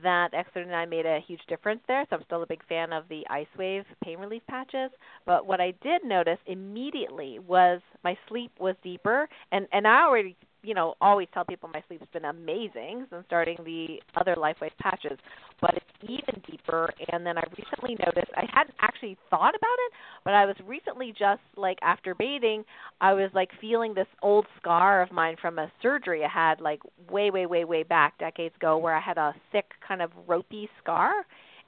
that 0.04 0.34
X39 0.34 0.90
made 0.90 1.06
a 1.06 1.20
huge 1.28 1.42
difference 1.50 1.82
there. 1.88 2.06
So 2.10 2.16
I'm 2.16 2.24
still 2.26 2.44
a 2.44 2.48
big 2.48 2.66
fan 2.68 2.94
of 2.94 3.04
the 3.10 3.24
Ice 3.30 3.48
Wave 3.58 3.84
pain 4.04 4.18
relief 4.20 4.42
patches. 4.50 4.92
But 5.26 5.46
what 5.46 5.60
I 5.60 5.74
did 5.84 6.04
notice 6.06 6.38
immediately 6.48 7.40
was 7.40 7.82
my 8.04 8.18
sleep 8.28 8.52
was 8.60 8.76
deeper, 8.84 9.28
and 9.52 9.68
and 9.72 9.88
I 9.88 10.04
already 10.04 10.36
you 10.64 10.74
know, 10.74 10.96
always 11.02 11.28
tell 11.34 11.44
people 11.44 11.70
my 11.74 11.84
sleep's 11.88 12.06
been 12.14 12.26
amazing 12.26 13.06
since 13.10 13.24
starting 13.26 13.58
the 13.66 14.00
other 14.16 14.36
LifeWave 14.36 14.72
patches, 14.80 15.18
but 15.60 15.76
it's 15.76 15.86
even 16.04 16.42
deeper. 16.50 16.90
And 17.12 17.26
then 17.26 17.38
I 17.38 17.44
recently 17.58 17.98
noticed 18.06 18.32
I 18.36 18.46
hadn't 18.54 18.76
actually 18.80 19.18
thought 19.30 19.56
about 19.56 19.78
it, 19.88 19.94
but 20.24 20.34
I 20.34 20.46
was 20.46 20.56
recently 20.66 21.14
just 21.18 21.42
like 21.58 21.78
after 21.82 22.14
bathing, 22.14 22.64
I 23.00 23.14
was 23.14 23.32
like 23.34 23.50
feeling 23.60 23.94
this 23.94 24.08
old 24.22 24.46
scar 24.60 25.02
of 25.02 25.12
mine 25.12 25.36
from 25.42 25.58
a 25.58 25.72
surgery 25.82 26.24
I 26.24 26.30
had 26.30 26.62
like 26.62 26.82
way, 27.10 27.32
way, 27.32 27.46
way, 27.46 27.66
way 27.66 27.84
back 27.84 28.18
decades 28.20 28.56
ago, 28.56 28.78
where 28.78 28.96
I 28.96 29.02
had 29.02 29.18
a 29.18 29.34
thick 29.52 29.72
kind 29.88 30.02
of 30.02 30.12
ropey 30.28 30.70
scar, 30.82 31.12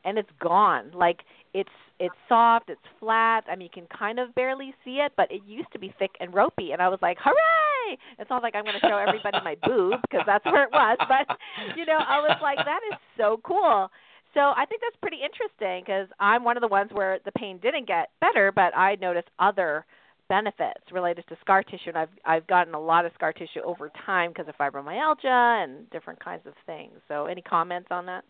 and 0.05 0.17
it's 0.17 0.29
gone. 0.39 0.91
Like 0.93 1.21
it's 1.53 1.69
it's 1.99 2.15
soft, 2.27 2.69
it's 2.69 2.81
flat. 2.99 3.43
I 3.49 3.55
mean, 3.55 3.69
you 3.73 3.81
can 3.81 3.97
kind 3.97 4.19
of 4.19 4.35
barely 4.35 4.73
see 4.83 4.97
it, 4.97 5.13
but 5.15 5.31
it 5.31 5.41
used 5.47 5.71
to 5.73 5.79
be 5.79 5.93
thick 5.99 6.11
and 6.19 6.33
ropey, 6.33 6.71
and 6.71 6.81
I 6.81 6.89
was 6.89 6.99
like, 7.01 7.17
hooray! 7.23 7.72
It's 8.19 8.29
not 8.29 8.43
like 8.43 8.55
I'm 8.55 8.63
going 8.63 8.79
to 8.79 8.87
show 8.87 8.97
everybody 8.97 9.37
my 9.43 9.55
boob 9.63 10.01
because 10.01 10.23
that's 10.25 10.45
where 10.45 10.63
it 10.63 10.71
was, 10.71 10.97
but 11.07 11.37
you 11.77 11.85
know, 11.85 11.97
I 11.97 12.19
was 12.19 12.37
like, 12.41 12.57
that 12.57 12.81
is 12.91 12.97
so 13.17 13.39
cool. 13.43 13.89
So 14.33 14.39
I 14.39 14.65
think 14.67 14.81
that's 14.81 14.97
pretty 15.01 15.19
interesting 15.23 15.83
because 15.85 16.07
I'm 16.19 16.43
one 16.43 16.57
of 16.57 16.61
the 16.61 16.67
ones 16.67 16.89
where 16.91 17.19
the 17.23 17.31
pain 17.33 17.59
didn't 17.61 17.87
get 17.87 18.09
better, 18.19 18.51
but 18.51 18.75
I 18.75 18.95
noticed 18.95 19.29
other 19.37 19.85
benefits 20.29 20.81
related 20.91 21.25
to 21.29 21.37
scar 21.41 21.61
tissue, 21.61 21.89
and 21.89 21.97
I've 21.97 22.09
I've 22.25 22.47
gotten 22.47 22.73
a 22.73 22.79
lot 22.79 23.05
of 23.05 23.11
scar 23.13 23.33
tissue 23.33 23.61
over 23.63 23.91
time 24.05 24.31
because 24.31 24.47
of 24.47 24.57
fibromyalgia 24.57 25.63
and 25.63 25.89
different 25.91 26.23
kinds 26.23 26.47
of 26.47 26.53
things. 26.65 26.93
So 27.07 27.25
any 27.25 27.41
comments 27.41 27.89
on 27.91 28.05
that? 28.07 28.23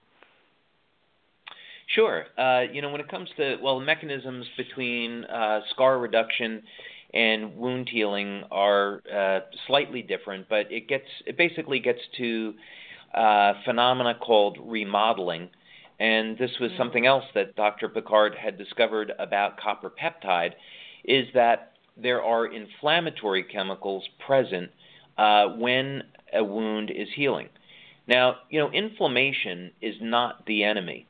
Sure. 1.88 2.26
Uh, 2.38 2.62
you 2.72 2.82
know, 2.82 2.90
when 2.90 3.02
it 3.02 3.10
comes 3.10 3.30
to 3.38 3.58
well, 3.62 3.80
mechanisms 3.80 4.46
between 4.58 5.26
uh, 5.26 5.62
scar 5.72 6.00
reduction 6.00 6.64
and 7.14 7.56
wound 7.56 7.90
healing 7.90 8.44
are 8.52 9.02
uh, 9.14 9.40
slightly 9.68 10.02
different, 10.02 10.48
but 10.50 10.72
it 10.72 10.88
gets 10.88 11.06
it 11.26 11.38
basically 11.38 11.80
gets 11.80 12.00
to 12.18 12.54
a 13.14 13.54
phenomena 13.66 14.16
called 14.20 14.58
remodeling, 14.64 15.50
and 16.00 16.38
this 16.38 16.52
was 16.60 16.72
mm-hmm. 16.72 16.80
something 16.80 17.06
else 17.06 17.26
that 17.36 17.56
Dr. 17.56 17.90
Pickart 17.90 18.36
had 18.36 18.58
discovered 18.58 19.12
about 19.20 19.60
copper 19.60 19.92
peptide, 19.92 20.54
is 21.04 21.28
that 21.34 21.74
there 21.96 22.24
are 22.24 22.48
inflammatory 22.48 23.44
chemicals 23.44 24.04
present 24.26 24.72
uh, 25.18 25.50
when 25.50 26.02
a 26.34 26.44
wound 26.44 26.90
is 26.90 27.08
healing. 27.16 27.50
Now, 28.08 28.38
you 28.50 28.60
know, 28.60 28.72
inflammation 28.72 29.72
is 29.82 29.96
not 30.02 30.46
the 30.48 30.64
enemy 30.64 31.06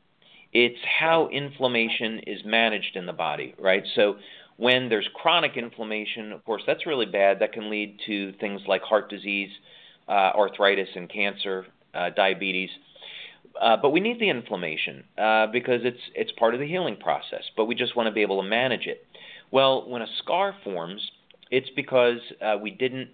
it's 0.53 0.79
how 0.99 1.29
inflammation 1.29 2.19
is 2.27 2.39
managed 2.45 2.95
in 2.95 3.05
the 3.05 3.13
body, 3.13 3.55
right? 3.59 3.83
So 3.95 4.17
when 4.63 4.87
there's 4.87 5.09
chronic 5.13 5.57
inflammation, 5.57 6.31
of 6.31 6.45
course, 6.45 6.61
that's 6.65 6.85
really 6.85 7.05
bad. 7.05 7.39
That 7.39 7.51
can 7.51 7.69
lead 7.69 7.99
to 8.05 8.31
things 8.39 8.61
like 8.65 8.81
heart 8.81 9.09
disease, 9.09 9.49
uh, 10.07 10.31
arthritis, 10.35 10.87
and 10.95 11.09
cancer, 11.09 11.65
uh, 11.93 12.11
diabetes. 12.11 12.69
Uh, 13.59 13.75
but 13.75 13.89
we 13.89 13.99
need 13.99 14.21
the 14.21 14.29
inflammation 14.29 15.03
uh, 15.17 15.47
because 15.47 15.81
it's 15.83 15.99
it's 16.15 16.31
part 16.39 16.53
of 16.53 16.61
the 16.61 16.65
healing 16.65 16.95
process. 16.95 17.43
But 17.57 17.65
we 17.65 17.75
just 17.75 17.97
want 17.97 18.07
to 18.07 18.13
be 18.13 18.21
able 18.21 18.41
to 18.41 18.47
manage 18.47 18.87
it. 18.87 19.05
Well, 19.51 19.87
when 19.89 20.01
a 20.01 20.07
scar 20.23 20.55
forms, 20.63 21.01
it's 21.51 21.69
because 21.75 22.19
uh, 22.41 22.55
we 22.61 22.71
didn't 22.71 23.09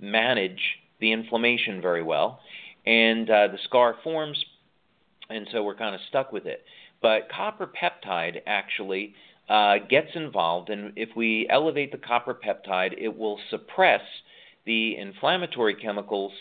manage 0.00 0.62
the 0.98 1.12
inflammation 1.12 1.82
very 1.82 2.02
well, 2.02 2.40
and 2.86 3.28
uh, 3.28 3.48
the 3.48 3.58
scar 3.64 3.96
forms 4.02 4.42
and 5.28 5.46
so 5.50 5.62
we're 5.62 5.74
kind 5.74 5.94
of 5.94 6.00
stuck 6.08 6.32
with 6.32 6.46
it. 6.46 6.64
But 7.02 7.28
copper 7.28 7.66
peptide 7.68 8.40
actually 8.46 9.14
uh, 9.48 9.76
gets 9.88 10.08
involved, 10.14 10.70
and 10.70 10.92
if 10.96 11.10
we 11.16 11.46
elevate 11.48 11.92
the 11.92 11.98
copper 11.98 12.34
peptide, 12.34 12.94
it 12.98 13.16
will 13.16 13.38
suppress 13.50 14.02
the 14.64 14.96
inflammatory 14.96 15.74
chemicals 15.74 16.32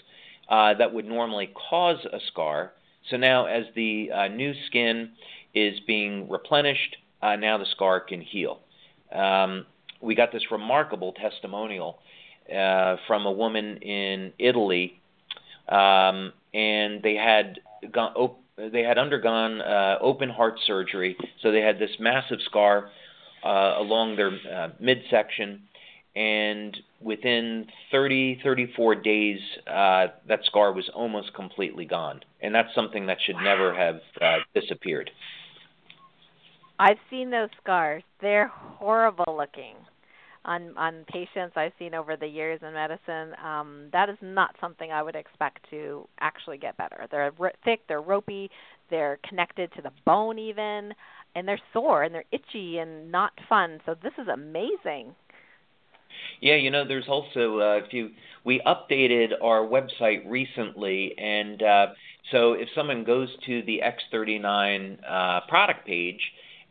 uh, 0.49 0.73
that 0.73 0.93
would 0.93 1.05
normally 1.05 1.51
cause 1.69 2.03
a 2.11 2.19
scar. 2.31 2.71
So 3.09 3.17
now, 3.17 3.45
as 3.45 3.65
the 3.75 4.11
uh, 4.11 4.27
new 4.29 4.53
skin 4.67 5.11
is 5.53 5.79
being 5.85 6.27
replenished, 6.29 6.97
uh, 7.21 7.35
now 7.35 7.57
the 7.57 7.65
scar 7.65 7.99
can 7.99 8.21
heal. 8.21 8.59
Um, 9.11 9.65
we 10.01 10.15
got 10.15 10.31
this 10.31 10.51
remarkable 10.51 11.13
testimonial 11.13 11.99
uh, 12.53 12.97
from 13.07 13.25
a 13.25 13.31
woman 13.31 13.77
in 13.77 14.33
Italy, 14.39 14.99
um, 15.69 16.33
and 16.53 17.01
they 17.03 17.15
had 17.15 17.59
gone, 17.91 18.13
op- 18.15 18.39
they 18.57 18.83
had 18.83 18.97
undergone 18.97 19.61
uh, 19.61 19.97
open 20.01 20.29
heart 20.29 20.55
surgery, 20.65 21.17
so 21.41 21.51
they 21.51 21.61
had 21.61 21.79
this 21.79 21.91
massive 21.99 22.39
scar 22.45 22.89
uh, 23.43 23.75
along 23.77 24.15
their 24.15 24.31
uh, 24.51 24.69
midsection, 24.79 25.61
and 26.15 26.77
within 27.01 27.67
30, 27.91 28.39
34 28.43 28.95
days, 28.95 29.39
uh, 29.67 30.07
that 30.27 30.39
scar 30.45 30.71
was 30.71 30.89
almost 30.93 31.33
completely 31.33 31.85
gone, 31.85 32.21
and 32.41 32.55
that's 32.55 32.73
something 32.73 33.07
that 33.07 33.17
should 33.25 33.35
wow. 33.35 33.43
never 33.43 33.75
have 33.75 33.99
uh, 34.21 34.37
disappeared. 34.53 35.11
I've 36.79 36.97
seen 37.09 37.29
those 37.29 37.49
scars; 37.61 38.03
they're 38.21 38.47
horrible 38.47 39.35
looking 39.37 39.75
on 40.45 40.77
on 40.77 41.05
patients 41.11 41.53
I've 41.55 41.73
seen 41.77 41.93
over 41.93 42.15
the 42.15 42.27
years 42.27 42.59
in 42.61 42.73
medicine, 42.73 43.35
um, 43.43 43.89
that 43.91 44.09
is 44.09 44.17
not 44.21 44.55
something 44.61 44.91
I 44.91 45.03
would 45.03 45.15
expect 45.15 45.69
to 45.71 46.07
actually 46.19 46.57
get 46.57 46.77
better. 46.77 47.07
They're 47.11 47.31
thick, 47.63 47.81
they're 47.87 48.01
ropey, 48.01 48.49
they're 48.89 49.19
connected 49.27 49.71
to 49.73 49.81
the 49.81 49.91
bone 50.05 50.39
even, 50.39 50.93
and 51.35 51.47
they're 51.47 51.59
sore 51.73 52.03
and 52.03 52.13
they're 52.13 52.25
itchy 52.31 52.77
and 52.77 53.11
not 53.11 53.33
fun. 53.49 53.79
So 53.85 53.95
this 54.01 54.13
is 54.17 54.27
amazing. 54.27 55.15
Yeah, 56.41 56.55
you 56.55 56.71
know, 56.71 56.87
there's 56.87 57.07
also 57.07 57.59
uh, 57.59 57.81
if 57.85 57.93
you 57.93 58.11
we 58.43 58.61
updated 58.65 59.31
our 59.41 59.61
website 59.61 60.29
recently, 60.29 61.13
and 61.17 61.61
uh, 61.61 61.87
so 62.31 62.53
if 62.53 62.69
someone 62.75 63.03
goes 63.03 63.29
to 63.45 63.63
the 63.63 63.81
X39 64.13 64.97
uh, 65.07 65.41
product 65.47 65.85
page 65.85 66.19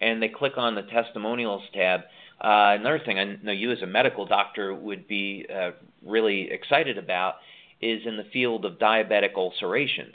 and 0.01 0.23
they 0.23 0.29
click 0.29 0.55
on 0.57 0.75
the 0.75 0.83
testimonials 0.83 1.63
tab, 1.73 2.01
uh, 2.41 2.77
another 2.79 3.01
thing 3.05 3.19
I 3.19 3.37
know 3.43 3.53
you 3.53 3.71
as 3.73 3.83
a 3.83 3.87
medical 3.87 4.27
doctor 4.27 4.75
would 4.75 5.07
be 5.09 5.47
uh, 5.55 5.71
really 6.05 6.51
excited 6.51 6.99
about 6.99 7.37
is 7.81 8.03
in 8.07 8.17
the 8.17 8.25
field 8.33 8.65
of 8.65 8.75
diabetic 8.79 9.35
ulcerations. 9.37 10.15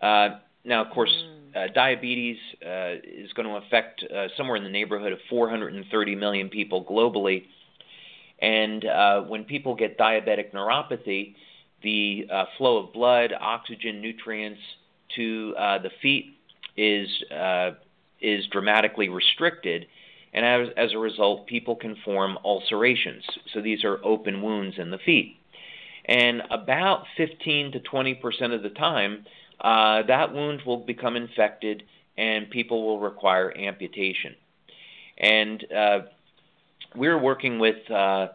Uh, 0.00 0.38
now, 0.64 0.84
of 0.84 0.90
course, 0.90 1.10
mm. 1.10 1.56
uh, 1.56 1.72
diabetes 1.72 2.36
uh, 2.64 3.00
is 3.02 3.32
going 3.32 3.48
to 3.48 3.54
affect 3.66 4.04
uh, 4.04 4.28
somewhere 4.36 4.56
in 4.56 4.64
the 4.64 4.70
neighborhood 4.70 5.12
of 5.12 5.18
430 5.28 6.14
million 6.14 6.48
people 6.48 6.84
globally. 6.84 7.44
And 8.40 8.84
uh, 8.84 9.22
when 9.22 9.44
people 9.44 9.74
get 9.74 9.98
diabetic 9.98 10.52
neuropathy, 10.52 11.34
the 11.82 12.26
uh, 12.30 12.44
flow 12.58 12.78
of 12.78 12.92
blood, 12.92 13.32
oxygen, 13.38 14.00
nutrients 14.00 14.60
to 15.16 15.54
uh, 15.58 15.78
the 15.78 15.90
feet 16.02 16.36
is 16.76 17.08
is 18.22 18.46
dramatically 18.52 19.08
restricted, 19.08 19.86
and 20.32 20.44
as, 20.44 20.68
as 20.76 20.92
a 20.92 20.98
result, 20.98 21.46
people 21.46 21.76
can 21.76 21.96
form 22.04 22.38
ulcerations. 22.44 23.24
So 23.52 23.60
these 23.60 23.84
are 23.84 23.98
open 24.04 24.42
wounds 24.42 24.76
in 24.78 24.90
the 24.90 24.98
feet. 24.98 25.36
And 26.04 26.42
about 26.50 27.04
15 27.16 27.72
to 27.72 27.80
20 27.80 28.14
percent 28.14 28.52
of 28.52 28.62
the 28.62 28.70
time, 28.70 29.26
uh, 29.60 30.02
that 30.06 30.32
wound 30.32 30.62
will 30.64 30.78
become 30.78 31.16
infected 31.16 31.82
and 32.16 32.50
people 32.50 32.84
will 32.86 33.00
require 33.00 33.56
amputation. 33.56 34.34
And 35.18 35.64
uh, 35.72 35.98
we're 36.94 37.18
working 37.18 37.58
with 37.58 37.90
uh, 37.90 38.28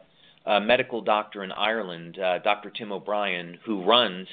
a 0.46 0.62
medical 0.62 1.02
doctor 1.02 1.44
in 1.44 1.52
Ireland, 1.52 2.20
uh, 2.20 2.40
Dr. 2.40 2.70
Tim 2.70 2.92
O'Brien, 2.92 3.58
who 3.66 3.84
runs 3.84 4.28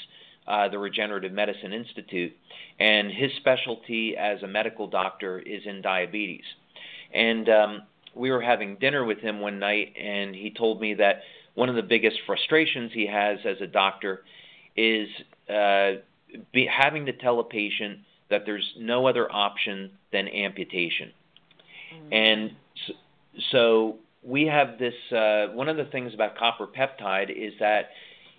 uh, 0.47 0.69
the 0.69 0.79
Regenerative 0.79 1.33
Medicine 1.33 1.73
Institute, 1.73 2.33
and 2.79 3.11
his 3.11 3.31
specialty 3.39 4.17
as 4.17 4.43
a 4.43 4.47
medical 4.47 4.87
doctor 4.87 5.39
is 5.39 5.63
in 5.67 5.83
diabetes. 5.83 6.45
And 7.15 7.49
um, 7.49 7.83
we 8.15 8.31
were 8.31 8.41
having 8.41 8.77
dinner 8.77 9.05
with 9.05 9.19
him 9.19 9.41
one 9.41 9.59
night, 9.59 9.95
and 10.01 10.35
he 10.35 10.51
told 10.51 10.81
me 10.81 10.95
that 10.95 11.23
one 11.55 11.69
of 11.69 11.75
the 11.75 11.83
biggest 11.83 12.17
frustrations 12.27 12.93
he 12.93 13.07
has 13.07 13.39
as 13.45 13.61
a 13.61 13.67
doctor 13.67 14.23
is 14.77 15.09
uh, 15.49 15.93
be, 16.53 16.67
having 16.67 17.07
to 17.07 17.13
tell 17.13 17.41
a 17.41 17.45
patient 17.45 17.99
that 18.31 18.43
there's 18.47 18.75
no 18.79 19.07
other 19.07 19.31
option 19.31 19.91
than 20.13 20.29
amputation. 20.29 21.13
Mm-hmm. 21.95 22.13
And 22.13 22.51
so, 22.87 22.93
so, 23.51 23.97
we 24.25 24.47
have 24.47 24.79
this 24.79 24.95
uh, 25.11 25.49
one 25.53 25.69
of 25.69 25.77
the 25.77 25.85
things 25.87 26.15
about 26.15 26.37
copper 26.37 26.67
peptide 26.67 27.29
is 27.31 27.55
that 27.59 27.91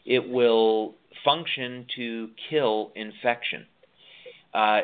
it 0.05 0.27
will 0.29 0.95
function 1.25 1.85
to 1.95 2.29
kill 2.49 2.91
infection. 2.95 3.65
Uh, 4.53 4.81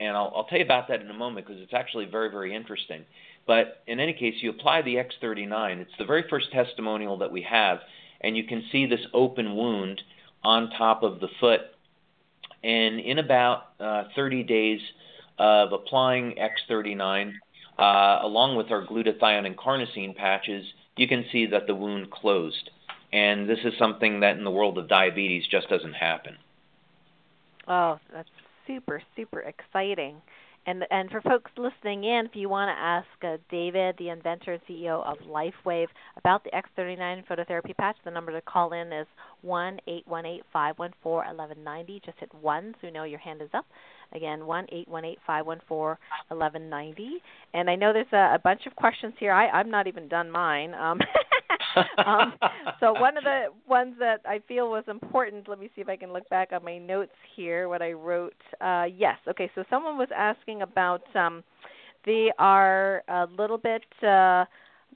and 0.00 0.16
I'll, 0.16 0.32
I'll, 0.34 0.44
tell 0.44 0.58
you 0.58 0.64
about 0.64 0.88
that 0.88 1.00
in 1.00 1.10
a 1.10 1.14
moment 1.14 1.46
because 1.46 1.60
it's 1.60 1.74
actually 1.74 2.06
very, 2.06 2.30
very 2.30 2.54
interesting. 2.54 3.04
But 3.46 3.82
in 3.86 4.00
any 4.00 4.12
case, 4.12 4.34
you 4.40 4.50
apply 4.50 4.82
the 4.82 4.96
X39. 4.96 5.80
It's 5.80 5.90
the 5.98 6.04
very 6.04 6.24
first 6.28 6.52
testimonial 6.52 7.18
that 7.18 7.32
we 7.32 7.42
have, 7.42 7.78
and 8.20 8.36
you 8.36 8.44
can 8.44 8.64
see 8.70 8.86
this 8.86 9.00
open 9.12 9.56
wound 9.56 10.02
on 10.44 10.70
top 10.70 11.02
of 11.02 11.20
the 11.20 11.28
foot 11.40 11.62
and 12.62 12.98
in 13.00 13.18
about 13.18 13.64
uh, 13.78 14.04
30 14.16 14.42
days 14.42 14.80
of 15.38 15.72
applying 15.72 16.36
X39, 16.36 17.32
uh, 17.78 18.18
along 18.22 18.56
with 18.56 18.70
our 18.70 18.84
glutathione 18.84 19.46
and 19.46 19.56
carnosine 19.56 20.16
patches, 20.16 20.66
you 20.96 21.06
can 21.06 21.24
see 21.30 21.46
that 21.46 21.66
the 21.66 21.74
wound 21.74 22.10
closed. 22.10 22.70
And 23.12 23.48
this 23.48 23.60
is 23.64 23.72
something 23.78 24.20
that 24.20 24.36
in 24.36 24.44
the 24.44 24.50
world 24.50 24.76
of 24.78 24.88
diabetes 24.88 25.44
just 25.48 25.68
doesn't 25.68 25.94
happen. 25.94 26.36
Oh, 27.68 28.00
that's 28.12 28.28
super, 28.68 29.02
super 29.16 29.40
exciting. 29.40 30.22
And 30.66 30.84
and 30.90 31.10
for 31.10 31.22
folks 31.22 31.50
listening 31.56 32.04
in, 32.04 32.26
if 32.26 32.32
you 32.34 32.50
want 32.50 32.68
to 32.68 32.78
ask 32.78 33.06
uh, 33.22 33.38
David, 33.50 33.94
the 33.98 34.10
inventor 34.10 34.52
and 34.52 34.62
CEO 34.68 35.02
of 35.02 35.16
LifeWave, 35.26 35.86
about 36.18 36.44
the 36.44 36.50
X39 36.50 37.26
phototherapy 37.26 37.74
patch, 37.74 37.96
the 38.04 38.10
number 38.10 38.32
to 38.32 38.42
call 38.42 38.74
in 38.74 38.92
is 38.92 39.06
one 39.40 39.78
eight 39.86 40.06
one 40.06 40.26
eight 40.26 40.42
five 40.52 40.78
one 40.78 40.92
four 41.02 41.24
eleven 41.24 41.64
ninety. 41.64 42.02
Just 42.04 42.18
hit 42.18 42.28
one 42.42 42.74
so 42.80 42.86
you 42.86 42.92
know 42.92 43.04
your 43.04 43.18
hand 43.18 43.40
is 43.40 43.48
up. 43.54 43.64
Again, 44.12 44.44
one 44.44 44.66
eight 44.70 44.88
one 44.88 45.06
eight 45.06 45.18
five 45.26 45.46
one 45.46 45.60
four 45.66 45.98
eleven 46.30 46.68
ninety. 46.68 47.12
And 47.54 47.70
I 47.70 47.74
know 47.74 47.94
there's 47.94 48.12
a, 48.12 48.34
a 48.34 48.40
bunch 48.42 48.66
of 48.66 48.76
questions 48.76 49.14
here. 49.18 49.32
I 49.32 49.48
I'm 49.48 49.70
not 49.70 49.86
even 49.86 50.06
done 50.06 50.30
mine. 50.30 50.74
Um, 50.74 50.98
um, 52.06 52.34
so 52.80 52.92
one 53.00 53.16
of 53.16 53.24
the 53.24 53.46
ones 53.68 53.94
that 53.98 54.20
I 54.24 54.40
feel 54.46 54.70
was 54.70 54.84
important. 54.88 55.48
Let 55.48 55.58
me 55.58 55.70
see 55.74 55.80
if 55.80 55.88
I 55.88 55.96
can 55.96 56.12
look 56.12 56.28
back 56.28 56.50
on 56.52 56.64
my 56.64 56.78
notes 56.78 57.12
here. 57.36 57.68
What 57.68 57.82
I 57.82 57.92
wrote. 57.92 58.34
Uh, 58.60 58.84
yes. 58.84 59.16
Okay. 59.28 59.50
So 59.54 59.64
someone 59.70 59.98
was 59.98 60.08
asking 60.16 60.62
about. 60.62 61.02
Um, 61.14 61.42
they 62.06 62.30
are 62.38 63.02
a 63.08 63.26
little 63.36 63.58
bit. 63.58 63.82
Uh, 64.02 64.44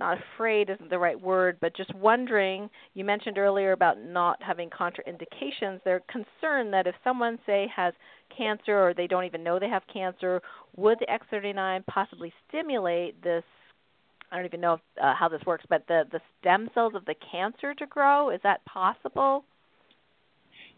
not 0.01 0.19
afraid 0.35 0.71
isn't 0.71 0.89
the 0.89 0.99
right 0.99 1.21
word, 1.21 1.59
but 1.61 1.77
just 1.77 1.95
wondering. 1.95 2.71
You 2.95 3.05
mentioned 3.05 3.39
earlier 3.39 3.73
about 3.73 4.01
not 4.01 4.43
having 4.43 4.71
contraindications. 4.71 5.81
They're 5.85 6.03
concerned 6.11 6.73
that 6.73 6.87
if 6.87 6.95
someone, 7.05 7.39
say, 7.45 7.71
has 7.75 7.93
cancer 8.37 8.79
or 8.79 8.95
they 8.95 9.07
don't 9.07 9.25
even 9.25 9.45
know 9.45 9.59
they 9.59 9.69
have 9.69 9.83
cancer, 9.93 10.41
would 10.77 10.99
the 10.99 11.07
X39 11.07 11.85
possibly 11.87 12.33
stimulate 12.49 13.23
this 13.23 13.45
I 14.33 14.37
don't 14.37 14.47
even 14.47 14.63
know 14.63 14.75
if, 14.75 14.81
uh, 15.01 15.15
how 15.15 15.29
this 15.29 15.43
works, 15.47 15.65
but 15.69 15.87
the 15.89 16.05
the 16.11 16.21
stem 16.41 16.71
cells 16.75 16.95
of 16.95 17.05
the 17.05 17.15
cancer 17.31 17.75
to 17.75 17.87
grow 17.87 18.31
is 18.31 18.41
that 18.43 18.65
possible? 18.65 19.45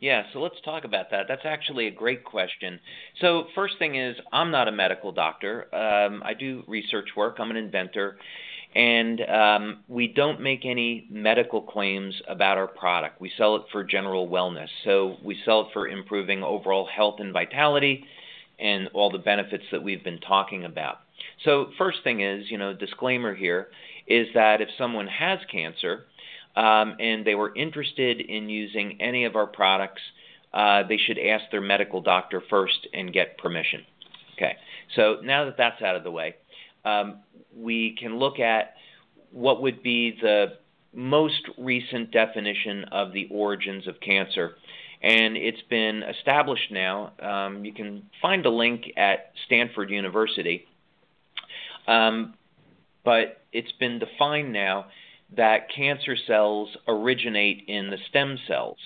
Yeah, 0.01 0.25
so 0.33 0.41
let's 0.41 0.61
talk 0.65 0.85
about 0.85 1.11
that. 1.13 1.27
That's 1.29 1.45
actually 1.45 1.87
a 1.87 1.91
great 1.91 2.25
question. 2.25 2.81
So, 3.21 3.45
first 3.55 3.79
thing 3.79 3.95
is, 3.95 4.17
I'm 4.33 4.51
not 4.51 4.67
a 4.67 4.73
medical 4.73 5.13
doctor. 5.13 5.73
Um, 5.75 6.21
I 6.25 6.35
do 6.35 6.65
research 6.67 7.11
work. 7.17 7.37
I'm 7.39 7.51
an 7.51 7.57
inventor, 7.57 8.19
and 8.75 9.21
um, 9.23 9.85
we 9.87 10.09
don't 10.09 10.41
make 10.41 10.67
any 10.67 11.07
medical 11.09 11.63
claims 11.63 12.21
about 12.29 12.59
our 12.59 12.67
product. 12.67 13.21
We 13.21 13.31
sell 13.39 13.55
it 13.57 13.63
for 13.71 13.85
general 13.85 14.29
wellness. 14.29 14.69
So, 14.85 15.17
we 15.25 15.39
sell 15.45 15.63
it 15.63 15.69
for 15.73 15.87
improving 15.87 16.43
overall 16.43 16.87
health 16.87 17.21
and 17.21 17.33
vitality, 17.33 18.05
and 18.59 18.89
all 18.95 19.11
the 19.11 19.19
benefits 19.19 19.65
that 19.71 19.83
we've 19.83 20.03
been 20.03 20.21
talking 20.21 20.65
about. 20.65 21.04
So, 21.45 21.70
first 21.76 21.99
thing 22.05 22.20
is, 22.20 22.51
you 22.51 22.59
know, 22.59 22.72
disclaimer 22.72 23.34
here 23.34 23.68
is 24.07 24.26
that 24.34 24.61
if 24.61 24.68
someone 24.78 25.07
has 25.07 25.38
cancer 25.51 26.05
um, 26.57 26.97
and 26.99 27.24
they 27.24 27.34
were 27.34 27.55
interested 27.55 28.20
in 28.20 28.49
using 28.49 29.01
any 29.01 29.24
of 29.24 29.36
our 29.36 29.47
products, 29.47 30.01
uh, 30.53 30.84
they 30.88 30.97
should 30.99 31.18
ask 31.18 31.45
their 31.51 31.61
medical 31.61 32.01
doctor 32.01 32.42
first 32.49 32.86
and 32.95 33.12
get 33.12 33.36
permission. 33.38 33.82
Okay, 34.36 34.57
so 34.97 35.18
now 35.22 35.45
that 35.45 35.57
that's 35.57 35.82
out 35.82 35.97
of 35.97 36.05
the 36.05 36.11
way, 36.11 36.34
um, 36.84 37.18
we 37.55 37.97
can 37.99 38.18
look 38.18 38.40
at 38.40 38.74
what 39.30 39.62
would 39.62 39.82
be 39.82 40.16
the 40.20 40.55
most 40.92 41.49
recent 41.59 42.11
definition 42.11 42.84
of 42.92 43.12
the 43.12 43.28
origins 43.30 43.86
of 43.86 43.99
cancer. 44.01 44.57
And 45.03 45.36
it's 45.36 45.61
been 45.68 46.03
established 46.03 46.70
now. 46.70 47.12
Um, 47.20 47.64
you 47.64 47.74
can 47.74 48.05
find 48.22 48.47
a 48.47 48.51
link 48.51 48.84
at 48.97 49.32
Stanford 49.45 49.90
University 49.90 50.66
um, 51.87 52.35
but 53.05 53.43
it's 53.53 53.72
been 53.72 53.99
defined 53.99 54.53
now 54.53 54.87
that 55.37 55.70
cancer 55.74 56.16
cells 56.26 56.76
originate 56.87 57.64
in 57.66 57.91
the 57.91 57.99
stem 58.09 58.39
cells. 58.47 58.78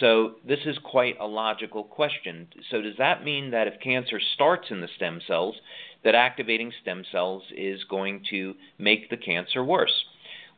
So 0.00 0.36
this 0.46 0.60
is 0.64 0.78
quite 0.78 1.16
a 1.20 1.26
logical 1.26 1.84
question. 1.84 2.48
So 2.70 2.80
does 2.80 2.96
that 2.98 3.24
mean 3.24 3.50
that 3.50 3.66
if 3.66 3.80
cancer 3.80 4.20
starts 4.34 4.70
in 4.70 4.80
the 4.80 4.88
stem 4.96 5.20
cells, 5.26 5.56
that 6.02 6.14
activating 6.14 6.72
stem 6.80 7.04
cells 7.12 7.42
is 7.54 7.84
going 7.84 8.24
to 8.30 8.54
make 8.78 9.10
the 9.10 9.16
cancer 9.16 9.62
worse? 9.62 10.04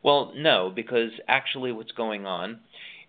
Well, 0.03 0.31
no, 0.35 0.71
because 0.73 1.11
actually 1.27 1.71
what's 1.71 1.91
going 1.91 2.25
on 2.25 2.59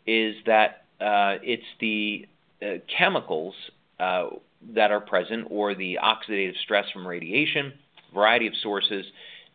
is 0.07 0.37
that 0.47 0.85
uh, 1.01 1.39
it's 1.43 1.63
the 1.81 2.27
uh, 2.63 2.79
chemicals 2.99 3.55
uh, 4.01 4.29
that 4.75 4.91
are 4.91 5.01
present 5.01 5.47
or 5.51 5.75
the 5.75 5.99
oxidative 6.03 6.57
stress 6.65 6.91
from 6.91 7.07
radiation 7.07 7.73
variety 8.17 8.47
of 8.47 8.55
sources 8.63 9.05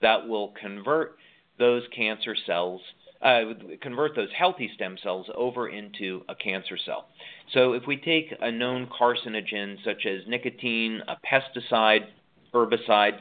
that 0.02 0.28
will 0.28 0.54
convert 0.60 1.18
those 1.60 1.84
cancer 1.96 2.36
cells, 2.48 2.82
uh, 3.22 3.42
convert 3.82 4.16
those 4.16 4.30
healthy 4.38 4.70
stem 4.76 4.98
cells 5.04 5.28
over 5.36 5.70
into 5.70 6.24
a 6.28 6.36
cancer 6.36 6.78
cell. 6.86 7.06
So 7.54 7.74
if 7.74 7.84
we 7.86 7.98
take 7.98 8.34
a 8.42 8.52
known 8.52 8.88
carcinogen 8.88 9.78
such 9.84 10.06
as 10.06 10.22
nicotine, 10.28 11.02
a 11.08 11.18
pesticide, 11.32 12.06
herbicide, 12.54 13.20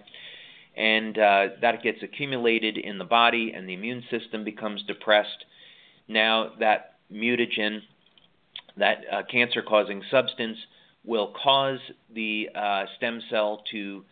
and 0.77 1.19
uh, 1.19 1.47
that 1.61 1.83
gets 1.83 2.03
accumulated 2.03 2.79
in 2.79 2.97
the 2.99 3.05
body 3.05 3.53
and 3.55 3.69
the 3.69 3.75
immune 3.75 4.03
system 4.11 4.45
becomes 4.45 4.83
depressed, 4.85 5.45
now 6.09 6.53
that 6.61 6.97
mutagen, 7.13 7.81
that 8.77 8.99
uh, 9.13 9.23
cancer 9.31 9.63
causing 9.63 10.03
substance, 10.11 10.57
will 11.05 11.33
cause 11.43 11.81
the 12.15 12.49
uh, 12.55 12.85
stem 12.97 13.21
cell 13.31 13.63
to 13.73 14.05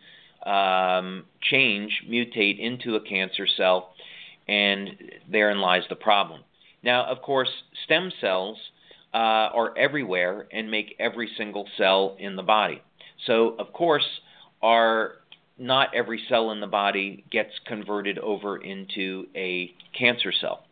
um, 0.45 1.25
change, 1.41 2.03
mutate 2.09 2.59
into 2.59 2.95
a 2.95 3.01
cancer 3.01 3.47
cell, 3.57 3.93
and 4.47 4.89
therein 5.31 5.59
lies 5.59 5.83
the 5.89 5.95
problem. 5.95 6.41
Now, 6.83 7.05
of 7.05 7.21
course, 7.21 7.49
stem 7.85 8.11
cells 8.21 8.57
uh, 9.13 9.17
are 9.17 9.77
everywhere 9.77 10.47
and 10.51 10.71
make 10.71 10.95
every 10.99 11.29
single 11.37 11.67
cell 11.77 12.15
in 12.19 12.35
the 12.35 12.43
body. 12.43 12.81
So, 13.25 13.55
of 13.59 13.73
course, 13.73 14.07
our 14.61 15.15
not 15.57 15.93
every 15.93 16.23
cell 16.29 16.51
in 16.51 16.61
the 16.61 16.67
body 16.67 17.25
gets 17.29 17.51
converted 17.67 18.17
over 18.19 18.57
into 18.57 19.27
a 19.35 19.73
cancer 19.97 20.31
cell. 20.31 20.63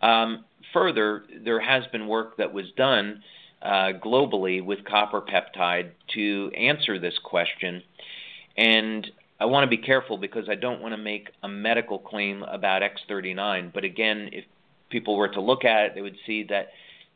Um, 0.00 0.44
further, 0.72 1.24
there 1.44 1.60
has 1.60 1.84
been 1.92 2.08
work 2.08 2.38
that 2.38 2.52
was 2.52 2.66
done 2.76 3.22
uh, 3.62 3.92
globally 4.02 4.64
with 4.64 4.84
copper 4.84 5.20
peptide 5.20 5.90
to 6.14 6.50
answer 6.56 6.98
this 6.98 7.14
question. 7.22 7.82
And 8.56 9.06
I 9.40 9.46
want 9.46 9.64
to 9.64 9.76
be 9.76 9.82
careful 9.82 10.16
because 10.16 10.48
I 10.48 10.54
don't 10.54 10.80
want 10.80 10.92
to 10.92 10.98
make 11.00 11.30
a 11.42 11.48
medical 11.48 11.98
claim 11.98 12.42
about 12.42 12.82
X39. 12.82 13.72
But 13.72 13.84
again, 13.84 14.30
if 14.32 14.44
people 14.90 15.16
were 15.16 15.28
to 15.28 15.40
look 15.40 15.64
at 15.64 15.86
it, 15.86 15.92
they 15.94 16.00
would 16.02 16.16
see 16.26 16.44
that 16.50 16.68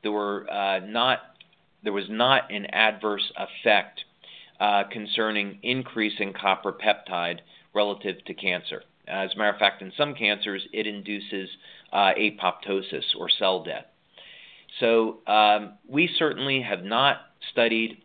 there 0.02 0.12
were 0.12 0.50
uh, 0.50 0.80
not 0.80 1.20
there 1.84 1.92
was 1.92 2.06
not 2.08 2.50
an 2.50 2.66
adverse 2.66 3.32
effect 3.36 4.00
uh, 4.58 4.82
concerning 4.90 5.58
increasing 5.62 6.32
copper 6.32 6.72
peptide 6.72 7.38
relative 7.72 8.16
to 8.24 8.34
cancer. 8.34 8.82
As 9.06 9.30
a 9.34 9.38
matter 9.38 9.50
of 9.50 9.58
fact, 9.58 9.80
in 9.80 9.92
some 9.96 10.14
cancers, 10.14 10.66
it 10.72 10.86
induces 10.86 11.48
uh, 11.92 12.10
apoptosis 12.18 13.04
or 13.18 13.28
cell 13.30 13.62
death. 13.62 13.86
So 14.80 15.18
um, 15.26 15.74
we 15.88 16.10
certainly 16.18 16.62
have 16.62 16.82
not 16.82 17.18
studied 17.52 17.98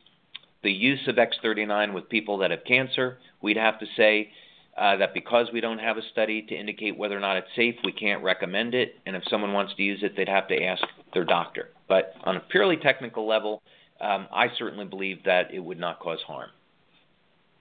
the 0.64 0.72
use 0.72 1.08
of 1.08 1.16
X39 1.16 1.94
with 1.94 2.10
people 2.10 2.38
that 2.40 2.52
have 2.52 2.64
cancer. 2.66 3.18
We'd 3.42 3.58
have 3.58 3.80
to 3.80 3.86
say 3.98 4.32
uh, 4.78 4.98
that 4.98 5.14
because 5.14 5.48
we 5.54 5.62
don't 5.62 5.80
have 5.80 5.98
a 5.98 6.02
study 6.12 6.42
to 6.42 6.56
indicate 6.56 6.98
whether 6.98 7.16
or 7.16 7.20
not 7.20 7.38
it's 7.38 7.48
safe, 7.56 7.76
we 7.84 7.92
can't 7.92 8.24
recommend 8.24 8.74
it. 8.74 8.96
And 9.06 9.16
if 9.16 9.24
someone 9.30 9.54
wants 9.54 9.74
to 9.76 9.84
use 9.84 10.00
it, 10.02 10.14
they'd 10.16 10.30
have 10.30 10.48
to 10.48 10.64
ask 10.64 10.84
their 11.14 11.26
doctor. 11.26 11.70
But 11.88 12.14
on 12.24 12.38
a 12.38 12.40
purely 12.40 12.78
technical 12.78 13.28
level, 13.28 13.62
um, 14.02 14.28
I 14.34 14.48
certainly 14.58 14.86
believe 14.86 15.24
that 15.26 15.54
it 15.54 15.60
would 15.60 15.80
not 15.80 16.00
cause 16.00 16.20
harm. 16.26 16.50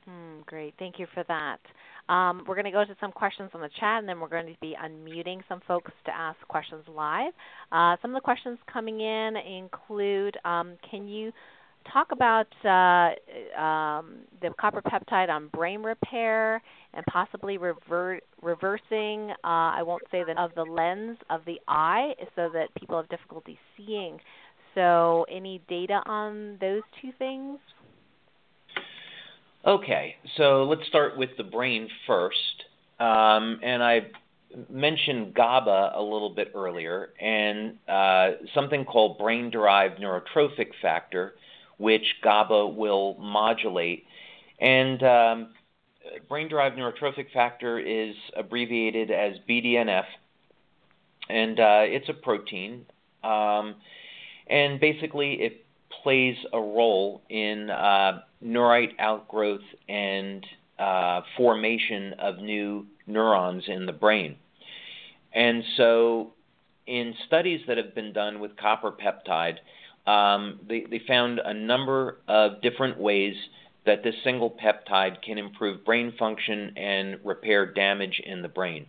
Mm, 0.09 0.46
great. 0.46 0.74
Thank 0.78 0.98
you 0.98 1.07
for 1.14 1.24
that. 1.28 1.59
Um, 2.09 2.44
we're 2.48 2.57
going 2.57 2.64
to 2.64 2.72
go 2.72 2.84
to 2.84 2.96
some 3.00 3.12
questions 3.12 3.50
on 3.55 3.61
the 3.61 3.70
chat, 3.78 4.00
and 4.00 4.09
then 4.09 4.18
we're 4.18 4.28
going 4.28 4.46
to 4.46 4.57
be 4.61 4.74
unmuting 4.82 5.40
some 5.48 5.61
folks 5.68 5.92
to 6.05 6.11
ask 6.14 6.36
questions 6.48 6.82
live. 6.88 7.32
Uh, 7.70 7.96
some 8.03 8.11
of 8.11 8.14
the 8.14 8.24
questions 8.24 8.59
coming 8.72 9.00
in 9.00 9.36
include 9.36 10.36
um, 10.44 10.76
Can 10.90 11.07
you 11.07 11.32
talk 11.93 12.12
about 12.12 12.47
uh, 12.64 13.61
um, 13.61 14.20
the 14.41 14.51
copper 14.61 14.83
peptide 14.83 15.28
on 15.28 15.49
brain 15.49 15.83
repair 15.83 16.62
and 16.95 17.05
possibly 17.07 17.59
reversing, 17.59 19.30
uh, 19.30 19.35
I 19.43 19.83
won't 19.83 20.03
say 20.11 20.24
the, 20.24 20.41
of 20.41 20.55
the 20.55 20.64
lens 20.64 21.18
of 21.30 21.41
the 21.47 21.61
eye 21.68 22.14
so 22.37 22.51
that 22.53 22.74
people 22.74 22.97
have 22.97 23.09
difficulty 23.09 23.59
seeing? 23.76 24.18
So, 24.74 25.26
any 25.30 25.61
data 25.68 26.03
on 26.07 26.57
those 26.61 26.83
two 27.01 27.11
things? 27.18 27.59
Okay, 29.64 30.16
so 30.37 30.64
let's 30.64 30.87
start 30.89 31.16
with 31.16 31.30
the 31.37 31.45
brain 31.45 31.89
first. 32.07 32.64
Um, 32.99 33.61
and 33.62 33.83
I 33.83 34.07
mentioned 34.70 35.35
GABA 35.35 35.93
a 35.95 36.03
little 36.03 36.30
bit 36.30 36.53
earlier, 36.55 37.11
and 37.20 37.78
uh, 37.89 38.33
something 38.55 38.85
called 38.85 39.18
brain 39.18 39.51
derived 39.51 40.01
neurotrophic 40.01 40.70
factor, 40.80 41.35
which 41.83 42.14
GABA 42.22 42.68
will 42.68 43.16
modulate. 43.18 44.05
And 44.61 45.03
um, 45.03 45.49
brain 46.28 46.49
derived 46.49 46.78
neurotrophic 46.78 47.33
factor 47.33 47.78
is 47.80 48.14
abbreviated 48.37 49.11
as 49.11 49.35
BDNF, 49.49 50.05
and 51.28 51.59
uh, 51.59 51.83
it's 51.83 52.09
a 52.09 52.14
protein. 52.14 52.87
Um, 53.24 53.74
and 54.47 54.78
basically, 54.78 55.35
it 55.35 55.64
plays 56.03 56.37
a 56.53 56.61
role 56.61 57.22
in 57.28 57.68
uh, 57.68 58.20
neurite 58.41 58.93
outgrowth 59.01 59.61
and 59.89 60.47
uh, 60.78 61.22
formation 61.37 62.14
of 62.20 62.39
new 62.39 62.87
neurons 63.09 63.64
in 63.66 63.87
the 63.87 63.93
brain. 63.93 64.37
And 65.33 65.64
so, 65.76 66.33
in 66.87 67.14
studies 67.26 67.62
that 67.66 67.76
have 67.76 67.95
been 67.95 68.12
done 68.12 68.39
with 68.39 68.57
copper 68.57 68.93
peptide, 68.93 69.57
um, 70.07 70.61
they, 70.68 70.84
they 70.90 71.00
found 71.07 71.40
a 71.44 71.55
number 71.55 72.18
of 72.28 72.61
different 72.62 72.98
ways 72.98 73.34
that 73.86 74.03
this 74.05 74.14
single 74.24 74.50
peptide 74.50 75.22
can 75.22 75.38
improve 75.38 75.84
brain 75.84 76.12
function 76.18 76.72
and 76.76 77.18
repair 77.24 77.66
damage 77.66 78.20
in 78.24 78.42
the 78.42 78.48
brain. 78.48 78.86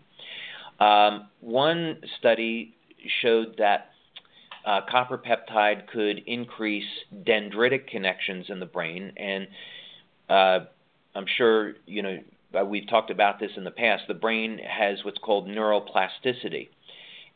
Um, 0.80 1.28
one 1.42 1.98
study 2.20 2.76
showed 3.22 3.56
that 3.58 3.92
uh, 4.66 4.82
copper 4.90 5.18
peptide 5.18 5.88
could 5.88 6.22
increase 6.26 6.88
dendritic 7.26 7.88
connections 7.88 8.46
in 8.50 8.60
the 8.60 8.66
brain, 8.66 9.12
and 9.18 9.48
uh, 10.30 10.60
I'm 11.16 11.26
sure 11.38 11.74
you 11.86 12.02
know 12.02 12.18
uh, 12.60 12.66
we've 12.66 12.88
talked 12.88 13.12
about 13.12 13.40
this 13.40 13.52
in 13.58 13.64
the 13.64 13.72
past. 13.72 14.04
The 14.08 14.14
brain 14.14 14.60
has 14.60 15.04
what's 15.04 15.18
called 15.18 15.48
neuroplasticity, 15.48 16.70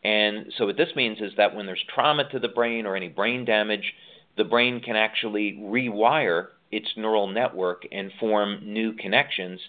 and 0.07 0.53
so 0.57 0.67
what 0.67 0.77
this 0.77 0.95
means 0.95 1.19
is 1.19 1.33
that 1.35 1.53
when 1.53 1.65
there's 1.65 1.83
trauma 1.93 2.23
to 2.29 2.39
the 2.39 2.47
brain 2.47 2.85
or 2.85 2.95
any 2.95 3.09
brain 3.09 3.43
damage, 3.43 3.93
the 4.37 4.45
brain 4.45 4.79
can 4.79 4.95
actually 4.95 5.59
rewire 5.61 6.47
its 6.71 6.87
neural 6.95 7.27
network 7.27 7.83
and 7.91 8.09
form 8.17 8.59
new 8.63 8.93
connections, 8.93 9.59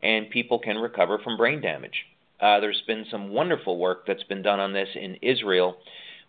and 0.00 0.30
people 0.30 0.60
can 0.60 0.76
recover 0.76 1.18
from 1.18 1.36
brain 1.36 1.60
damage. 1.60 2.04
Uh, 2.40 2.60
there's 2.60 2.80
been 2.86 3.06
some 3.10 3.30
wonderful 3.30 3.76
work 3.76 4.06
that's 4.06 4.22
been 4.22 4.40
done 4.40 4.60
on 4.60 4.72
this 4.72 4.88
in 4.94 5.16
Israel 5.20 5.78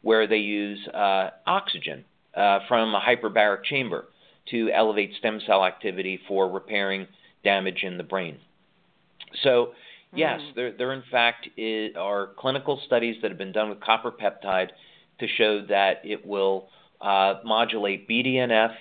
where 0.01 0.25
they 0.25 0.37
use 0.37 0.79
uh, 0.87 1.29
oxygen 1.45 2.03
uh, 2.33 2.61
from 2.67 2.95
a 2.95 2.99
hyperbaric 2.99 3.63
chamber 3.65 4.05
to 4.49 4.71
elevate 4.71 5.11
stem 5.19 5.39
cell 5.45 5.63
activity 5.63 6.19
for 6.27 6.49
repairing 6.49 7.05
damage 7.43 7.83
in 7.83 7.97
the 7.97 8.03
brain. 8.03 8.39
So, 9.43 9.73
yes, 10.13 10.39
mm. 10.41 10.55
there, 10.55 10.71
there 10.71 10.93
in 10.93 11.03
fact 11.11 11.47
is, 11.57 11.95
are 11.95 12.29
clinical 12.37 12.81
studies 12.85 13.17
that 13.21 13.31
have 13.31 13.37
been 13.37 13.51
done 13.51 13.69
with 13.69 13.79
copper 13.79 14.11
peptide 14.11 14.69
to 15.19 15.27
show 15.27 15.65
that 15.67 16.01
it 16.03 16.25
will 16.25 16.67
uh, 17.01 17.35
modulate 17.43 18.07
BDNF 18.07 18.73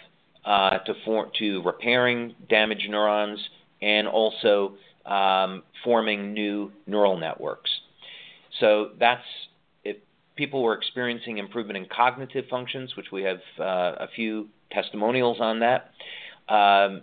uh, 0.45 0.79
to, 0.79 0.95
for, 1.05 1.31
to 1.39 1.63
repairing 1.63 2.35
damaged 2.49 2.89
neurons 2.89 3.39
and 3.83 4.09
also 4.09 4.75
um, 5.07 5.63
forming 5.85 6.33
new 6.33 6.73
neural 6.87 7.17
networks. 7.17 7.71
So 8.61 8.91
that's 8.99 9.25
if 9.85 9.97
people 10.37 10.63
were 10.63 10.75
experiencing 10.75 11.39
improvement 11.39 11.77
in 11.77 11.87
cognitive 11.87 12.47
functions, 12.51 12.97
which 12.97 13.07
we 13.13 13.23
have 13.23 13.41
uh, 13.59 14.05
a 14.05 14.09
few 14.15 14.49
testimonials 14.73 15.39
on 15.41 15.61
that, 15.61 15.91
um, 16.49 17.03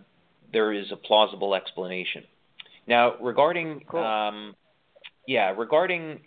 there 0.51 0.73
is 0.73 0.91
a 0.91 0.95
plausible 0.95 1.55
explanation. 1.55 2.23
Now, 2.87 3.15
regarding 3.19 3.81
cool. 3.87 4.03
um, 4.03 4.55
yeah, 5.27 5.53
regarding 5.57 6.19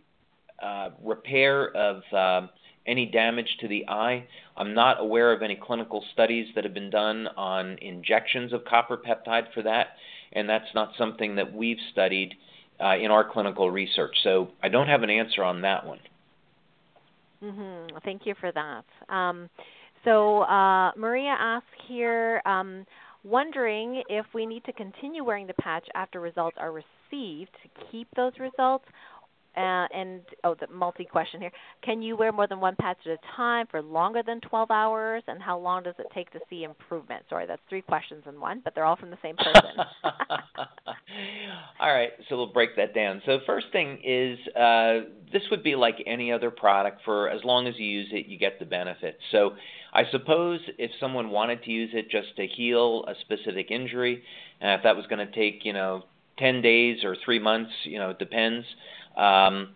uh, 0.63 0.91
repair 1.03 1.75
of 1.77 2.03
um, 2.13 2.51
any 2.87 3.07
damage 3.07 3.49
to 3.61 3.69
the 3.69 3.87
eye, 3.89 4.27
I'm 4.57 4.75
not 4.75 5.01
aware 5.01 5.33
of 5.33 5.43
any 5.43 5.57
clinical 5.57 6.05
studies 6.13 6.49
that 6.55 6.65
have 6.65 6.75
been 6.75 6.91
done 6.91 7.29
on 7.37 7.79
injections 7.81 8.53
of 8.53 8.65
copper 8.65 8.97
peptide 8.97 9.53
for 9.55 9.63
that, 9.63 9.89
and 10.33 10.49
that's 10.49 10.75
not 10.75 10.93
something 10.99 11.37
that 11.37 11.53
we've 11.53 11.79
studied 11.93 12.35
uh, 12.83 12.97
in 12.97 13.11
our 13.11 13.29
clinical 13.31 13.71
research. 13.71 14.17
So 14.23 14.51
I 14.63 14.69
don't 14.69 14.89
have 14.89 15.03
an 15.03 15.11
answer 15.11 15.45
on 15.45 15.63
that 15.63 15.87
one. 15.87 16.01
Mm-hmm. 17.43 17.99
Thank 18.05 18.27
you 18.27 18.35
for 18.41 18.51
that. 18.53 18.85
Um, 19.09 19.49
so 20.05 20.43
uh, 20.43 20.93
Maria 20.97 21.37
asks 21.39 21.67
here, 21.87 22.43
um, 22.47 22.85
wondering 23.29 24.03
if 24.09 24.27
we 24.35 24.47
need 24.47 24.65
to 24.65 24.73
continue 24.73 25.25
wearing 25.25 25.47
the 25.47 25.55
patch 25.55 25.87
after 25.95 26.21
results 26.21 26.57
are 26.59 26.73
received 26.73 27.51
to 27.63 27.87
keep 27.91 28.09
those 28.17 28.33
results, 28.39 28.85
uh, 29.59 29.89
and 29.93 30.21
oh, 30.45 30.55
the 30.55 30.69
multi 30.73 31.05
question 31.05 31.41
here. 31.41 31.51
Can 31.83 32.01
you 32.01 32.17
wear 32.17 32.31
more 32.31 32.47
than 32.47 32.61
one 32.61 32.77
patch 32.77 32.99
at 33.07 33.13
a 33.13 33.19
time 33.37 33.67
for 33.69 33.83
longer 33.83 34.23
than 34.25 34.41
12 34.41 34.71
hours? 34.71 35.25
And 35.27 35.43
how 35.43 35.59
long 35.59 35.83
does 35.83 35.97
it 35.99 36.07
take 36.15 36.31
to 36.33 36.39
see 36.49 36.63
improvement? 36.63 37.25
Sorry, 37.29 37.45
that's 37.45 37.61
three 37.69 37.83
questions 37.83 38.23
in 38.29 38.41
one, 38.41 38.61
but 38.63 38.75
they're 38.75 38.85
all 38.85 38.95
from 38.95 39.11
the 39.11 39.19
same 39.21 39.37
person. 39.37 39.85
all 41.81 41.93
right, 41.93 42.11
so 42.29 42.37
we'll 42.37 42.53
break 42.53 42.77
that 42.77 42.95
down. 42.95 43.21
So, 43.27 43.41
first 43.47 43.67
thing 43.73 43.99
is 44.05 44.39
uh, 44.55 45.09
this 45.33 45.43
would 45.51 45.65
be 45.65 45.75
like 45.75 45.97
any 46.07 46.31
other 46.31 46.53
product 46.53 47.03
for 47.05 47.29
as 47.29 47.43
long 47.43 47.67
as 47.67 47.75
you 47.79 47.87
use 47.87 48.09
it, 48.13 48.27
you 48.27 48.39
get 48.39 48.61
the 48.61 48.67
benefits. 48.67 49.19
So, 49.33 49.55
I 49.93 50.05
suppose 50.13 50.61
if 50.79 50.93
someone 51.01 51.31
wanted 51.31 51.65
to 51.65 51.71
use 51.73 51.91
it 51.95 52.11
just 52.11 52.37
to 52.37 52.47
heal 52.47 53.05
a 53.09 53.15
specific 53.23 53.73
injury, 53.73 54.23
and 54.61 54.71
if 54.79 54.85
that 54.85 54.95
was 54.95 55.07
going 55.07 55.27
to 55.27 55.35
take, 55.35 55.65
you 55.65 55.73
know, 55.73 56.05
10 56.39 56.63
days 56.63 57.03
or 57.03 57.17
three 57.25 57.39
months, 57.39 57.73
you 57.85 57.99
know, 57.99 58.11
it 58.11 58.19
depends 58.21 58.65
um, 59.19 59.75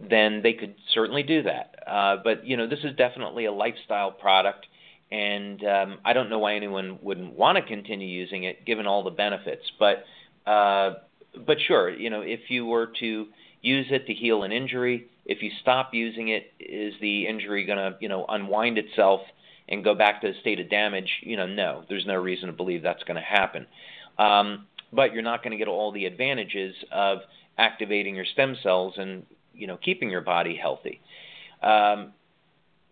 then 0.00 0.40
they 0.42 0.54
could 0.54 0.74
certainly 0.92 1.22
do 1.22 1.42
that. 1.42 1.74
Uh, 1.86 2.16
but 2.22 2.46
you 2.46 2.56
know, 2.56 2.66
this 2.66 2.80
is 2.82 2.96
definitely 2.96 3.44
a 3.44 3.52
lifestyle 3.52 4.10
product, 4.10 4.66
and 5.12 5.62
um, 5.64 5.98
I 6.04 6.12
don't 6.12 6.30
know 6.30 6.38
why 6.38 6.54
anyone 6.54 6.98
wouldn't 7.02 7.34
want 7.34 7.56
to 7.56 7.62
continue 7.62 8.08
using 8.08 8.44
it 8.44 8.64
given 8.64 8.86
all 8.86 9.04
the 9.04 9.10
benefits. 9.10 9.62
But 9.78 10.04
uh, 10.50 10.94
but 11.46 11.58
sure, 11.60 11.90
you 11.90 12.10
know, 12.10 12.22
if 12.22 12.48
you 12.48 12.66
were 12.66 12.90
to 13.00 13.26
use 13.62 13.86
it 13.90 14.06
to 14.06 14.14
heal 14.14 14.42
an 14.42 14.52
injury, 14.52 15.06
if 15.26 15.42
you 15.42 15.50
stop 15.60 15.90
using 15.92 16.28
it, 16.28 16.52
is 16.58 16.94
the 17.00 17.26
injury 17.26 17.66
going 17.66 17.78
to 17.78 17.96
you 18.00 18.08
know 18.08 18.24
unwind 18.28 18.78
itself 18.78 19.20
and 19.68 19.84
go 19.84 19.94
back 19.94 20.22
to 20.22 20.28
a 20.28 20.40
state 20.40 20.60
of 20.60 20.70
damage? 20.70 21.10
You 21.22 21.36
know, 21.36 21.46
no, 21.46 21.84
there's 21.88 22.06
no 22.06 22.16
reason 22.16 22.46
to 22.46 22.52
believe 22.52 22.82
that's 22.82 23.04
going 23.04 23.16
to 23.16 23.22
happen. 23.22 23.66
Um, 24.18 24.66
but 24.92 25.12
you're 25.12 25.22
not 25.22 25.42
going 25.42 25.52
to 25.52 25.56
get 25.56 25.68
all 25.68 25.92
the 25.92 26.06
advantages 26.06 26.74
of 26.90 27.18
activating 27.60 28.16
your 28.16 28.24
stem 28.24 28.56
cells 28.62 28.94
and 28.96 29.24
you 29.54 29.66
know 29.66 29.76
keeping 29.76 30.10
your 30.10 30.22
body 30.22 30.56
healthy. 30.56 31.00
Um, 31.62 32.12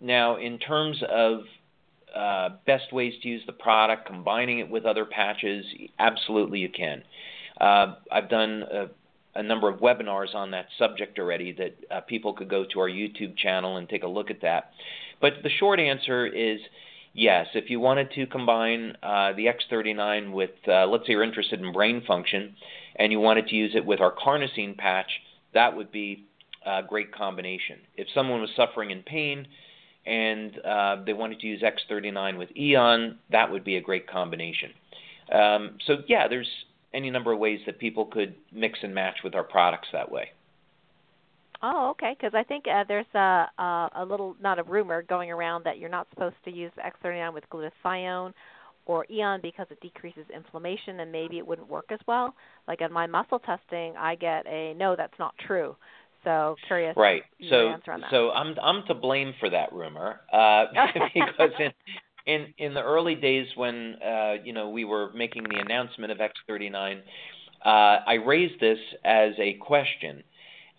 now, 0.00 0.36
in 0.36 0.58
terms 0.58 1.02
of 1.10 1.40
uh, 2.14 2.50
best 2.66 2.92
ways 2.92 3.14
to 3.22 3.28
use 3.28 3.42
the 3.46 3.52
product, 3.52 4.06
combining 4.06 4.58
it 4.58 4.70
with 4.70 4.84
other 4.84 5.04
patches, 5.04 5.64
absolutely 5.98 6.60
you 6.60 6.68
can. 6.68 7.02
Uh, 7.60 7.94
I've 8.12 8.28
done 8.28 8.62
a, 8.70 8.86
a, 9.34 9.42
number 9.42 9.68
of 9.68 9.80
webinars 9.80 10.34
on 10.34 10.52
that 10.52 10.66
subject 10.78 11.18
already 11.18 11.52
that 11.52 11.74
uh, 11.90 12.00
people 12.02 12.32
could 12.34 12.48
go 12.48 12.64
to 12.72 12.80
our 12.80 12.88
YouTube 12.88 13.36
channel 13.36 13.78
and 13.78 13.88
take 13.88 14.04
a 14.04 14.06
look 14.06 14.30
at 14.30 14.42
that. 14.42 14.70
But 15.20 15.42
the 15.42 15.50
short 15.50 15.80
answer 15.80 16.26
is 16.26 16.60
yes. 17.14 17.46
If 17.54 17.70
you 17.70 17.80
wanted 17.80 18.10
to 18.12 18.26
combine 18.26 18.96
uh, 19.02 19.32
the 19.32 19.46
X39 19.46 20.32
with, 20.32 20.50
uh, 20.66 20.86
let's 20.86 21.06
say 21.06 21.12
you're 21.12 21.22
interested 21.22 21.60
in 21.60 21.72
brain 21.72 22.02
function, 22.06 22.54
and 22.96 23.12
you 23.12 23.20
wanted 23.20 23.48
to 23.48 23.54
use 23.54 23.72
it 23.74 23.84
with 23.84 24.00
our 24.00 24.12
carnosine 24.12 24.76
patch, 24.76 25.10
that 25.54 25.76
would 25.76 25.92
be 25.92 26.24
a 26.66 26.82
great 26.82 27.12
combination. 27.14 27.78
If 27.96 28.08
someone 28.14 28.40
was 28.40 28.50
suffering 28.56 28.90
in 28.90 29.02
pain, 29.02 29.46
and 30.06 30.58
uh, 30.64 30.96
they 31.04 31.12
wanted 31.12 31.40
to 31.40 31.46
use 31.46 31.62
X39 31.62 32.38
with 32.38 32.48
Aeon, 32.56 33.18
that 33.30 33.50
would 33.50 33.64
be 33.64 33.76
a 33.76 33.80
great 33.80 34.08
combination. 34.08 34.70
Um, 35.32 35.76
so 35.86 35.98
yeah, 36.06 36.28
there's 36.28 36.48
any 36.94 37.10
number 37.10 37.32
of 37.32 37.38
ways 37.38 37.60
that 37.66 37.78
people 37.78 38.06
could 38.06 38.34
mix 38.52 38.78
and 38.82 38.94
match 38.94 39.18
with 39.22 39.34
our 39.34 39.44
products 39.44 39.88
that 39.92 40.10
way. 40.10 40.30
Oh, 41.62 41.90
okay. 41.90 42.16
Because 42.18 42.34
I 42.34 42.44
think 42.44 42.66
uh, 42.72 42.84
there's 42.86 43.06
a, 43.14 43.48
a 43.58 43.90
a 43.96 44.04
little 44.04 44.36
not 44.40 44.58
a 44.58 44.62
rumor 44.62 45.02
going 45.02 45.30
around 45.30 45.64
that 45.64 45.78
you're 45.78 45.88
not 45.88 46.06
supposed 46.10 46.36
to 46.44 46.50
use 46.50 46.72
X39 46.78 47.34
with 47.34 47.44
glutathione 47.50 48.32
or 48.86 49.06
Aeon 49.10 49.40
because 49.42 49.66
it 49.70 49.80
decreases 49.80 50.24
inflammation 50.34 51.00
and 51.00 51.12
maybe 51.12 51.38
it 51.38 51.46
wouldn't 51.46 51.68
work 51.68 51.86
as 51.90 51.98
well. 52.06 52.34
Like 52.66 52.80
in 52.80 52.92
my 52.92 53.06
muscle 53.06 53.38
testing, 53.38 53.94
I 53.98 54.14
get 54.14 54.46
a 54.46 54.74
no, 54.74 54.96
that's 54.96 55.18
not 55.18 55.34
true. 55.46 55.76
So 56.24 56.56
curious. 56.66 56.96
Right. 56.96 57.22
So 57.48 57.74
so 58.10 58.30
I'm 58.30 58.56
I'm 58.62 58.86
to 58.86 58.94
blame 58.94 59.34
for 59.38 59.50
that 59.50 59.72
rumor 59.72 60.20
uh, 60.32 60.66
because 61.14 61.50
in 61.58 61.72
in 62.26 62.54
in 62.58 62.74
the 62.74 62.82
early 62.82 63.14
days 63.14 63.46
when 63.56 63.96
uh, 64.02 64.34
you 64.44 64.52
know 64.52 64.70
we 64.70 64.84
were 64.84 65.12
making 65.12 65.44
the 65.44 65.58
announcement 65.58 66.12
of 66.12 66.18
X39, 66.18 67.00
uh, 67.64 67.68
I 67.68 68.14
raised 68.14 68.60
this 68.60 68.78
as 69.04 69.32
a 69.38 69.54
question 69.54 70.22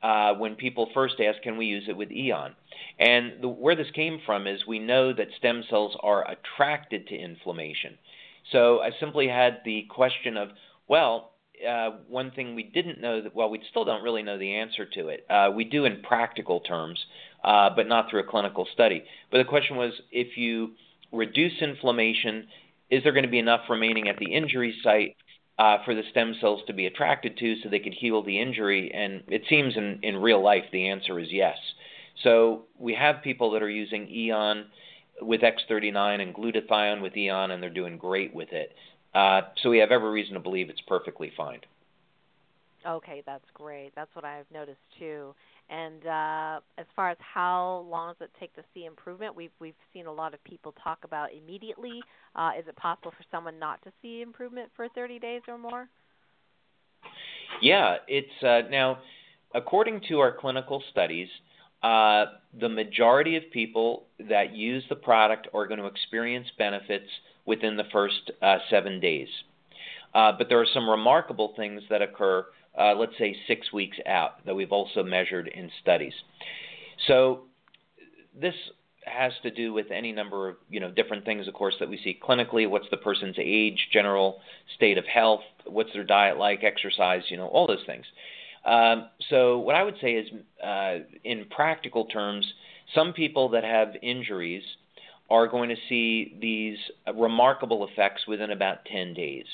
uh, 0.01 0.33
when 0.33 0.55
people 0.55 0.89
first 0.93 1.15
asked, 1.19 1.41
"Can 1.43 1.57
we 1.57 1.65
use 1.65 1.85
it 1.87 1.97
with 1.97 2.11
Aeon?" 2.11 2.55
And 2.99 3.41
the, 3.41 3.47
where 3.47 3.75
this 3.75 3.91
came 3.91 4.19
from 4.25 4.47
is 4.47 4.65
we 4.67 4.79
know 4.79 5.13
that 5.13 5.27
stem 5.37 5.63
cells 5.69 5.95
are 6.01 6.25
attracted 6.29 7.07
to 7.07 7.15
inflammation. 7.15 7.97
So 8.51 8.79
I 8.81 8.91
simply 8.99 9.27
had 9.27 9.59
the 9.63 9.85
question 9.89 10.37
of, 10.37 10.49
well, 10.87 11.31
uh, 11.67 11.91
one 12.07 12.31
thing 12.31 12.55
we 12.55 12.63
didn't 12.63 13.01
know 13.01 13.21
that 13.21 13.35
well 13.35 13.49
we 13.49 13.61
still 13.69 13.83
don't 13.83 14.03
really 14.03 14.23
know 14.23 14.37
the 14.37 14.55
answer 14.55 14.85
to 14.85 15.09
it. 15.09 15.25
Uh, 15.29 15.51
we 15.53 15.63
do 15.65 15.85
in 15.85 16.01
practical 16.01 16.61
terms, 16.61 16.99
uh, 17.43 17.69
but 17.75 17.87
not 17.87 18.09
through 18.09 18.21
a 18.21 18.23
clinical 18.23 18.67
study. 18.73 19.03
But 19.31 19.39
the 19.39 19.43
question 19.43 19.75
was 19.75 19.93
if 20.11 20.37
you 20.37 20.71
reduce 21.11 21.61
inflammation, 21.61 22.47
is 22.89 23.03
there 23.03 23.11
going 23.11 23.25
to 23.25 23.29
be 23.29 23.39
enough 23.39 23.61
remaining 23.69 24.07
at 24.07 24.17
the 24.17 24.33
injury 24.33 24.75
site 24.83 25.15
uh, 25.59 25.77
for 25.85 25.93
the 25.93 26.01
stem 26.09 26.33
cells 26.41 26.61
to 26.65 26.73
be 26.73 26.87
attracted 26.87 27.37
to 27.37 27.55
so 27.61 27.69
they 27.69 27.79
could 27.79 27.93
heal 27.93 28.23
the 28.23 28.41
injury? 28.41 28.91
And 28.93 29.21
it 29.27 29.43
seems 29.47 29.77
in, 29.77 29.99
in 30.01 30.15
real 30.15 30.43
life 30.43 30.63
the 30.71 30.87
answer 30.87 31.19
is 31.19 31.27
yes. 31.29 31.57
So 32.23 32.63
we 32.79 32.95
have 32.95 33.21
people 33.23 33.51
that 33.51 33.61
are 33.61 33.69
using 33.69 34.07
Aeon 34.07 34.65
with 35.21 35.41
X39 35.41 36.21
and 36.21 36.33
glutathione 36.33 37.01
with 37.01 37.15
Aeon, 37.15 37.51
and 37.51 37.61
they're 37.61 37.69
doing 37.69 37.97
great 37.97 38.33
with 38.33 38.49
it. 38.51 38.73
Uh, 39.13 39.41
so 39.61 39.69
we 39.69 39.79
have 39.79 39.91
every 39.91 40.09
reason 40.09 40.33
to 40.33 40.39
believe 40.39 40.69
it's 40.69 40.81
perfectly 40.87 41.31
fine. 41.35 41.59
Okay, 42.87 43.23
that's 43.25 43.45
great. 43.53 43.91
That's 43.95 44.13
what 44.15 44.23
I've 44.23 44.49
noticed 44.53 44.79
too. 44.97 45.33
And 45.69 46.05
uh, 46.05 46.59
as 46.79 46.87
far 46.95 47.11
as 47.11 47.17
how 47.19 47.85
long 47.89 48.13
does 48.13 48.27
it 48.27 48.31
take 48.39 48.53
to 48.55 48.63
see 48.73 48.85
improvement, 48.85 49.35
we've 49.35 49.51
we've 49.59 49.75
seen 49.93 50.07
a 50.07 50.11
lot 50.11 50.33
of 50.33 50.43
people 50.43 50.73
talk 50.83 50.99
about 51.03 51.29
immediately. 51.31 52.01
Uh, 52.35 52.51
is 52.57 52.67
it 52.67 52.75
possible 52.75 53.11
for 53.11 53.23
someone 53.29 53.59
not 53.59 53.81
to 53.83 53.91
see 54.01 54.21
improvement 54.21 54.69
for 54.75 54.87
30 54.89 55.19
days 55.19 55.41
or 55.47 55.57
more? 55.57 55.87
Yeah, 57.61 57.97
it's 58.07 58.43
uh, 58.43 58.69
now 58.69 58.99
according 59.53 60.01
to 60.09 60.19
our 60.19 60.31
clinical 60.31 60.81
studies, 60.91 61.27
uh, 61.83 62.25
the 62.59 62.69
majority 62.69 63.35
of 63.37 63.43
people 63.51 64.03
that 64.29 64.55
use 64.55 64.83
the 64.89 64.95
product 64.95 65.47
are 65.53 65.67
going 65.67 65.79
to 65.79 65.85
experience 65.85 66.47
benefits 66.57 67.07
within 67.45 67.77
the 67.77 67.85
first 67.91 68.31
uh, 68.41 68.57
seven 68.69 68.99
days. 68.99 69.27
Uh, 70.13 70.31
but 70.37 70.49
there 70.49 70.59
are 70.59 70.67
some 70.73 70.89
remarkable 70.89 71.53
things 71.55 71.81
that 71.89 72.01
occur, 72.01 72.45
uh, 72.79 72.95
let's 72.95 73.17
say 73.17 73.35
six 73.47 73.71
weeks 73.73 73.97
out, 74.05 74.45
that 74.45 74.55
we've 74.55 74.71
also 74.71 75.03
measured 75.03 75.47
in 75.47 75.69
studies. 75.81 76.13
So 77.07 77.41
this 78.39 78.55
has 79.05 79.33
to 79.43 79.51
do 79.51 79.73
with 79.73 79.87
any 79.91 80.11
number 80.11 80.49
of 80.49 80.55
you 80.69 80.79
know 80.79 80.91
different 80.91 81.25
things, 81.25 81.47
of 81.47 81.53
course, 81.53 81.75
that 81.79 81.89
we 81.89 81.99
see 82.03 82.17
clinically. 82.21 82.69
What's 82.69 82.89
the 82.91 82.97
person's 82.97 83.35
age, 83.39 83.89
general 83.91 84.39
state 84.75 84.97
of 84.97 85.05
health, 85.05 85.41
what's 85.65 85.91
their 85.93 86.03
diet 86.03 86.37
like, 86.37 86.63
exercise, 86.63 87.23
you 87.29 87.37
know, 87.37 87.47
all 87.47 87.67
those 87.67 87.83
things. 87.85 88.05
Um, 88.65 89.09
so 89.29 89.59
what 89.59 89.75
I 89.75 89.83
would 89.83 89.95
say 90.01 90.13
is, 90.13 90.29
uh, 90.63 90.97
in 91.23 91.45
practical 91.49 92.05
terms, 92.05 92.45
some 92.93 93.13
people 93.13 93.49
that 93.49 93.63
have 93.63 93.89
injuries 94.01 94.63
are 95.29 95.47
going 95.47 95.69
to 95.69 95.75
see 95.87 96.37
these 96.41 96.77
remarkable 97.15 97.87
effects 97.87 98.27
within 98.27 98.51
about 98.51 98.85
10 98.85 99.13
days. 99.13 99.45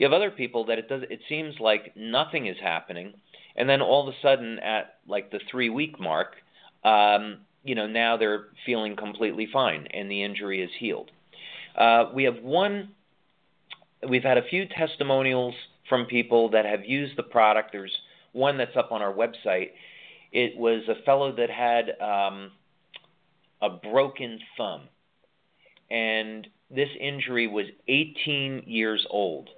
You 0.00 0.06
have 0.06 0.14
other 0.14 0.30
people 0.30 0.64
that 0.64 0.78
it 0.78 0.88
does 0.88 1.02
it 1.10 1.20
seems 1.28 1.60
like 1.60 1.92
nothing 1.94 2.46
is 2.46 2.56
happening 2.60 3.12
and 3.54 3.68
then 3.68 3.82
all 3.82 4.08
of 4.08 4.14
a 4.14 4.16
sudden 4.22 4.58
at 4.60 4.94
like 5.06 5.30
the 5.30 5.40
3 5.50 5.68
week 5.68 6.00
mark 6.00 6.36
um, 6.84 7.40
you 7.64 7.74
know 7.74 7.86
now 7.86 8.16
they're 8.16 8.46
feeling 8.64 8.96
completely 8.96 9.46
fine 9.52 9.86
and 9.92 10.10
the 10.10 10.22
injury 10.22 10.62
is 10.62 10.70
healed. 10.78 11.10
Uh, 11.76 12.06
we 12.14 12.24
have 12.24 12.42
one 12.42 12.92
we've 14.08 14.22
had 14.22 14.38
a 14.38 14.42
few 14.48 14.66
testimonials 14.66 15.54
from 15.86 16.06
people 16.06 16.48
that 16.48 16.64
have 16.64 16.86
used 16.86 17.18
the 17.18 17.22
product. 17.22 17.72
There's 17.72 17.94
one 18.32 18.56
that's 18.56 18.76
up 18.76 18.92
on 18.92 19.02
our 19.02 19.12
website. 19.12 19.72
It 20.32 20.56
was 20.56 20.82
a 20.88 21.02
fellow 21.04 21.36
that 21.36 21.50
had 21.50 21.90
um, 22.00 22.52
a 23.60 23.68
broken 23.68 24.38
thumb. 24.56 24.82
And 25.90 26.46
this 26.70 26.88
injury 26.98 27.48
was 27.48 27.66
18 27.86 28.62
years 28.66 29.06
old. 29.10 29.50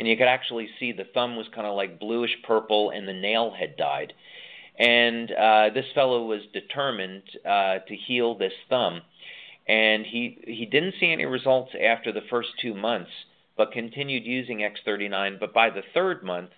And 0.00 0.08
you 0.08 0.16
could 0.16 0.28
actually 0.28 0.70
see 0.78 0.92
the 0.92 1.04
thumb 1.12 1.36
was 1.36 1.46
kind 1.54 1.66
of 1.66 1.76
like 1.76 2.00
bluish 2.00 2.30
purple 2.46 2.88
and 2.88 3.06
the 3.06 3.12
nail 3.12 3.52
had 3.52 3.76
died. 3.76 4.14
And 4.78 5.30
uh, 5.30 5.68
this 5.74 5.84
fellow 5.94 6.24
was 6.24 6.40
determined 6.54 7.24
uh, 7.44 7.80
to 7.86 7.96
heal 8.06 8.34
this 8.34 8.54
thumb. 8.70 9.02
And 9.68 10.06
he, 10.06 10.38
he 10.46 10.64
didn't 10.64 10.94
see 10.98 11.12
any 11.12 11.26
results 11.26 11.72
after 11.78 12.12
the 12.12 12.22
first 12.30 12.48
two 12.62 12.72
months, 12.72 13.10
but 13.58 13.72
continued 13.72 14.24
using 14.24 14.60
X39. 14.60 15.38
But 15.38 15.52
by 15.52 15.68
the 15.68 15.82
third 15.92 16.22
month, 16.22 16.48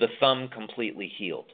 the 0.00 0.08
thumb 0.18 0.48
completely 0.48 1.06
healed. 1.16 1.52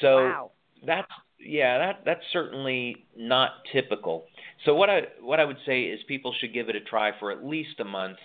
So 0.00 0.14
wow. 0.14 0.50
that's 0.86 1.10
yeah, 1.40 1.76
that 1.78 2.02
that's 2.04 2.24
certainly 2.32 3.04
not 3.16 3.50
typical. 3.72 4.26
So 4.64 4.76
what 4.76 4.90
I 4.90 5.08
what 5.20 5.40
I 5.40 5.44
would 5.44 5.58
say 5.66 5.82
is 5.86 5.98
people 6.06 6.32
should 6.38 6.54
give 6.54 6.68
it 6.68 6.76
a 6.76 6.80
try 6.80 7.18
for 7.18 7.32
at 7.32 7.44
least 7.44 7.80
a 7.80 7.84
month 7.84 8.18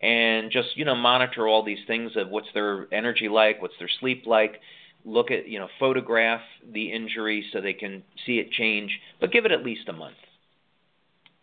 and 0.00 0.50
just, 0.50 0.76
you 0.76 0.84
know, 0.84 0.94
monitor 0.94 1.46
all 1.46 1.64
these 1.64 1.78
things 1.86 2.12
of 2.16 2.28
what's 2.28 2.48
their 2.54 2.92
energy 2.92 3.28
like, 3.28 3.60
what's 3.60 3.74
their 3.78 3.90
sleep 4.00 4.24
like, 4.26 4.60
look 5.04 5.30
at, 5.30 5.48
you 5.48 5.58
know, 5.58 5.68
photograph 5.78 6.40
the 6.72 6.92
injury 6.92 7.44
so 7.52 7.60
they 7.60 7.72
can 7.72 8.02
see 8.26 8.38
it 8.38 8.50
change, 8.50 8.98
but 9.20 9.32
give 9.32 9.44
it 9.44 9.52
at 9.52 9.62
least 9.62 9.88
a 9.88 9.92
month. 9.92 10.16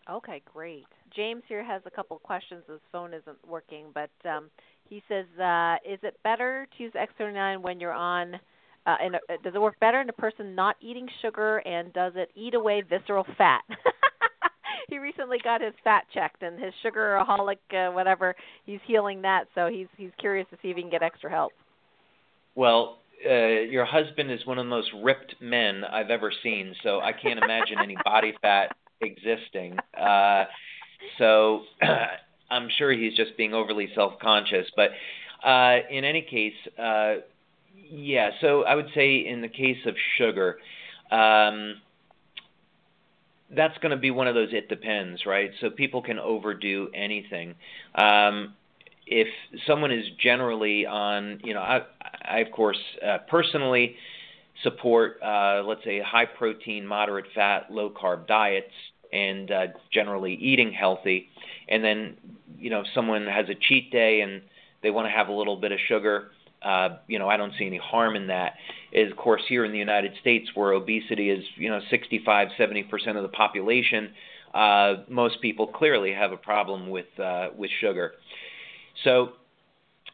Okay, 0.09 0.41
great. 0.53 0.85
James 1.15 1.43
here 1.47 1.63
has 1.63 1.81
a 1.85 1.91
couple 1.91 2.17
questions. 2.19 2.63
His 2.69 2.79
phone 2.91 3.13
isn't 3.13 3.37
working, 3.47 3.87
but 3.93 4.09
um, 4.29 4.49
he 4.89 5.03
says, 5.09 5.25
uh, 5.39 5.75
"Is 5.85 5.99
it 6.03 6.17
better 6.23 6.67
to 6.77 6.83
use 6.83 6.93
X39 6.93 7.61
when 7.61 7.79
you're 7.79 7.93
on 7.93 8.39
uh, 8.87 8.95
and 9.01 9.17
does 9.43 9.53
it 9.53 9.61
work 9.61 9.77
better 9.81 9.99
in 9.99 10.07
a 10.07 10.13
person 10.13 10.55
not 10.55 10.77
eating 10.79 11.07
sugar, 11.21 11.57
and 11.57 11.91
does 11.91 12.13
it 12.15 12.31
eat 12.35 12.53
away 12.53 12.81
visceral 12.81 13.25
fat? 13.37 13.61
he 14.87 14.97
recently 14.97 15.37
got 15.43 15.61
his 15.61 15.73
fat 15.83 16.05
checked, 16.13 16.43
and 16.43 16.59
his 16.59 16.73
sugaraholic, 16.83 17.57
uh, 17.73 17.91
whatever, 17.91 18.35
he's 18.65 18.79
healing 18.85 19.21
that. 19.23 19.45
So 19.55 19.67
he's 19.67 19.87
he's 19.97 20.11
curious 20.19 20.47
to 20.51 20.57
see 20.61 20.69
if 20.69 20.75
he 20.75 20.81
can 20.81 20.91
get 20.91 21.03
extra 21.03 21.29
help. 21.29 21.51
Well, 22.55 22.99
uh, 23.29 23.33
your 23.33 23.85
husband 23.85 24.31
is 24.31 24.45
one 24.45 24.57
of 24.57 24.65
the 24.65 24.69
most 24.69 24.89
ripped 25.03 25.35
men 25.41 25.83
I've 25.83 26.09
ever 26.09 26.31
seen, 26.43 26.73
so 26.83 26.99
I 27.01 27.11
can't 27.13 27.39
imagine 27.43 27.77
any 27.81 27.97
body 28.03 28.33
fat 28.41 28.75
existing. 29.01 29.77
Uh, 29.99 30.45
so 31.17 31.61
I'm 32.49 32.69
sure 32.77 32.91
he's 32.91 33.15
just 33.15 33.35
being 33.37 33.53
overly 33.53 33.89
self-conscious. 33.93 34.67
But 34.75 34.91
uh, 35.47 35.79
in 35.91 36.03
any 36.03 36.21
case, 36.21 36.53
uh, 36.79 37.15
yeah, 37.89 38.31
so 38.41 38.63
I 38.63 38.75
would 38.75 38.89
say 38.95 39.25
in 39.27 39.41
the 39.41 39.47
case 39.47 39.77
of 39.85 39.95
sugar, 40.17 40.57
um, 41.11 41.75
that's 43.55 43.77
going 43.79 43.91
to 43.91 43.97
be 43.97 44.11
one 44.11 44.27
of 44.27 44.35
those 44.35 44.49
it 44.51 44.69
depends, 44.69 45.25
right? 45.25 45.51
So 45.61 45.69
people 45.69 46.01
can 46.01 46.19
overdo 46.19 46.89
anything. 46.93 47.55
Um, 47.95 48.55
if 49.05 49.27
someone 49.65 49.91
is 49.91 50.05
generally 50.21 50.85
on, 50.85 51.39
you 51.43 51.53
know, 51.53 51.61
I, 51.61 51.81
I 52.25 52.39
of 52.39 52.51
course 52.51 52.79
uh, 53.05 53.19
personally 53.29 53.95
support, 54.63 55.21
uh, 55.23 55.63
let's 55.65 55.83
say, 55.83 56.01
high 56.01 56.25
protein, 56.25 56.85
moderate 56.85 57.25
fat, 57.33 57.71
low 57.71 57.89
carb 57.89 58.27
diets 58.27 58.73
and 59.13 59.51
uh, 59.51 59.67
generally 59.93 60.33
eating 60.33 60.73
healthy. 60.73 61.29
And 61.69 61.83
then, 61.83 62.17
you 62.57 62.69
know, 62.69 62.81
if 62.81 62.87
someone 62.93 63.25
has 63.25 63.47
a 63.49 63.55
cheat 63.55 63.91
day 63.91 64.21
and 64.21 64.41
they 64.83 64.89
want 64.89 65.07
to 65.07 65.11
have 65.11 65.29
a 65.29 65.31
little 65.31 65.55
bit 65.55 65.71
of 65.71 65.79
sugar, 65.87 66.31
uh, 66.61 66.97
you 67.07 67.19
know, 67.19 67.29
I 67.29 67.37
don't 67.37 67.53
see 67.57 67.65
any 67.65 67.77
harm 67.77 68.15
in 68.15 68.27
that. 68.27 68.53
Is 68.91 69.11
of 69.11 69.17
course 69.17 69.41
here 69.47 69.65
in 69.65 69.71
the 69.71 69.77
United 69.77 70.13
States, 70.21 70.49
where 70.55 70.71
obesity 70.71 71.29
is, 71.29 71.43
you 71.55 71.69
know, 71.69 71.79
65, 71.89 72.49
70 72.57 72.83
percent 72.83 73.17
of 73.17 73.23
the 73.23 73.29
population, 73.29 74.11
uh, 74.53 74.95
most 75.07 75.41
people 75.41 75.67
clearly 75.67 76.13
have 76.13 76.31
a 76.31 76.37
problem 76.37 76.89
with 76.89 77.07
uh, 77.19 77.49
with 77.55 77.69
sugar. 77.79 78.13
So 79.03 79.33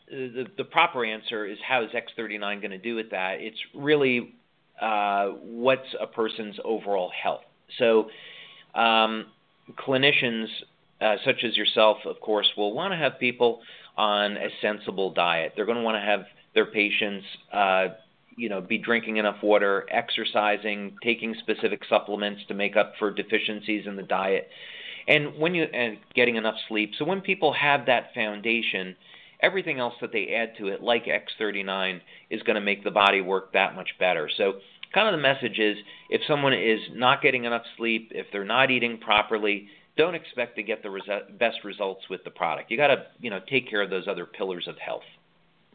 the, 0.09 0.45
the 0.57 0.63
proper 0.63 1.05
answer 1.05 1.45
is 1.45 1.57
how 1.67 1.83
is 1.83 1.91
X39 1.91 2.61
going 2.61 2.71
to 2.71 2.77
do 2.77 2.95
with 2.95 3.11
that? 3.11 3.37
It's 3.39 3.59
really 3.73 4.35
uh, 4.81 5.27
what's 5.41 5.95
a 5.99 6.07
person's 6.07 6.55
overall 6.63 7.11
health. 7.23 7.43
So 7.79 8.09
um, 8.75 9.27
clinicians 9.87 10.47
uh, 11.01 11.15
such 11.25 11.43
as 11.43 11.57
yourself, 11.57 11.97
of 12.05 12.19
course, 12.21 12.47
will 12.55 12.73
want 12.73 12.93
to 12.93 12.97
have 12.97 13.19
people 13.19 13.61
on 13.97 14.37
a 14.37 14.49
sensible 14.61 15.13
diet. 15.13 15.53
They're 15.55 15.65
going 15.65 15.77
to 15.77 15.83
want 15.83 15.95
to 15.95 16.01
have 16.01 16.21
their 16.53 16.65
patients, 16.65 17.25
uh, 17.51 17.87
you 18.35 18.49
know, 18.49 18.61
be 18.61 18.77
drinking 18.77 19.17
enough 19.17 19.37
water, 19.43 19.85
exercising, 19.91 20.97
taking 21.03 21.35
specific 21.39 21.81
supplements 21.87 22.41
to 22.47 22.53
make 22.53 22.75
up 22.75 22.93
for 22.97 23.11
deficiencies 23.11 23.85
in 23.85 23.95
the 23.95 24.03
diet, 24.03 24.49
and 25.07 25.37
when 25.37 25.53
you 25.53 25.63
and 25.63 25.97
getting 26.15 26.35
enough 26.35 26.55
sleep. 26.67 26.91
So 26.97 27.05
when 27.05 27.21
people 27.21 27.53
have 27.53 27.85
that 27.87 28.13
foundation, 28.15 28.95
everything 29.41 29.79
else 29.79 29.93
that 30.01 30.11
they 30.11 30.33
add 30.33 30.57
to 30.57 30.67
it, 30.67 30.81
like 30.81 31.05
X39, 31.05 31.99
is 32.29 32.41
going 32.43 32.55
to 32.55 32.61
make 32.61 32.83
the 32.83 32.91
body 32.91 33.21
work 33.21 33.53
that 33.53 33.75
much 33.75 33.89
better. 33.99 34.29
So 34.35 34.53
kind 34.93 35.07
of 35.07 35.13
the 35.13 35.21
message 35.21 35.59
is 35.59 35.77
if 36.09 36.21
someone 36.27 36.53
is 36.53 36.79
not 36.93 37.21
getting 37.21 37.43
enough 37.43 37.63
sleep, 37.77 38.11
if 38.15 38.27
they're 38.31 38.45
not 38.45 38.71
eating 38.71 38.97
properly, 38.99 39.67
don't 39.95 40.15
expect 40.15 40.55
to 40.55 40.63
get 40.63 40.81
the 40.81 40.89
res- 40.89 41.03
best 41.39 41.63
results 41.63 42.01
with 42.09 42.23
the 42.23 42.31
product. 42.31 42.71
You 42.71 42.77
got 42.77 42.87
to, 42.87 43.05
you 43.19 43.29
know, 43.29 43.39
take 43.47 43.69
care 43.69 43.81
of 43.81 43.89
those 43.89 44.07
other 44.07 44.25
pillars 44.25 44.67
of 44.67 44.77
health. 44.77 45.03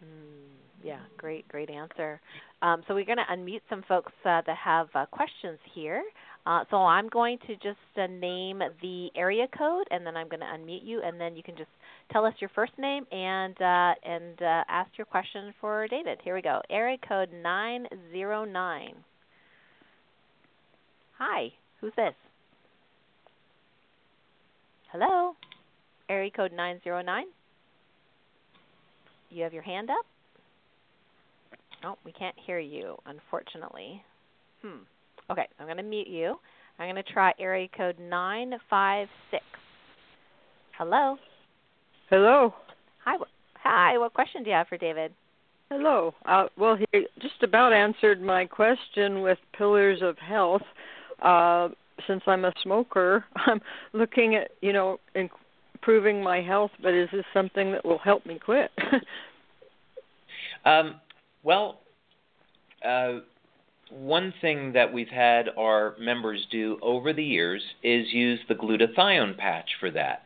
Mm, 0.05 0.49
yeah, 0.83 1.01
great, 1.17 1.47
great 1.49 1.71
answer. 1.71 2.21
Um, 2.61 2.83
so 2.89 2.95
we're 2.95 3.05
going 3.05 3.19
to 3.19 3.33
unmute 3.33 3.61
some 3.71 3.85
folks 3.87 4.13
uh, 4.25 4.43
that 4.47 4.57
have 4.57 4.89
uh, 4.95 5.07
questions 5.07 5.59
here. 5.73 6.03
Uh, 6.47 6.65
so 6.71 6.79
I'm 6.79 7.09
going 7.09 7.39
to 7.47 7.55
just 7.57 7.79
uh, 7.97 8.07
name 8.07 8.63
the 8.81 9.11
area 9.15 9.47
code, 9.57 9.87
and 9.91 10.05
then 10.05 10.17
I'm 10.17 10.29
going 10.29 10.41
to 10.41 10.47
unmute 10.47 10.85
you, 10.85 11.03
and 11.03 11.21
then 11.21 11.37
you 11.37 11.43
can 11.43 11.57
just 11.57 11.69
tell 12.11 12.25
us 12.25 12.35
your 12.41 12.51
first 12.55 12.73
name 12.79 13.05
and 13.13 13.55
uh, 13.61 13.95
and 14.03 14.41
uh, 14.41 14.65
ask 14.69 14.91
your 14.97 15.05
question 15.05 15.53
for 15.61 15.87
David. 15.89 16.19
Here 16.25 16.35
we 16.35 16.43
go. 16.43 16.63
Area 16.71 16.97
code 17.07 17.29
nine 17.43 17.87
zero 18.13 18.45
nine. 18.45 18.95
Hi, 21.19 21.53
who's 21.81 21.93
this? 21.97 22.15
Hello? 24.91 25.35
Area 26.09 26.31
code 26.31 26.53
909? 26.53 27.25
You 29.31 29.43
have 29.43 29.53
your 29.53 29.63
hand 29.63 29.91
up? 29.91 30.07
Oh, 31.85 31.97
we 32.07 32.13
can't 32.13 32.35
hear 32.39 32.59
you, 32.59 32.97
unfortunately. 33.05 34.03
Hmm. 34.63 34.79
Okay, 35.31 35.47
I'm 35.61 35.67
going 35.67 35.77
to 35.77 35.83
mute 35.83 36.09
you. 36.09 36.37
I'm 36.79 36.87
going 36.87 37.05
to 37.05 37.13
try 37.13 37.35
area 37.39 37.69
code 37.77 37.99
956. 37.99 39.45
Hello? 40.79 41.19
Hello. 42.09 42.55
Hi. 43.05 43.17
Hi, 43.63 43.99
what 43.99 44.15
question 44.15 44.43
do 44.43 44.49
you 44.49 44.57
have 44.57 44.69
for 44.69 44.79
David? 44.79 45.13
Hello. 45.71 46.15
Uh, 46.25 46.47
well, 46.57 46.77
he 46.77 46.87
just 47.21 47.43
about 47.43 47.75
answered 47.75 48.23
my 48.23 48.47
question 48.47 49.21
with 49.21 49.39
pillars 49.57 50.01
of 50.01 50.17
health. 50.17 50.63
Uh, 51.21 51.69
since 52.07 52.23
I'm 52.27 52.45
a 52.45 52.53
smoker, 52.63 53.25
I'm 53.37 53.61
looking 53.93 54.35
at 54.35 54.51
you 54.61 54.73
know 54.73 54.99
improving 55.15 56.23
my 56.23 56.41
health. 56.41 56.71
But 56.83 56.95
is 56.95 57.09
this 57.13 57.25
something 57.33 57.73
that 57.73 57.85
will 57.85 57.99
help 57.99 58.27
me 58.27 58.39
quit? 58.39 58.71
um, 60.65 61.01
well, 61.43 61.81
uh, 62.85 63.21
one 63.91 64.35
thing 64.41 64.73
that 64.73 64.93
we've 64.93 65.09
had 65.09 65.49
our 65.59 65.95
members 65.99 66.47
do 66.51 66.79
over 66.83 67.13
the 67.13 67.25
years 67.25 67.63
is 67.83 68.13
use 68.13 68.41
the 68.49 68.55
glutathione 68.55 69.37
patch 69.37 69.71
for 69.81 69.91
that. 69.91 70.23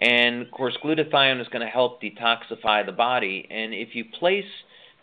And 0.00 0.42
of 0.42 0.50
course, 0.50 0.76
glutathione 0.82 1.40
is 1.40 1.48
going 1.48 1.64
to 1.64 1.70
help 1.70 2.02
detoxify 2.02 2.84
the 2.84 2.92
body. 2.92 3.46
And 3.50 3.74
if 3.74 3.94
you 3.94 4.04
place 4.18 4.44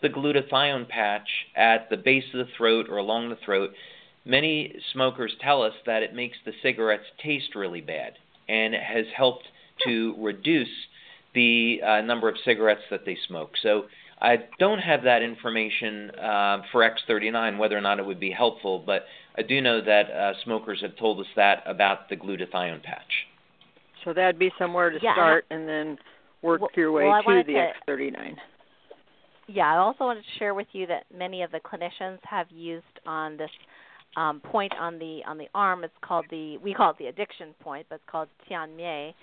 the 0.02 0.08
glutathione 0.08 0.88
patch 0.88 1.28
at 1.56 1.90
the 1.90 1.96
base 1.96 2.24
of 2.34 2.46
the 2.46 2.52
throat 2.56 2.86
or 2.88 2.98
along 2.98 3.30
the 3.30 3.38
throat, 3.44 3.70
many 4.28 4.74
smokers 4.92 5.32
tell 5.40 5.62
us 5.62 5.72
that 5.86 6.02
it 6.02 6.14
makes 6.14 6.36
the 6.44 6.52
cigarettes 6.62 7.06
taste 7.24 7.54
really 7.56 7.80
bad 7.80 8.12
and 8.48 8.74
it 8.74 8.82
has 8.82 9.06
helped 9.16 9.44
to 9.84 10.14
reduce 10.18 10.68
the 11.34 11.80
uh, 11.86 12.00
number 12.02 12.28
of 12.28 12.36
cigarettes 12.44 12.82
that 12.90 13.04
they 13.04 13.16
smoke. 13.26 13.52
So 13.62 13.84
I 14.20 14.36
don't 14.58 14.80
have 14.80 15.02
that 15.04 15.22
information 15.22 16.10
uh, 16.10 16.62
for 16.72 16.88
X39, 16.88 17.58
whether 17.58 17.76
or 17.76 17.80
not 17.80 17.98
it 17.98 18.06
would 18.06 18.20
be 18.20 18.30
helpful, 18.30 18.82
but 18.84 19.04
I 19.36 19.42
do 19.42 19.60
know 19.60 19.80
that 19.82 20.10
uh, 20.10 20.32
smokers 20.44 20.80
have 20.82 20.96
told 20.96 21.20
us 21.20 21.26
that 21.36 21.62
about 21.66 22.08
the 22.08 22.16
glutathione 22.16 22.82
patch. 22.82 23.26
So 24.04 24.12
that'd 24.12 24.38
be 24.38 24.50
somewhere 24.58 24.90
to 24.90 24.98
yeah. 25.02 25.14
start 25.14 25.44
and 25.50 25.68
then 25.68 25.98
work 26.42 26.60
well, 26.60 26.70
your 26.74 26.92
way 26.92 27.04
well, 27.04 27.22
to 27.22 27.42
the 27.46 27.52
to, 27.52 27.72
X39. 27.88 28.34
Yeah, 29.48 29.72
I 29.72 29.76
also 29.78 30.04
wanted 30.04 30.22
to 30.22 30.38
share 30.38 30.54
with 30.54 30.66
you 30.72 30.86
that 30.86 31.04
many 31.16 31.42
of 31.42 31.50
the 31.50 31.60
clinicians 31.60 32.18
have 32.22 32.46
used 32.50 32.84
on 33.06 33.36
this 33.36 33.50
um, 34.18 34.40
point 34.40 34.72
on 34.78 34.98
the 34.98 35.20
on 35.26 35.38
the 35.38 35.46
arm. 35.54 35.84
It's 35.84 35.92
called 36.02 36.26
the 36.30 36.58
we 36.58 36.74
call 36.74 36.90
it 36.90 36.96
the 36.98 37.06
addiction 37.06 37.54
point, 37.60 37.86
but 37.88 37.96
it's 37.96 38.10
called 38.10 38.28
Tian 38.48 38.76
Mei, 38.76 39.14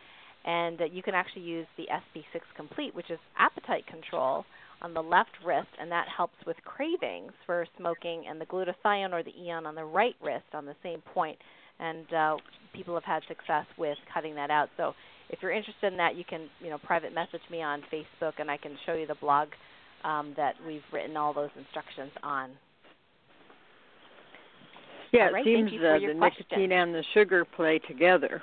and 0.45 0.79
uh, 0.81 0.85
you 0.85 1.03
can 1.03 1.13
actually 1.13 1.41
use 1.41 1.67
the 1.77 1.83
SP6 1.91 2.39
Complete, 2.55 2.95
which 2.95 3.11
is 3.11 3.19
appetite 3.37 3.85
control, 3.87 4.45
on 4.81 4.93
the 4.93 5.01
left 5.01 5.31
wrist, 5.45 5.67
and 5.79 5.91
that 5.91 6.05
helps 6.15 6.35
with 6.47 6.55
cravings 6.63 7.33
for 7.45 7.65
smoking, 7.77 8.23
and 8.29 8.39
the 8.39 8.45
glutathione 8.45 9.11
or 9.11 9.21
the 9.21 9.33
Aeon 9.37 9.65
on 9.65 9.75
the 9.75 9.83
right 9.83 10.15
wrist 10.23 10.45
on 10.53 10.65
the 10.65 10.75
same 10.81 11.01
point, 11.13 11.37
and 11.79 12.05
uh, 12.13 12.37
people 12.73 12.93
have 12.93 13.03
had 13.03 13.21
success 13.27 13.65
with 13.77 13.97
cutting 14.13 14.35
that 14.35 14.49
out. 14.49 14.69
So 14.77 14.93
if 15.29 15.39
you're 15.41 15.51
interested 15.51 15.91
in 15.91 15.97
that, 15.97 16.15
you 16.15 16.23
can 16.23 16.47
you 16.61 16.69
know 16.69 16.77
private 16.77 17.13
message 17.13 17.41
me 17.51 17.61
on 17.61 17.81
Facebook, 17.91 18.33
and 18.39 18.49
I 18.49 18.55
can 18.55 18.77
show 18.85 18.93
you 18.93 19.07
the 19.07 19.15
blog 19.15 19.49
um, 20.05 20.33
that 20.37 20.53
we've 20.65 20.87
written 20.93 21.17
all 21.17 21.33
those 21.33 21.49
instructions 21.57 22.11
on. 22.23 22.51
Yeah, 25.15 25.29
right, 25.29 25.45
it 25.45 25.69
seems 25.69 25.71
uh, 25.73 25.93
the 25.93 26.13
question. 26.17 26.45
nicotine 26.49 26.71
and 26.71 26.93
the 26.93 27.03
sugar 27.13 27.45
play 27.45 27.79
together. 27.79 28.41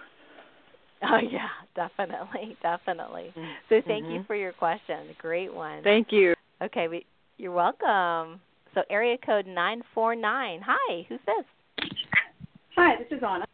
Oh 1.02 1.18
yeah, 1.18 1.48
definitely, 1.76 2.56
definitely. 2.62 3.32
So 3.68 3.80
thank 3.86 4.04
mm-hmm. 4.04 4.12
you 4.12 4.24
for 4.26 4.36
your 4.36 4.52
question. 4.52 4.98
Great 5.18 5.52
one. 5.52 5.82
Thank 5.82 6.08
you. 6.10 6.34
Okay, 6.62 6.88
we, 6.88 7.06
you're 7.38 7.52
welcome. 7.52 8.40
So 8.74 8.82
area 8.88 9.16
code 9.24 9.46
nine 9.46 9.82
four 9.94 10.14
nine. 10.14 10.60
Hi, 10.64 11.04
who's 11.08 11.20
this? 11.26 11.88
Hi, 12.76 12.96
this 12.96 13.18
is 13.18 13.22
Anna. 13.22 13.44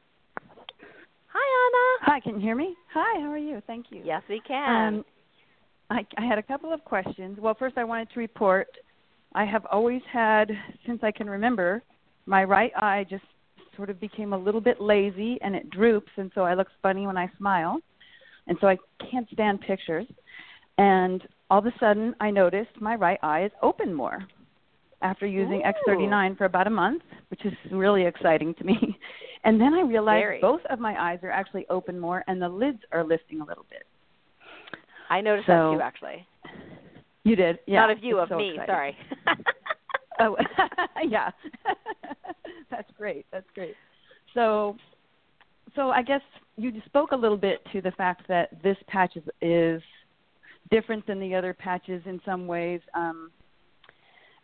Hi, 1.33 2.03
Anna. 2.05 2.13
Hi, 2.13 2.21
can 2.21 2.35
you 2.37 2.41
hear 2.41 2.55
me? 2.55 2.75
Hi, 2.93 3.21
how 3.21 3.31
are 3.31 3.39
you? 3.39 3.61
Thank 3.67 3.87
you. 3.91 4.03
Yes, 4.05 4.23
we 4.29 4.41
can. 4.47 4.95
Um, 4.95 5.05
I, 5.91 6.07
I 6.17 6.25
had 6.25 6.39
a 6.39 6.43
couple 6.43 6.73
of 6.73 6.85
questions. 6.85 7.39
Well, 7.41 7.57
first, 7.59 7.79
I 7.79 7.85
wanted 7.85 8.11
to 8.13 8.21
report 8.21 8.69
I 9.35 9.45
have 9.45 9.67
always 9.67 10.03
had, 10.11 10.51
since 10.87 11.01
I 11.03 11.11
can 11.11 11.29
remember, 11.29 11.83
my 12.29 12.45
right 12.45 12.73
eye 12.77 13.07
just 13.09 13.25
sort 13.77 13.91
of 13.91 13.99
became 14.01 14.33
a 14.33 14.39
little 14.39 14.61
bit 14.61 14.81
lazy 14.81 15.39
and 15.41 15.55
it 15.55 15.71
droops, 15.71 16.11
and 16.17 16.31
so 16.35 16.43
I 16.43 16.55
look 16.55 16.69
funny 16.83 17.07
when 17.07 17.17
I 17.17 17.31
smile. 17.39 17.81
And 18.47 18.57
so 18.61 18.67
I 18.67 18.77
can't 19.11 19.29
stand 19.33 19.61
pictures. 19.61 20.07
And 20.79 21.23
all 21.51 21.59
of 21.59 21.67
a 21.67 21.73
sudden, 21.79 22.15
I 22.21 22.31
noticed 22.31 22.71
my 22.81 22.95
right 22.95 23.19
eye 23.23 23.45
is 23.45 23.53
open 23.63 23.93
more 23.93 24.27
after 25.03 25.27
using 25.27 25.63
Ooh. 25.63 25.93
X39 25.93 26.39
for 26.39 26.45
about 26.45 26.67
a 26.67 26.71
month, 26.71 27.03
which 27.31 27.45
is 27.45 27.53
really 27.71 28.05
exciting 28.05 28.55
to 28.55 28.65
me. 28.65 28.99
And 29.45 29.61
then 29.61 29.73
I 29.73 29.83
realized 29.83 30.21
Very. 30.21 30.41
both 30.41 30.61
of 30.69 30.81
my 30.81 31.01
eyes 31.01 31.21
are 31.23 31.31
actually 31.31 31.65
open 31.71 31.99
more 31.99 32.25
and 32.27 32.43
the 32.43 32.49
lids 32.49 32.81
are 32.91 33.05
lifting 33.05 33.41
a 33.41 33.45
little 33.45 33.65
bit. 33.71 33.85
I 35.09 35.21
noticed 35.21 35.47
so, 35.47 35.53
that 35.53 35.77
too, 35.77 35.81
actually. 35.81 36.27
You 37.23 37.37
did, 37.37 37.61
yeah. 37.65 37.83
Not 37.83 37.91
of 37.93 37.99
you, 38.03 38.19
of 38.19 38.31
so 38.31 38.37
me. 38.37 38.51
exciting. 38.51 38.67
Sorry. 38.67 38.97
oh, 40.21 40.37
yeah. 41.09 41.31
That's 42.71 42.91
great. 42.97 43.27
That's 43.33 43.47
great. 43.55 43.75
So, 44.35 44.77
so 45.75 45.91
I 45.91 46.03
guess 46.03 46.21
you 46.57 46.73
spoke 46.87 47.13
a 47.13 47.17
little 47.17 47.37
bit 47.37 47.61
to 47.73 47.81
the 47.81 47.93
fact 47.93 48.23
that 48.29 48.63
this 48.63 48.77
patch 48.89 49.17
is, 49.17 49.23
is 49.41 49.83
different 50.71 51.07
than 51.07 51.21
the 51.21 51.35
other 51.35 51.55
patches 51.55 52.03
in 52.07 52.21
some 52.25 52.47
ways. 52.47 52.81
Um, 52.95 53.31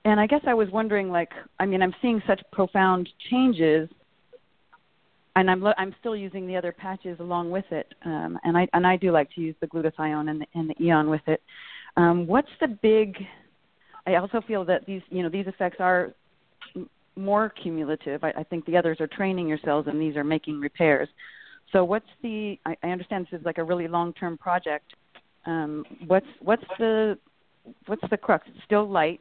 and 0.04 0.20
I 0.20 0.26
guess 0.26 0.42
I 0.46 0.54
was 0.54 0.68
wondering, 0.70 1.10
like, 1.10 1.30
I 1.58 1.66
mean, 1.66 1.82
I'm 1.82 1.94
seeing 2.02 2.22
such 2.26 2.40
profound 2.52 3.08
changes, 3.30 3.88
and 5.36 5.50
I'm 5.50 5.62
lo- 5.62 5.72
I'm 5.78 5.94
still 5.98 6.14
using 6.14 6.46
the 6.46 6.56
other 6.56 6.72
patches 6.72 7.18
along 7.20 7.50
with 7.50 7.64
it, 7.70 7.92
um, 8.04 8.38
and 8.44 8.56
I 8.56 8.68
and 8.74 8.86
I 8.86 8.96
do 8.96 9.10
like 9.10 9.30
to 9.34 9.40
use 9.40 9.56
the 9.60 9.66
glutathione 9.66 10.30
and 10.30 10.42
the, 10.42 10.46
and 10.54 10.70
the 10.70 10.84
Aeon 10.84 11.08
with 11.08 11.26
it. 11.26 11.42
Um, 11.96 12.26
what's 12.26 12.50
the 12.60 12.68
big? 12.68 13.16
I 14.06 14.16
also 14.16 14.40
feel 14.46 14.64
that 14.66 14.86
these 14.86 15.02
you 15.10 15.22
know 15.22 15.28
these 15.28 15.46
effects 15.46 15.76
are 15.80 16.14
more 17.16 17.48
cumulative. 17.48 18.24
I, 18.24 18.32
I 18.38 18.42
think 18.44 18.66
the 18.66 18.76
others 18.76 19.00
are 19.00 19.06
training 19.06 19.48
your 19.48 19.58
cells, 19.64 19.86
and 19.86 20.00
these 20.00 20.16
are 20.16 20.24
making 20.24 20.60
repairs. 20.60 21.08
So 21.72 21.84
what's 21.84 22.08
the? 22.22 22.58
I, 22.66 22.76
I 22.82 22.88
understand 22.88 23.26
this 23.30 23.40
is 23.40 23.46
like 23.46 23.58
a 23.58 23.64
really 23.64 23.88
long-term 23.88 24.38
project. 24.38 24.94
Um, 25.46 25.84
what's 26.06 26.26
what's 26.40 26.64
the 26.78 27.18
what's 27.86 28.02
the 28.10 28.16
crux? 28.16 28.46
It's 28.48 28.64
still 28.64 28.88
light, 28.88 29.20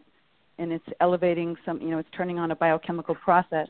and 0.58 0.72
it's 0.72 0.86
elevating 1.00 1.56
some. 1.66 1.82
You 1.82 1.90
know, 1.90 1.98
it's 2.00 2.10
turning 2.16 2.40
on 2.40 2.52
a 2.52 2.56
biochemical 2.56 3.16
process. 3.16 3.68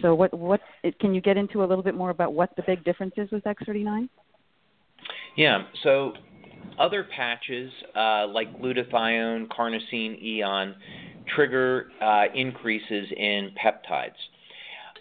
So 0.00 0.14
what 0.14 0.32
what 0.36 0.60
can 1.00 1.14
you 1.14 1.20
get 1.20 1.36
into 1.36 1.62
a 1.62 1.66
little 1.66 1.84
bit 1.84 1.94
more 1.94 2.10
about 2.10 2.32
what 2.32 2.54
the 2.56 2.62
big 2.66 2.84
difference 2.84 3.14
is 3.16 3.30
with 3.30 3.44
X39? 3.44 4.08
Yeah. 5.36 5.64
So 5.82 6.14
other 6.78 7.04
patches 7.04 7.70
uh, 7.96 8.26
like 8.28 8.56
glutathione, 8.60 9.48
carnosine, 9.48 10.22
Aeon 10.22 10.74
trigger 11.34 11.90
uh, 12.00 12.24
increases 12.34 13.08
in 13.16 13.50
peptides. 13.62 14.12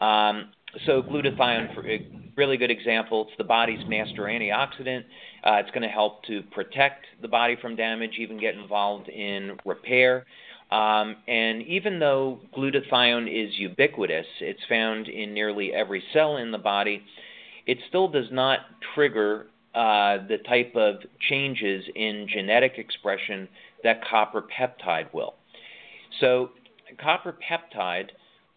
Um, 0.03 0.49
so 0.85 1.01
glutathione, 1.01 1.73
for 1.75 1.87
a 1.87 2.07
really 2.37 2.57
good 2.57 2.71
example, 2.71 3.27
it's 3.27 3.37
the 3.37 3.43
body's 3.43 3.85
master 3.87 4.23
antioxidant. 4.23 5.03
Uh, 5.43 5.55
it's 5.55 5.71
going 5.71 5.81
to 5.81 5.89
help 5.89 6.23
to 6.25 6.41
protect 6.51 7.05
the 7.21 7.27
body 7.27 7.57
from 7.61 7.75
damage, 7.75 8.11
even 8.19 8.39
get 8.39 8.55
involved 8.55 9.09
in 9.09 9.57
repair. 9.65 10.25
Um, 10.71 11.17
and 11.27 11.61
even 11.63 11.99
though 11.99 12.39
glutathione 12.57 13.27
is 13.27 13.53
ubiquitous, 13.57 14.25
it's 14.39 14.61
found 14.69 15.07
in 15.07 15.33
nearly 15.33 15.73
every 15.73 16.01
cell 16.13 16.37
in 16.37 16.51
the 16.51 16.57
body, 16.57 17.03
it 17.67 17.77
still 17.89 18.07
does 18.07 18.27
not 18.31 18.59
trigger 18.95 19.47
uh, 19.73 20.17
the 20.27 20.37
type 20.47 20.75
of 20.75 20.95
changes 21.29 21.85
in 21.95 22.27
genetic 22.31 22.73
expression 22.77 23.47
that 23.83 24.03
copper 24.03 24.43
peptide 24.43 25.13
will. 25.13 25.35
So, 26.19 26.49
copper 27.01 27.33
peptide 27.49 28.09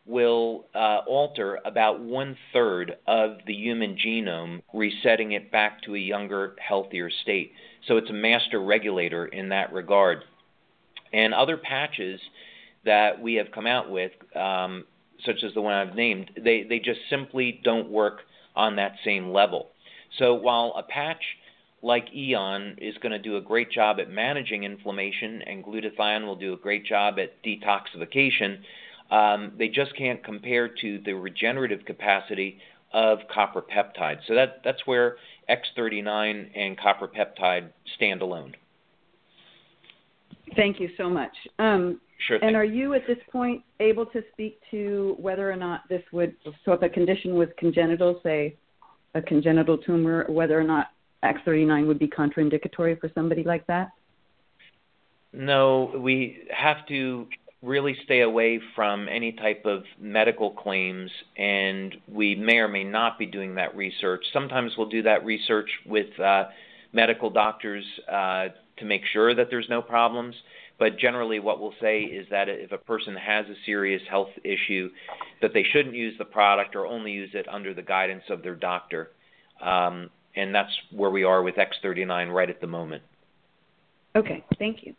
will 0.07 0.67
uh, 0.75 1.01
alter 1.07 1.61
about 1.65 2.01
one 2.01 2.37
third 2.53 2.97
of 3.07 3.37
the 3.47 3.55
human 3.55 3.97
genome, 3.97 4.62
resetting 4.75 5.33
it 5.33 5.51
back 5.51 5.83
to 5.83 5.95
a 5.95 5.99
younger, 5.99 6.57
healthier 6.59 7.11
state. 7.23 7.53
So, 7.87 7.97
it's 7.97 8.11
a 8.11 8.15
master 8.15 8.61
regulator 8.61 9.27
in 9.27 9.51
that 9.51 9.73
regard. 9.73 10.25
And 11.12 11.33
other 11.33 11.57
patches 11.57 12.21
that 12.85 13.23
we 13.23 13.35
have 13.35 13.53
come 13.55 13.67
out 13.67 13.91
with, 13.91 14.12
um, 14.35 14.85
such 15.25 15.45
as 15.45 15.55
the 15.55 15.61
one 15.61 15.73
I've 15.73 15.95
named, 15.95 16.33
they, 16.37 16.65
they 16.69 16.81
just 16.81 17.01
simply 17.09 17.61
don't 17.62 17.89
work 17.89 18.23
on 18.57 18.77
that 18.77 18.97
same 19.05 19.31
level. 19.31 19.71
So 20.19 20.35
while 20.35 20.75
a 20.77 20.83
patch 20.83 21.23
like 21.83 22.07
Aeon 22.15 22.77
is 22.81 22.95
going 23.03 23.12
to 23.12 23.19
do 23.19 23.37
a 23.37 23.41
great 23.41 23.71
job 23.71 23.99
at 24.01 24.11
managing 24.11 24.65
inflammation, 24.65 25.43
and 25.43 25.62
glutathione 25.62 26.25
will 26.25 26.37
do 26.37 26.55
a 26.55 26.57
great 26.57 26.87
job 26.87 27.19
at 27.19 27.43
detoxification, 27.45 28.59
um, 29.11 29.53
they 29.59 29.69
just 29.69 29.95
can't 29.97 30.25
compare 30.25 30.69
to 30.69 30.99
the 31.05 31.12
regenerative 31.12 31.85
capacity 31.85 32.59
of 32.93 33.19
copper 33.33 33.61
peptide. 33.61 34.19
So 34.27 34.35
that, 34.35 34.61
that's 34.65 34.87
where 34.87 35.17
X39 35.51 36.51
and 36.57 36.79
copper 36.79 37.09
peptide 37.09 37.69
stand 37.97 38.23
alone. 38.23 38.55
Thank 40.57 40.81
you 40.81 40.89
so 40.97 41.11
much. 41.11 41.33
Um, 41.59 42.01
sure. 42.29 42.39
And 42.43 42.57
are 42.57 42.65
you 42.65 42.95
at 42.95 43.07
this 43.07 43.19
point 43.31 43.62
able 43.81 44.07
to 44.07 44.23
speak 44.33 44.61
to 44.71 45.17
whether 45.19 45.51
or 45.51 45.57
not 45.57 45.83
this 45.89 46.03
would, 46.12 46.35
so 46.65 46.73
if 46.73 46.83
a 46.83 46.89
condition 46.89 47.35
was 47.35 47.49
congenital, 47.59 48.21
say 48.23 48.57
a 49.15 49.23
congenital 49.23 49.79
tumor, 49.79 50.27
whether 50.29 50.59
or 50.59 50.65
not 50.65 50.89
X39 51.23 51.87
would 51.87 51.99
be 51.99 52.09
contraindicatory 52.09 52.99
for 53.01 53.11
somebody 53.15 53.43
like 53.43 53.67
that? 53.67 53.91
No, 55.33 55.93
we 55.97 56.45
have 56.51 56.87
to 56.89 57.27
really 57.62 57.97
stay 58.05 58.21
away 58.21 58.61
from 58.77 59.09
any 59.09 59.33
type 59.33 59.62
of 59.65 59.85
medical 59.99 60.51
claims, 60.51 61.11
and 61.37 61.97
we 62.07 62.35
may 62.35 62.59
or 62.59 62.69
may 62.69 62.85
not 62.85 63.19
be 63.19 63.27
doing 63.27 63.55
that 63.55 63.75
research. 63.75 64.23
Sometimes 64.33 64.73
we'll 64.77 64.89
do 64.89 65.03
that 65.03 65.25
research 65.25 65.71
with 65.87 66.19
uh, 66.21 66.45
medical 66.93 67.31
doctors 67.31 67.85
uh, 68.11 68.49
to 68.77 68.85
make 68.85 69.03
sure 69.12 69.35
that 69.35 69.49
there's 69.51 69.69
no 69.69 69.81
problems. 69.81 70.35
But 70.79 70.99
generally, 70.99 71.39
what 71.39 71.61
we'll 71.61 71.75
say 71.81 72.01
is 72.01 72.27
that 72.31 72.49
if 72.49 72.72
a 72.72 72.79
person 72.79 73.14
has 73.14 73.47
a 73.47 73.55
serious 73.64 74.03
health 74.11 74.31
issue, 74.43 74.91
that 75.41 75.53
they 75.55 75.62
shouldn't 75.72 75.95
use 75.95 76.14
the 76.18 76.25
product 76.25 76.75
or 76.75 76.87
only 76.87 77.12
use 77.12 77.31
it 77.33 77.47
under 77.49 77.72
the 77.72 77.83
guidance 77.83 78.25
of 78.29 78.43
their 78.43 78.57
doctor. 78.57 79.11
Um, 79.62 80.11
and 80.35 80.53
that's 80.53 80.72
where 80.91 81.11
we 81.11 81.22
are 81.22 81.43
with 81.43 81.55
X39 81.57 82.33
right 82.33 82.51
at 82.51 82.61
the 82.61 82.66
moment. 82.66 83.03
Okay, 84.16 84.45
thank 84.59 84.85
you. 84.85 84.95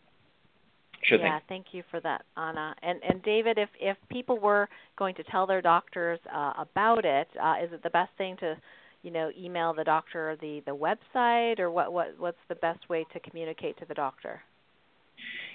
Sure 1.04 1.20
yeah, 1.20 1.38
thing. 1.40 1.46
thank 1.48 1.66
you 1.72 1.84
for 1.92 2.00
that, 2.00 2.24
Anna. 2.36 2.74
And 2.82 3.00
and 3.08 3.22
David, 3.22 3.58
if 3.58 3.70
if 3.80 3.96
people 4.10 4.40
were 4.40 4.68
going 4.98 5.14
to 5.16 5.24
tell 5.26 5.46
their 5.46 5.62
doctors 5.62 6.20
uh, 6.34 6.54
about 6.58 7.06
it, 7.06 7.28
uh, 7.42 7.56
is 7.64 7.72
it 7.74 7.84
the 7.84 7.92
best 7.92 8.10
thing 8.18 8.36
to, 8.38 8.58
you 9.04 9.12
know, 9.12 9.30
email 9.38 9.74
the 9.74 9.84
doctor 9.84 10.36
the 10.42 10.64
the 10.66 10.76
website, 10.76 11.60
or 11.60 11.70
what 11.70 11.94
what 11.94 12.16
what's 12.18 12.40
the 12.50 12.56
best 12.56 12.90
way 12.90 13.06
to 13.14 13.20
communicate 13.20 13.78
to 13.78 13.86
the 13.86 13.94
doctor? 13.94 14.42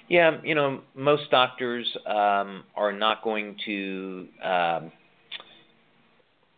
Yeah, 0.09 0.39
you 0.43 0.55
know, 0.55 0.81
most 0.93 1.31
doctors 1.31 1.87
um, 2.05 2.63
are 2.75 2.91
not 2.91 3.23
going 3.23 3.55
to 3.65 4.27
um, 4.43 4.91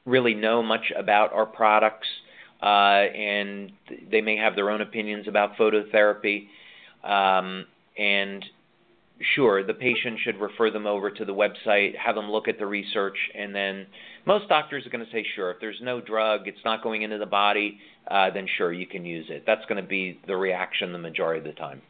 really 0.05 0.33
know 0.33 0.63
much 0.63 0.91
about 0.97 1.33
our 1.33 1.45
products, 1.45 2.07
uh, 2.61 2.65
and 2.65 3.71
they 4.09 4.21
may 4.21 4.37
have 4.37 4.55
their 4.55 4.69
own 4.69 4.81
opinions 4.81 5.27
about 5.27 5.55
phototherapy. 5.55 6.47
Um, 7.03 7.65
and 7.97 8.43
sure, 9.35 9.63
the 9.63 9.73
patient 9.73 10.19
should 10.23 10.39
refer 10.39 10.71
them 10.71 10.87
over 10.87 11.11
to 11.11 11.25
the 11.25 11.33
website, 11.33 11.95
have 11.97 12.15
them 12.15 12.31
look 12.31 12.47
at 12.47 12.57
the 12.57 12.65
research, 12.65 13.17
and 13.35 13.53
then 13.53 13.85
most 14.25 14.49
doctors 14.49 14.85
are 14.85 14.89
going 14.89 15.05
to 15.05 15.11
say, 15.11 15.25
sure, 15.35 15.51
if 15.51 15.57
there's 15.59 15.79
no 15.81 16.01
drug, 16.01 16.47
it's 16.47 16.63
not 16.65 16.81
going 16.81 17.03
into 17.03 17.17
the 17.17 17.25
body, 17.25 17.79
uh, 18.09 18.29
then 18.33 18.47
sure, 18.57 18.73
you 18.73 18.87
can 18.87 19.05
use 19.05 19.27
it. 19.29 19.43
That's 19.45 19.65
going 19.65 19.81
to 19.81 19.87
be 19.87 20.19
the 20.27 20.35
reaction 20.35 20.91
the 20.91 20.97
majority 20.97 21.39
of 21.39 21.55
the 21.55 21.59
time. 21.59 21.81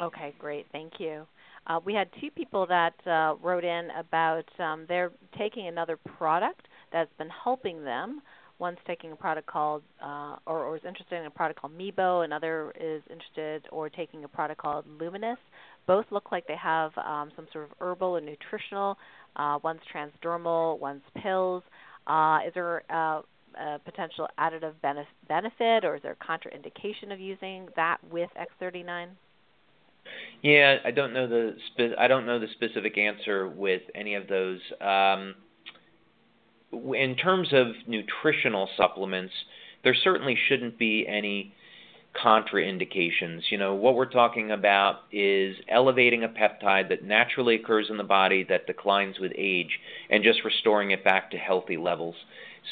Okay, 0.00 0.34
great. 0.38 0.66
Thank 0.72 0.94
you. 0.98 1.26
Uh, 1.66 1.78
we 1.84 1.92
had 1.92 2.08
two 2.20 2.30
people 2.30 2.66
that 2.66 2.94
uh, 3.06 3.34
wrote 3.42 3.64
in 3.64 3.88
about 3.98 4.44
um, 4.58 4.86
they're 4.88 5.12
taking 5.36 5.68
another 5.68 5.98
product 6.16 6.62
that's 6.92 7.12
been 7.18 7.28
helping 7.44 7.84
them. 7.84 8.22
One's 8.58 8.78
taking 8.86 9.12
a 9.12 9.16
product 9.16 9.46
called, 9.46 9.82
uh, 10.02 10.36
or, 10.46 10.64
or 10.64 10.76
is 10.76 10.82
interested 10.86 11.18
in 11.18 11.26
a 11.26 11.30
product 11.30 11.60
called 11.60 11.76
Mebo. 11.78 12.24
Another 12.24 12.72
is 12.78 13.02
interested 13.10 13.66
or 13.72 13.88
taking 13.88 14.24
a 14.24 14.28
product 14.28 14.60
called 14.60 14.84
Luminous. 14.98 15.38
Both 15.86 16.06
look 16.10 16.30
like 16.30 16.46
they 16.46 16.56
have 16.56 16.92
um, 16.98 17.30
some 17.36 17.46
sort 17.52 17.64
of 17.64 17.70
herbal 17.80 18.16
and 18.16 18.26
nutritional. 18.26 18.98
Uh, 19.36 19.58
one's 19.62 19.80
transdermal, 19.94 20.78
one's 20.78 21.02
pills. 21.22 21.62
Uh, 22.06 22.40
is 22.46 22.52
there 22.54 22.82
uh, 22.90 23.22
a 23.58 23.78
potential 23.84 24.28
additive 24.38 24.74
benefit, 24.82 25.84
or 25.84 25.96
is 25.96 26.02
there 26.02 26.16
a 26.20 26.24
contraindication 26.24 27.12
of 27.12 27.20
using 27.20 27.68
that 27.76 27.98
with 28.10 28.30
X39? 28.60 29.08
Yeah, 30.42 30.76
I 30.84 30.90
don't 30.90 31.12
know 31.12 31.26
the 31.26 31.56
spe- 31.72 31.98
I 31.98 32.08
don't 32.08 32.26
know 32.26 32.38
the 32.38 32.48
specific 32.52 32.96
answer 32.96 33.48
with 33.48 33.82
any 33.94 34.14
of 34.14 34.26
those. 34.26 34.60
Um, 34.80 35.34
in 36.72 37.16
terms 37.16 37.48
of 37.52 37.66
nutritional 37.86 38.68
supplements, 38.76 39.32
there 39.84 39.94
certainly 39.94 40.36
shouldn't 40.48 40.78
be 40.78 41.06
any 41.06 41.52
contraindications. 42.14 43.42
You 43.50 43.58
know, 43.58 43.74
what 43.74 43.94
we're 43.94 44.10
talking 44.10 44.50
about 44.50 45.00
is 45.12 45.56
elevating 45.68 46.24
a 46.24 46.28
peptide 46.28 46.88
that 46.88 47.04
naturally 47.04 47.56
occurs 47.56 47.86
in 47.88 47.96
the 47.96 48.04
body 48.04 48.44
that 48.48 48.66
declines 48.66 49.18
with 49.18 49.32
age 49.36 49.78
and 50.08 50.24
just 50.24 50.44
restoring 50.44 50.90
it 50.90 51.04
back 51.04 51.30
to 51.30 51.36
healthy 51.36 51.76
levels. 51.76 52.16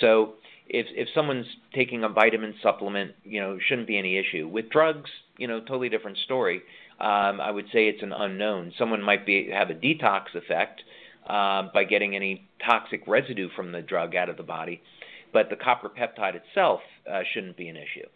So, 0.01 0.35
if 0.69 0.87
if 0.91 1.09
someone's 1.15 1.47
taking 1.75 2.05
a 2.05 2.09
vitamin 2.09 2.55
supplement, 2.63 3.13
you 3.25 3.41
know, 3.41 3.59
shouldn't 3.69 3.87
be 3.87 3.97
any 3.97 4.19
issue. 4.19 4.47
With 4.49 4.69
drugs, 4.71 5.11
you 5.39 5.47
know, 5.47 5.61
totally 5.61 5.89
different 5.89 6.19
story. 6.19 6.63
Um, 7.01 7.41
I 7.41 7.51
would 7.51 7.67
say 7.73 7.89
it's 7.89 8.03
an 8.03 8.13
unknown. 8.13 8.73
Someone 8.79 9.03
might 9.03 9.25
be 9.25 9.51
have 9.53 9.71
a 9.71 9.75
detox 9.75 10.35
effect 10.35 10.83
uh, 11.29 11.69
by 11.73 11.85
getting 11.85 12.17
any 12.17 12.49
toxic 12.65 13.03
residue 13.07 13.49
from 13.55 13.71
the 13.73 13.83
drug 13.83 14.17
out 14.17 14.29
of 14.29 14.37
the 14.37 14.43
body, 14.43 14.83
but 15.33 15.49
the 15.51 15.57
copper 15.57 15.89
peptide 15.89 16.35
itself 16.35 16.81
uh, 17.11 17.21
shouldn't 17.33 17.57
be 17.57 17.69
an 17.69 17.77
issue. 17.77 18.09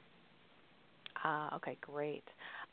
Ah, 1.24 1.54
okay, 1.56 1.76
great. 1.80 2.24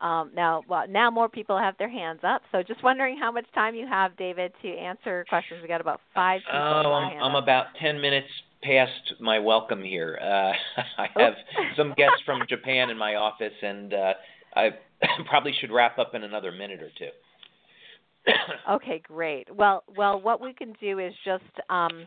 Um, 0.02 0.31
now, 0.34 0.64
well, 0.68 0.88
now 0.88 1.11
more 1.11 1.30
people 1.30 1.57
have 1.57 1.77
their 1.77 1.90
hands 1.90 2.22
up. 2.23 2.41
So, 2.52 2.64
just 2.64 2.84
wondering 2.84 3.18
how 3.18 3.31
much 3.31 3.45
time 3.53 3.76
you 3.76 3.86
have, 3.86 4.15
David, 4.18 4.53
to 4.61 4.69
answer 4.69 5.26
questions. 5.30 5.61
We 5.61 5.68
got 5.68 5.81
about 5.81 5.99
five 6.15 6.41
people. 6.45 6.60
Oh, 6.60 6.94
I'm, 6.94 7.22
I'm 7.22 7.36
about 7.36 7.68
ten 7.81 7.99
minutes 7.99 8.30
past 8.64 9.14
my 9.19 9.40
welcome 9.40 9.84
here. 9.84 10.18
Uh, 10.22 10.81
I 10.98 11.07
have 11.18 11.34
some 11.76 11.94
guests 11.98 12.22
from 12.26 12.41
Japan 12.48 12.90
in 12.90 12.98
my 12.98 13.15
office, 13.15 13.53
and 13.61 13.94
uh, 13.94 14.14
I 14.55 14.69
probably 15.30 15.53
should 15.59 15.71
wrap 15.71 15.97
up 15.97 16.15
in 16.15 16.23
another 16.23 16.51
minute 16.51 16.81
or 16.81 16.89
two. 16.97 18.34
okay, 18.71 19.01
great. 19.05 19.53
Well, 19.53 19.84
well, 19.97 20.21
what 20.21 20.41
we 20.41 20.53
can 20.53 20.73
do 20.80 20.99
is 20.99 21.13
just 21.26 21.43
um, 21.69 22.05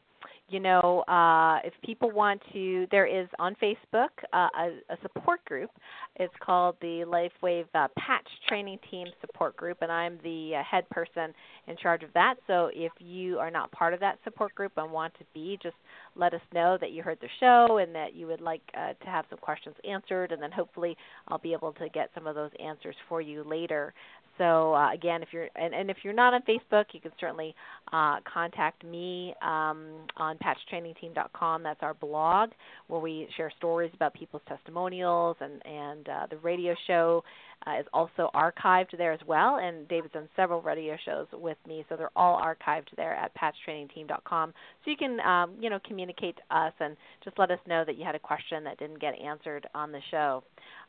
you 0.53 0.61
know, 0.61 1.01
uh, 1.09 1.67
if 1.67 1.73
people 1.83 2.11
want 2.11 2.43
to, 2.53 2.87
there 2.91 3.07
is 3.07 3.27
on 3.39 3.57
Facebook 3.63 4.11
uh, 4.35 4.49
a, 4.59 4.69
a, 4.91 4.97
support 5.01 5.43
group. 5.47 5.71
It's 6.17 6.33
called 6.45 6.77
the 6.83 7.05
LifeWave 7.07 7.65
uh, 7.75 7.89
Patch 7.99 8.27
Training 8.49 8.79
Team 8.91 9.07
Support 9.23 9.57
Group, 9.57 9.79
and 9.81 9.91
I'm 9.91 10.19
the 10.23 10.57
uh, 10.57 10.63
head 10.63 10.87
person 10.91 11.33
in 11.69 11.77
charge 11.79 12.03
of 12.03 12.11
that. 12.13 12.35
So 12.47 12.71
if 12.75 12.93
you 12.99 13.39
are 13.39 13.51
not 13.51 13.73
part 13.73 13.95
of 13.95 14.01
that 14.01 14.19
support 14.25 14.55
group 14.55 14.73
and 14.77 14.93
want 14.93 15.15
to 15.15 15.25
be, 15.33 15.59
just 15.63 15.77
let 16.17 16.35
us 16.35 16.41
know 16.53 16.77
that 16.83 16.91
you 16.91 17.03
heard 17.03 17.19
the 17.23 17.29
show 17.41 17.79
and 17.79 17.95
that 17.95 18.15
you 18.15 18.27
would 18.27 18.43
like 18.43 18.61
uh, 18.77 18.93
to 18.93 19.07
have 19.07 19.25
some 19.31 19.39
questions 19.39 19.75
answered, 19.89 20.33
and 20.33 20.43
then 20.43 20.53
hopefully 20.53 20.99
I'll 21.29 21.39
be 21.39 21.55
able 21.55 21.73
to 21.73 21.89
get 21.89 22.11
some 22.15 22.27
of 22.27 22.35
those 22.35 22.51
answers 22.63 22.97
for 23.09 23.23
you 23.23 23.43
later. 23.43 23.95
So 24.39 24.75
uh, 24.75 24.93
again, 24.93 25.23
if 25.23 25.29
you're 25.33 25.49
and, 25.57 25.75
and, 25.75 25.91
if 25.91 25.99
you're 26.03 26.13
not 26.15 26.35
on 26.35 26.43
Facebook, 26.43 26.87
you 26.93 27.01
can 27.01 27.13
certainly 27.21 27.55
uh, 27.93 28.17
contact 28.33 28.85
me 28.85 29.35
um, 29.43 30.07
on 30.17 30.39
patchtrainingteam.com. 30.39 31.63
That's 31.63 31.83
our 31.83 31.95
blog 31.95 32.51
where 32.89 33.01
we 33.01 33.29
share 33.37 33.53
stories 33.59 33.91
about 33.95 34.15
people's 34.15 34.43
testimonials 34.49 35.37
and 35.41 35.65
and 35.67 36.09
uh, 36.09 36.27
the 36.31 36.39
radio 36.39 36.75
show 36.87 37.23
uh, 37.67 37.79
is 37.79 37.87
also 37.93 38.31
archived 38.35 38.97
there 38.97 39.13
as 39.13 39.21
well. 39.27 39.59
And 39.59 39.87
David's 39.89 40.15
done 40.15 40.29
several 40.37 40.63
radio 40.63 40.97
shows 41.05 41.27
with 41.33 41.59
me, 41.67 41.85
so 41.89 41.97
they're 41.97 42.11
all 42.17 42.41
archived 42.41 42.89
there 42.97 43.15
at 43.15 43.33
patchtrainingteam.com. 43.37 44.53
So 44.85 44.91
you 44.91 44.97
can, 44.97 45.21
um, 45.21 45.55
you 45.61 45.71
know, 45.71 45.79
communicate 45.87 46.37
to 46.37 46.57
us 46.57 46.73
and 46.81 46.97
just 47.25 47.39
let 47.39 47.51
us 47.51 47.59
know 47.67 47.85
that 47.85 47.97
you 47.97 48.05
had 48.05 48.15
a 48.15 48.21
question 48.21 48.65
that 48.65 48.79
didn't 48.79 49.01
get 49.01 49.15
answered 49.19 49.67
on 49.75 49.93
the 49.93 50.01
show. 50.11 50.43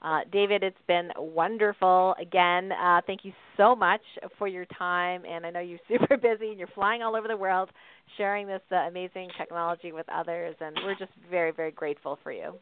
Uh, 0.04 0.20
David, 0.32 0.64
it's 0.64 0.76
been 0.86 1.12
wonderful. 1.18 2.14
Again, 2.20 2.72
uh, 2.74 3.00
thank 3.08 3.24
you 3.24 3.32
so 3.56 3.74
much 3.74 4.02
for 4.38 4.48
your 4.48 4.66
time. 4.66 5.24
And 5.26 5.46
I 5.46 5.50
know 5.50 5.62
you're 5.62 5.80
super 5.88 6.18
busy 6.18 6.50
and 6.50 6.60
you're 6.60 6.68
flying 6.76 7.02
all 7.02 7.16
over 7.16 7.28
the 7.28 7.38
world 7.38 7.70
sharing 8.18 8.46
this 8.46 8.62
uh, 8.72 8.76
amazing 8.76 9.30
technology 9.38 9.92
with 9.94 10.06
others. 10.10 10.56
And 10.60 10.78
we're 10.84 10.96
just 10.96 11.12
very, 11.30 11.52
very 11.52 11.72
grateful 11.72 12.20
for 12.22 12.32
you. 12.32 12.54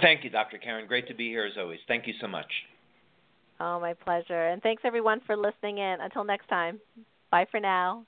Thank 0.00 0.24
you, 0.24 0.30
Dr. 0.30 0.58
Karen. 0.58 0.86
Great 0.86 1.06
to 1.08 1.14
be 1.14 1.28
here 1.28 1.44
as 1.44 1.52
always. 1.58 1.78
Thank 1.86 2.06
you 2.06 2.14
so 2.20 2.26
much. 2.26 2.50
Oh, 3.60 3.78
my 3.78 3.94
pleasure. 3.94 4.48
And 4.48 4.60
thanks 4.62 4.82
everyone 4.84 5.20
for 5.26 5.36
listening 5.36 5.78
in. 5.78 5.96
Until 6.00 6.24
next 6.24 6.48
time. 6.48 6.80
Bye 7.30 7.46
for 7.50 7.60
now. 7.60 8.04